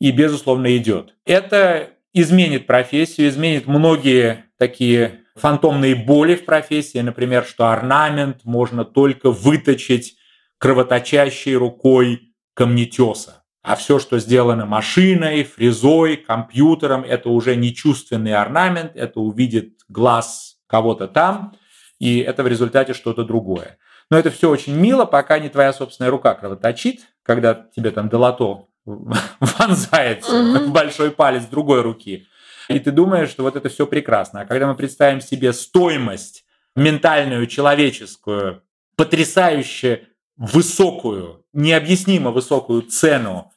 и, 0.00 0.10
безусловно, 0.10 0.74
идет. 0.74 1.14
Это 1.26 1.90
изменит 2.14 2.66
профессию, 2.66 3.28
изменит 3.28 3.66
многие 3.66 4.47
такие 4.58 5.20
фантомные 5.36 5.94
боли 5.94 6.34
в 6.34 6.44
профессии, 6.44 6.98
например, 6.98 7.44
что 7.44 7.70
орнамент 7.70 8.44
можно 8.44 8.84
только 8.84 9.30
выточить 9.30 10.16
кровоточащей 10.58 11.54
рукой 11.54 12.34
камнетеса. 12.54 13.44
А 13.62 13.76
все, 13.76 13.98
что 13.98 14.18
сделано 14.18 14.66
машиной, 14.66 15.44
фрезой, 15.44 16.16
компьютером, 16.16 17.04
это 17.04 17.28
уже 17.28 17.54
не 17.56 17.74
чувственный 17.74 18.34
орнамент, 18.34 18.92
это 18.94 19.20
увидит 19.20 19.80
глаз 19.88 20.56
кого-то 20.66 21.06
там, 21.08 21.54
и 21.98 22.18
это 22.18 22.42
в 22.42 22.48
результате 22.48 22.94
что-то 22.94 23.24
другое. 23.24 23.78
Но 24.10 24.18
это 24.18 24.30
все 24.30 24.48
очень 24.48 24.74
мило, 24.74 25.04
пока 25.04 25.38
не 25.38 25.48
твоя 25.48 25.72
собственная 25.72 26.10
рука 26.10 26.34
кровоточит, 26.34 27.00
когда 27.22 27.54
тебе 27.54 27.90
там 27.90 28.08
долото 28.08 28.66
вонзается 28.84 30.32
mm-hmm. 30.32 30.66
в 30.66 30.72
большой 30.72 31.10
палец 31.10 31.44
другой 31.44 31.82
руки. 31.82 32.26
И 32.68 32.78
ты 32.78 32.90
думаешь, 32.90 33.30
что 33.30 33.42
вот 33.42 33.56
это 33.56 33.68
все 33.68 33.86
прекрасно. 33.86 34.42
А 34.42 34.46
когда 34.46 34.66
мы 34.66 34.74
представим 34.74 35.20
себе 35.20 35.52
стоимость 35.52 36.44
ментальную, 36.76 37.46
человеческую, 37.46 38.62
потрясающе 38.96 40.08
высокую, 40.36 41.44
необъяснимо 41.52 42.30
высокую 42.30 42.82
цену 42.82 43.52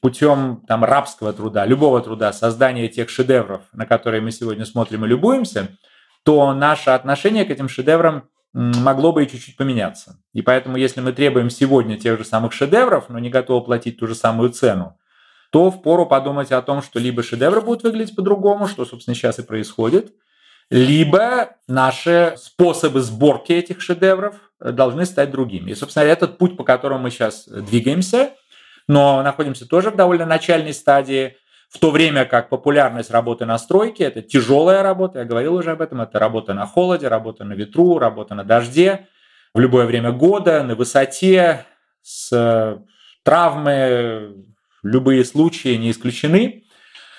путем 0.00 0.62
там, 0.66 0.84
рабского 0.84 1.32
труда, 1.32 1.64
любого 1.64 2.00
труда, 2.00 2.32
создания 2.32 2.88
тех 2.88 3.08
шедевров, 3.08 3.62
на 3.72 3.86
которые 3.86 4.20
мы 4.20 4.30
сегодня 4.30 4.64
смотрим 4.64 5.04
и 5.04 5.08
любуемся, 5.08 5.68
то 6.24 6.52
наше 6.52 6.90
отношение 6.90 7.44
к 7.44 7.50
этим 7.50 7.68
шедеврам 7.68 8.28
могло 8.52 9.12
бы 9.12 9.24
и 9.24 9.28
чуть-чуть 9.28 9.56
поменяться. 9.56 10.18
И 10.32 10.42
поэтому, 10.42 10.76
если 10.76 11.00
мы 11.00 11.12
требуем 11.12 11.50
сегодня 11.50 11.98
тех 11.98 12.18
же 12.18 12.24
самых 12.24 12.52
шедевров, 12.52 13.08
но 13.08 13.18
не 13.18 13.30
готовы 13.30 13.64
платить 13.64 13.98
ту 13.98 14.06
же 14.06 14.14
самую 14.14 14.50
цену, 14.50 14.98
то 15.56 15.70
впору 15.70 16.04
подумать 16.04 16.52
о 16.52 16.60
том, 16.60 16.82
что 16.82 16.98
либо 16.98 17.22
шедевры 17.22 17.62
будут 17.62 17.82
выглядеть 17.82 18.14
по-другому, 18.14 18.66
что, 18.66 18.84
собственно, 18.84 19.14
сейчас 19.14 19.38
и 19.38 19.42
происходит, 19.42 20.12
либо 20.68 21.56
наши 21.66 22.34
способы 22.36 23.00
сборки 23.00 23.54
этих 23.54 23.80
шедевров 23.80 24.34
должны 24.60 25.06
стать 25.06 25.30
другими. 25.30 25.70
И, 25.70 25.74
собственно, 25.74 26.04
этот 26.04 26.36
путь, 26.36 26.58
по 26.58 26.62
которому 26.62 27.04
мы 27.04 27.10
сейчас 27.10 27.48
двигаемся, 27.48 28.32
но 28.86 29.22
находимся 29.22 29.66
тоже 29.66 29.90
в 29.90 29.96
довольно 29.96 30.26
начальной 30.26 30.74
стадии, 30.74 31.38
в 31.70 31.78
то 31.78 31.90
время 31.90 32.26
как 32.26 32.50
популярность 32.50 33.10
работы 33.10 33.46
на 33.46 33.56
стройке– 33.56 34.04
это 34.04 34.20
тяжелая 34.20 34.82
работа, 34.82 35.20
я 35.20 35.24
говорил 35.24 35.54
уже 35.54 35.70
об 35.70 35.80
этом, 35.80 36.02
это 36.02 36.18
работа 36.18 36.52
на 36.52 36.66
холоде, 36.66 37.08
работа 37.08 37.44
на 37.44 37.54
ветру, 37.54 37.98
работа 37.98 38.34
на 38.34 38.44
дожде, 38.44 39.06
в 39.54 39.58
любое 39.60 39.86
время 39.86 40.12
года, 40.12 40.62
на 40.62 40.74
высоте, 40.74 41.64
с 42.02 42.78
травмы, 43.24 44.44
любые 44.86 45.24
случаи 45.24 45.74
не 45.76 45.90
исключены. 45.90 46.64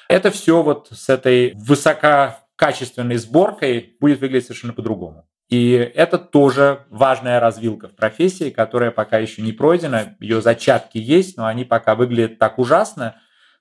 Это 0.07 0.31
все 0.31 0.63
вот 0.63 0.89
с 0.91 1.09
этой 1.09 1.53
высококачественной 1.55 3.17
сборкой 3.17 3.97
будет 3.99 4.21
выглядеть 4.21 4.47
совершенно 4.47 4.73
по-другому. 4.73 5.27
И 5.49 5.71
это 5.71 6.17
тоже 6.17 6.85
важная 6.89 7.39
развилка 7.39 7.87
в 7.87 7.95
профессии, 7.95 8.49
которая 8.49 8.91
пока 8.91 9.17
еще 9.17 9.41
не 9.41 9.53
пройдена. 9.53 10.17
Ее 10.19 10.41
зачатки 10.41 10.97
есть, 10.97 11.37
но 11.37 11.45
они 11.45 11.63
пока 11.63 11.95
выглядят 11.95 12.37
так 12.37 12.59
ужасно, 12.59 13.15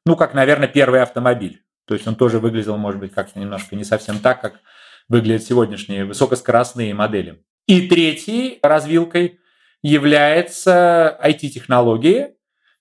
ну, 0.04 0.16
как, 0.16 0.34
наверное, 0.34 0.68
первый 0.68 1.02
автомобиль. 1.02 1.62
То 1.86 1.94
есть 1.94 2.06
он 2.06 2.16
тоже 2.16 2.40
выглядел, 2.40 2.76
может 2.76 3.00
быть, 3.00 3.12
как-то 3.12 3.38
немножко 3.38 3.76
не 3.76 3.84
совсем 3.84 4.18
так, 4.18 4.40
как 4.40 4.60
выглядят 5.08 5.44
сегодняшние 5.44 6.04
высокоскоростные 6.04 6.94
модели. 6.94 7.44
И 7.66 7.88
третьей 7.88 8.58
развилкой 8.62 9.40
является 9.82 11.18
IT-технологии 11.22 12.36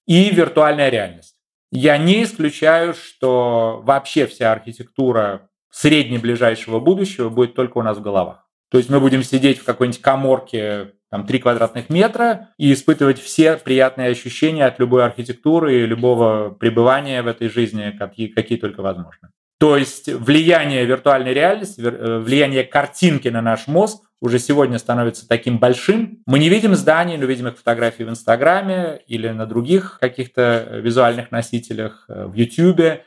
и 0.07 0.29
виртуальная 0.29 0.89
реальность. 0.89 1.35
Я 1.71 1.97
не 1.97 2.23
исключаю, 2.23 2.93
что 2.93 3.81
вообще 3.83 4.27
вся 4.27 4.51
архитектура 4.51 5.49
среднеближайшего 5.71 6.79
будущего 6.79 7.29
будет 7.29 7.53
только 7.53 7.79
у 7.79 7.81
нас 7.81 7.97
в 7.97 8.01
головах. 8.01 8.47
То 8.71 8.77
есть 8.77 8.89
мы 8.89 8.99
будем 8.99 9.23
сидеть 9.23 9.59
в 9.59 9.63
какой-нибудь 9.63 10.01
коморке 10.01 10.93
там 11.11 11.25
3 11.25 11.39
квадратных 11.39 11.89
метра 11.89 12.49
и 12.57 12.73
испытывать 12.73 13.19
все 13.19 13.57
приятные 13.57 14.09
ощущения 14.09 14.65
от 14.65 14.79
любой 14.79 15.05
архитектуры 15.05 15.81
и 15.81 15.85
любого 15.85 16.49
пребывания 16.49 17.21
в 17.21 17.27
этой 17.27 17.49
жизни, 17.49 17.95
какие, 17.97 18.27
какие 18.27 18.57
только 18.57 18.81
возможны. 18.81 19.29
То 19.57 19.77
есть 19.77 20.07
влияние 20.11 20.85
виртуальной 20.85 21.33
реальности, 21.33 21.81
э, 21.81 22.19
влияние 22.19 22.63
картинки 22.63 23.29
на 23.29 23.41
наш 23.41 23.67
мозг 23.67 24.03
уже 24.21 24.39
сегодня 24.39 24.79
становится 24.79 25.27
таким 25.27 25.59
большим. 25.59 26.21
Мы 26.25 26.39
не 26.39 26.49
видим 26.49 26.75
зданий, 26.75 27.17
но 27.17 27.25
видим 27.25 27.47
их 27.47 27.57
фотографии 27.57 28.03
в 28.03 28.09
Инстаграме 28.09 29.01
или 29.07 29.29
на 29.29 29.45
других 29.45 29.97
каких-то 30.01 30.79
визуальных 30.81 31.31
носителях, 31.31 32.05
э, 32.09 32.25
в 32.25 32.33
Ютубе. 32.33 33.05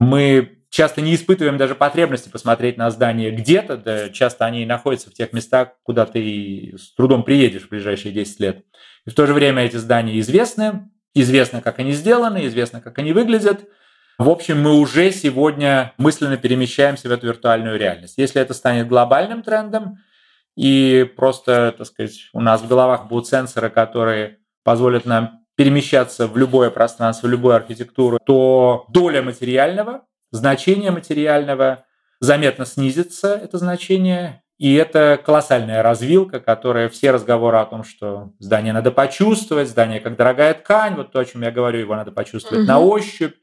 Мы 0.00 0.58
часто 0.74 1.00
не 1.00 1.14
испытываем 1.14 1.56
даже 1.56 1.76
потребности 1.76 2.28
посмотреть 2.28 2.76
на 2.76 2.90
здание 2.90 3.30
где-то, 3.30 3.76
да, 3.76 4.08
часто 4.08 4.44
они 4.44 4.66
находятся 4.66 5.08
в 5.08 5.14
тех 5.14 5.32
местах, 5.32 5.68
куда 5.84 6.04
ты 6.04 6.74
с 6.76 6.92
трудом 6.94 7.22
приедешь 7.22 7.62
в 7.62 7.68
ближайшие 7.68 8.12
10 8.12 8.40
лет. 8.40 8.64
И 9.06 9.10
в 9.10 9.14
то 9.14 9.26
же 9.26 9.34
время 9.34 9.64
эти 9.64 9.76
здания 9.76 10.18
известны, 10.18 10.90
известно, 11.14 11.62
как 11.62 11.78
они 11.78 11.92
сделаны, 11.92 12.46
известно, 12.46 12.80
как 12.80 12.98
они 12.98 13.12
выглядят. 13.12 13.68
В 14.18 14.28
общем, 14.28 14.62
мы 14.62 14.78
уже 14.78 15.10
сегодня 15.10 15.92
мысленно 15.98 16.36
перемещаемся 16.36 17.08
в 17.08 17.12
эту 17.12 17.26
виртуальную 17.26 17.78
реальность. 17.78 18.14
Если 18.16 18.40
это 18.40 18.54
станет 18.54 18.88
глобальным 18.88 19.42
трендом, 19.42 19.98
и 20.56 21.10
просто, 21.16 21.74
так 21.76 21.86
сказать, 21.86 22.30
у 22.32 22.40
нас 22.40 22.62
в 22.62 22.68
головах 22.68 23.08
будут 23.08 23.26
сенсоры, 23.26 23.70
которые 23.70 24.38
позволят 24.62 25.04
нам 25.04 25.40
перемещаться 25.56 26.26
в 26.28 26.36
любое 26.36 26.70
пространство, 26.70 27.26
в 27.26 27.30
любую 27.30 27.54
архитектуру, 27.54 28.18
то 28.24 28.86
доля 28.88 29.22
материального 29.22 30.02
значение 30.34 30.90
материального 30.90 31.84
заметно 32.20 32.66
снизится, 32.66 33.34
это 33.36 33.58
значение, 33.58 34.42
и 34.58 34.74
это 34.74 35.20
колоссальная 35.24 35.82
развилка, 35.82 36.40
которая 36.40 36.88
все 36.88 37.12
разговоры 37.12 37.58
о 37.58 37.64
том, 37.64 37.84
что 37.84 38.32
здание 38.38 38.72
надо 38.72 38.90
почувствовать, 38.90 39.68
здание 39.68 40.00
как 40.00 40.16
дорогая 40.16 40.54
ткань, 40.54 40.96
вот 40.96 41.12
то, 41.12 41.20
о 41.20 41.24
чем 41.24 41.42
я 41.42 41.50
говорю, 41.50 41.78
его 41.78 41.94
надо 41.94 42.12
почувствовать 42.12 42.64
угу. 42.64 42.68
на 42.68 42.80
ощупь, 42.80 43.34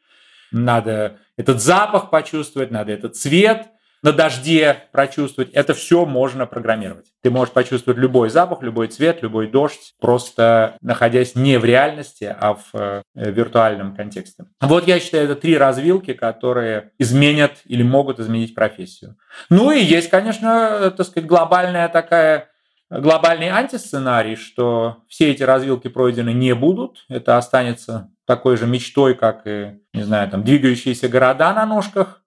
надо 0.52 1.18
этот 1.38 1.62
запах 1.62 2.10
почувствовать, 2.10 2.72
надо 2.72 2.92
этот 2.92 3.16
цвет– 3.16 3.68
на 4.04 4.12
дожде 4.12 4.84
прочувствовать. 4.92 5.52
Это 5.52 5.74
все 5.74 6.06
можно 6.06 6.46
программировать. 6.46 7.08
Ты 7.22 7.30
можешь 7.30 7.54
почувствовать 7.54 8.00
любой 8.00 8.30
запах, 8.30 8.62
любой 8.64 8.88
цвет, 8.88 9.22
любой 9.22 9.48
дождь, 9.48 9.94
просто 10.00 10.76
находясь 10.82 11.36
не 11.36 11.58
в 11.58 11.66
реальности, 11.66 12.36
а 12.40 12.56
в 12.56 12.74
э, 12.74 13.02
виртуальном 13.14 13.96
контексте. 13.96 14.46
Вот 14.60 14.88
я 14.88 15.00
считаю, 15.00 15.26
это 15.26 15.36
три 15.36 15.58
развилки, 15.58 16.14
которые 16.14 16.92
изменят 16.98 17.62
или 17.66 17.84
могут 17.84 18.20
изменить 18.20 18.56
профессию. 18.56 19.18
Ну 19.50 19.72
и 19.72 19.82
есть, 19.82 20.10
конечно, 20.10 20.92
так 20.96 21.06
сказать, 21.06 21.28
глобальная 21.28 21.88
такая 21.90 22.48
глобальный 22.90 23.48
антисценарий, 23.48 24.36
что 24.36 24.98
все 25.08 25.32
эти 25.32 25.44
развилки 25.44 25.88
пройдены 25.88 26.34
не 26.34 26.54
будут. 26.54 27.06
Это 27.08 27.38
останется 27.38 28.10
такой 28.32 28.56
же 28.56 28.66
мечтой, 28.66 29.14
как 29.14 29.42
и, 29.46 29.82
не 29.94 30.04
знаю, 30.04 30.30
там, 30.30 30.46
двигающиеся 30.46 31.10
города 31.10 31.54
на 31.54 31.66
ножках. 31.66 32.22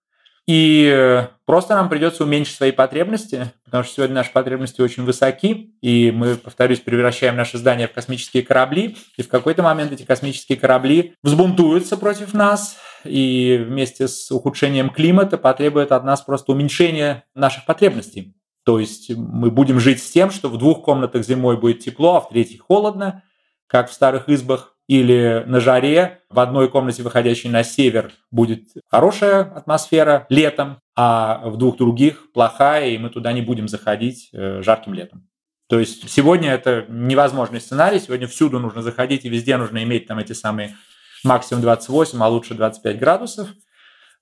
И 0.47 0.93
э, 0.95 1.29
просто 1.47 1.75
нам 1.75 1.89
придется 1.89 2.25
уменьшить 2.25 2.57
свои 2.57 2.73
потребности, 2.73 3.51
потому 3.65 3.85
что 3.85 3.95
сегодня 3.95 4.17
наши 4.17 4.31
потребности 4.31 4.83
очень 4.83 5.05
высоки, 5.05 5.75
и 5.81 6.11
мы, 6.11 6.35
повторюсь, 6.35 6.81
превращаем 6.81 7.37
наши 7.37 7.57
здания 7.57 7.89
в 7.89 7.93
космические 7.93 8.43
корабли, 8.43 8.99
и 9.17 9.23
в 9.23 9.29
какой-то 9.29 9.63
момент 9.63 9.93
эти 9.93 10.03
космические 10.03 10.59
корабли 10.59 11.15
взбунтуются 11.23 11.97
против 11.97 12.35
нас, 12.35 12.77
и 13.05 13.65
вместе 13.67 14.07
с 14.07 14.31
ухудшением 14.31 14.91
климата 14.91 15.39
потребуют 15.39 15.91
от 15.91 16.05
нас 16.05 16.21
просто 16.21 16.53
уменьшения 16.53 17.25
наших 17.35 17.65
потребностей. 17.65 18.35
То 18.67 18.79
есть 18.79 19.11
мы 19.17 19.51
будем 19.51 19.81
жить 19.81 20.03
с 20.03 20.11
тем, 20.11 20.31
что 20.31 20.51
в 20.51 20.59
двух 20.59 20.85
комнатах 20.85 21.25
зимой 21.25 21.57
будет 21.57 21.81
тепло, 21.81 22.17
а 22.17 22.21
в 22.21 22.29
третьей 22.29 22.59
холодно, 22.59 23.23
как 23.67 23.89
в 23.89 23.95
старых 23.95 24.29
избах, 24.29 24.74
или 24.87 25.43
на 25.47 25.61
жаре 25.61 26.21
в 26.29 26.41
одной 26.41 26.69
комнате, 26.69 27.03
выходящей 27.03 27.51
на 27.51 27.65
север, 27.65 28.13
будет 28.31 28.69
хорошая 28.91 29.43
атмосфера 29.43 30.27
летом, 30.29 30.79
а 30.97 31.43
в 31.49 31.57
двух 31.57 31.77
других 31.77 32.33
плохая, 32.33 32.91
и 32.91 32.99
мы 32.99 33.11
туда 33.11 33.33
не 33.33 33.43
будем 33.43 33.69
заходить 33.69 34.29
э, 34.33 34.63
жарким 34.63 34.95
летом. 34.95 35.29
То 35.69 35.81
есть 35.81 36.11
сегодня 36.11 36.53
это 36.53 36.85
невозможный 36.89 37.61
сценарий, 37.61 37.99
сегодня 37.99 38.27
всюду 38.27 38.59
нужно 38.59 38.83
заходить, 38.83 39.25
и 39.25 39.31
везде 39.31 39.57
нужно 39.57 39.83
иметь 39.83 40.07
там 40.07 40.19
эти 40.19 40.33
самые 40.33 40.77
максимум 41.25 41.63
28, 41.63 42.23
а 42.23 42.29
лучше 42.29 42.55
25 42.55 42.99
градусов– 42.99 43.49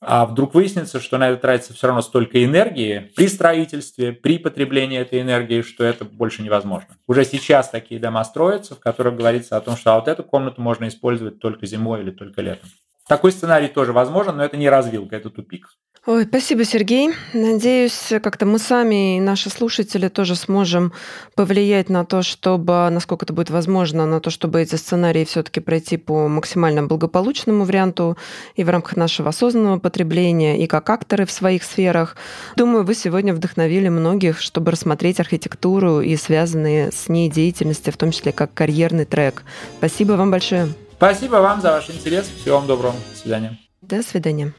а 0.04 0.26
вдруг 0.26 0.54
выяснится, 0.54 0.98
что 0.98 1.16
на 1.16 1.30
это 1.30 1.40
тратится 1.40 1.74
все 1.74 1.86
равно 1.86 2.02
столько 2.02 2.44
энергии 2.44 3.12
при 3.14 3.28
строительстве, 3.28 4.12
при 4.12 4.38
потреблении 4.38 4.98
этой 4.98 5.20
энергии, 5.20 5.62
что 5.62 5.84
это 5.84 6.04
больше 6.04 6.42
невозможно. 6.42 6.96
Уже 7.06 7.24
сейчас 7.24 7.68
такие 7.68 8.00
дома 8.00 8.24
строятся, 8.24 8.74
в 8.74 8.80
которых 8.80 9.16
говорится 9.16 9.56
о 9.56 9.60
том, 9.60 9.76
что 9.76 9.92
а 9.92 10.00
вот 10.00 10.08
эту 10.08 10.24
комнату 10.24 10.60
можно 10.60 10.88
использовать 10.88 11.38
только 11.38 11.66
зимой 11.66 12.00
или 12.00 12.10
только 12.10 12.42
летом. 12.42 12.68
Такой 13.06 13.30
сценарий 13.30 13.68
тоже 13.68 13.92
возможен, 13.92 14.36
но 14.36 14.44
это 14.44 14.56
не 14.56 14.68
развилка, 14.68 15.16
это 15.16 15.30
тупик. 15.30 15.68
Ой, 16.04 16.24
спасибо, 16.24 16.64
Сергей. 16.64 17.10
Надеюсь, 17.32 18.12
как-то 18.20 18.44
мы 18.44 18.58
сами 18.58 19.18
и 19.18 19.20
наши 19.20 19.50
слушатели 19.50 20.08
тоже 20.08 20.34
сможем 20.34 20.92
повлиять 21.36 21.88
на 21.88 22.04
то, 22.04 22.22
чтобы, 22.22 22.88
насколько 22.90 23.24
это 23.24 23.32
будет 23.32 23.50
возможно, 23.50 24.04
на 24.04 24.18
то, 24.18 24.30
чтобы 24.30 24.60
эти 24.60 24.74
сценарии 24.74 25.24
все-таки 25.24 25.60
пройти 25.60 25.98
по 25.98 26.26
максимально 26.26 26.82
благополучному 26.82 27.64
варианту 27.64 28.18
и 28.56 28.64
в 28.64 28.68
рамках 28.68 28.96
нашего 28.96 29.28
осознанного 29.28 29.78
потребления, 29.78 30.58
и 30.58 30.66
как 30.66 30.90
акторы 30.90 31.24
в 31.24 31.30
своих 31.30 31.62
сферах. 31.62 32.16
Думаю, 32.56 32.84
вы 32.84 32.96
сегодня 32.96 33.32
вдохновили 33.32 33.88
многих, 33.88 34.40
чтобы 34.40 34.72
рассмотреть 34.72 35.20
архитектуру 35.20 36.00
и 36.00 36.16
связанные 36.16 36.90
с 36.90 37.08
ней 37.08 37.30
деятельности, 37.30 37.90
в 37.90 37.96
том 37.96 38.10
числе 38.10 38.32
как 38.32 38.52
карьерный 38.52 39.04
трек. 39.04 39.44
Спасибо 39.78 40.14
вам 40.14 40.32
большое. 40.32 40.66
Спасибо 40.96 41.36
вам 41.36 41.60
за 41.60 41.70
ваш 41.70 41.90
интерес. 41.90 42.26
Всего 42.26 42.56
вам 42.56 42.66
доброго. 42.66 42.96
До 43.12 43.20
свидания. 43.20 43.58
До 43.82 44.02
свидания. 44.02 44.52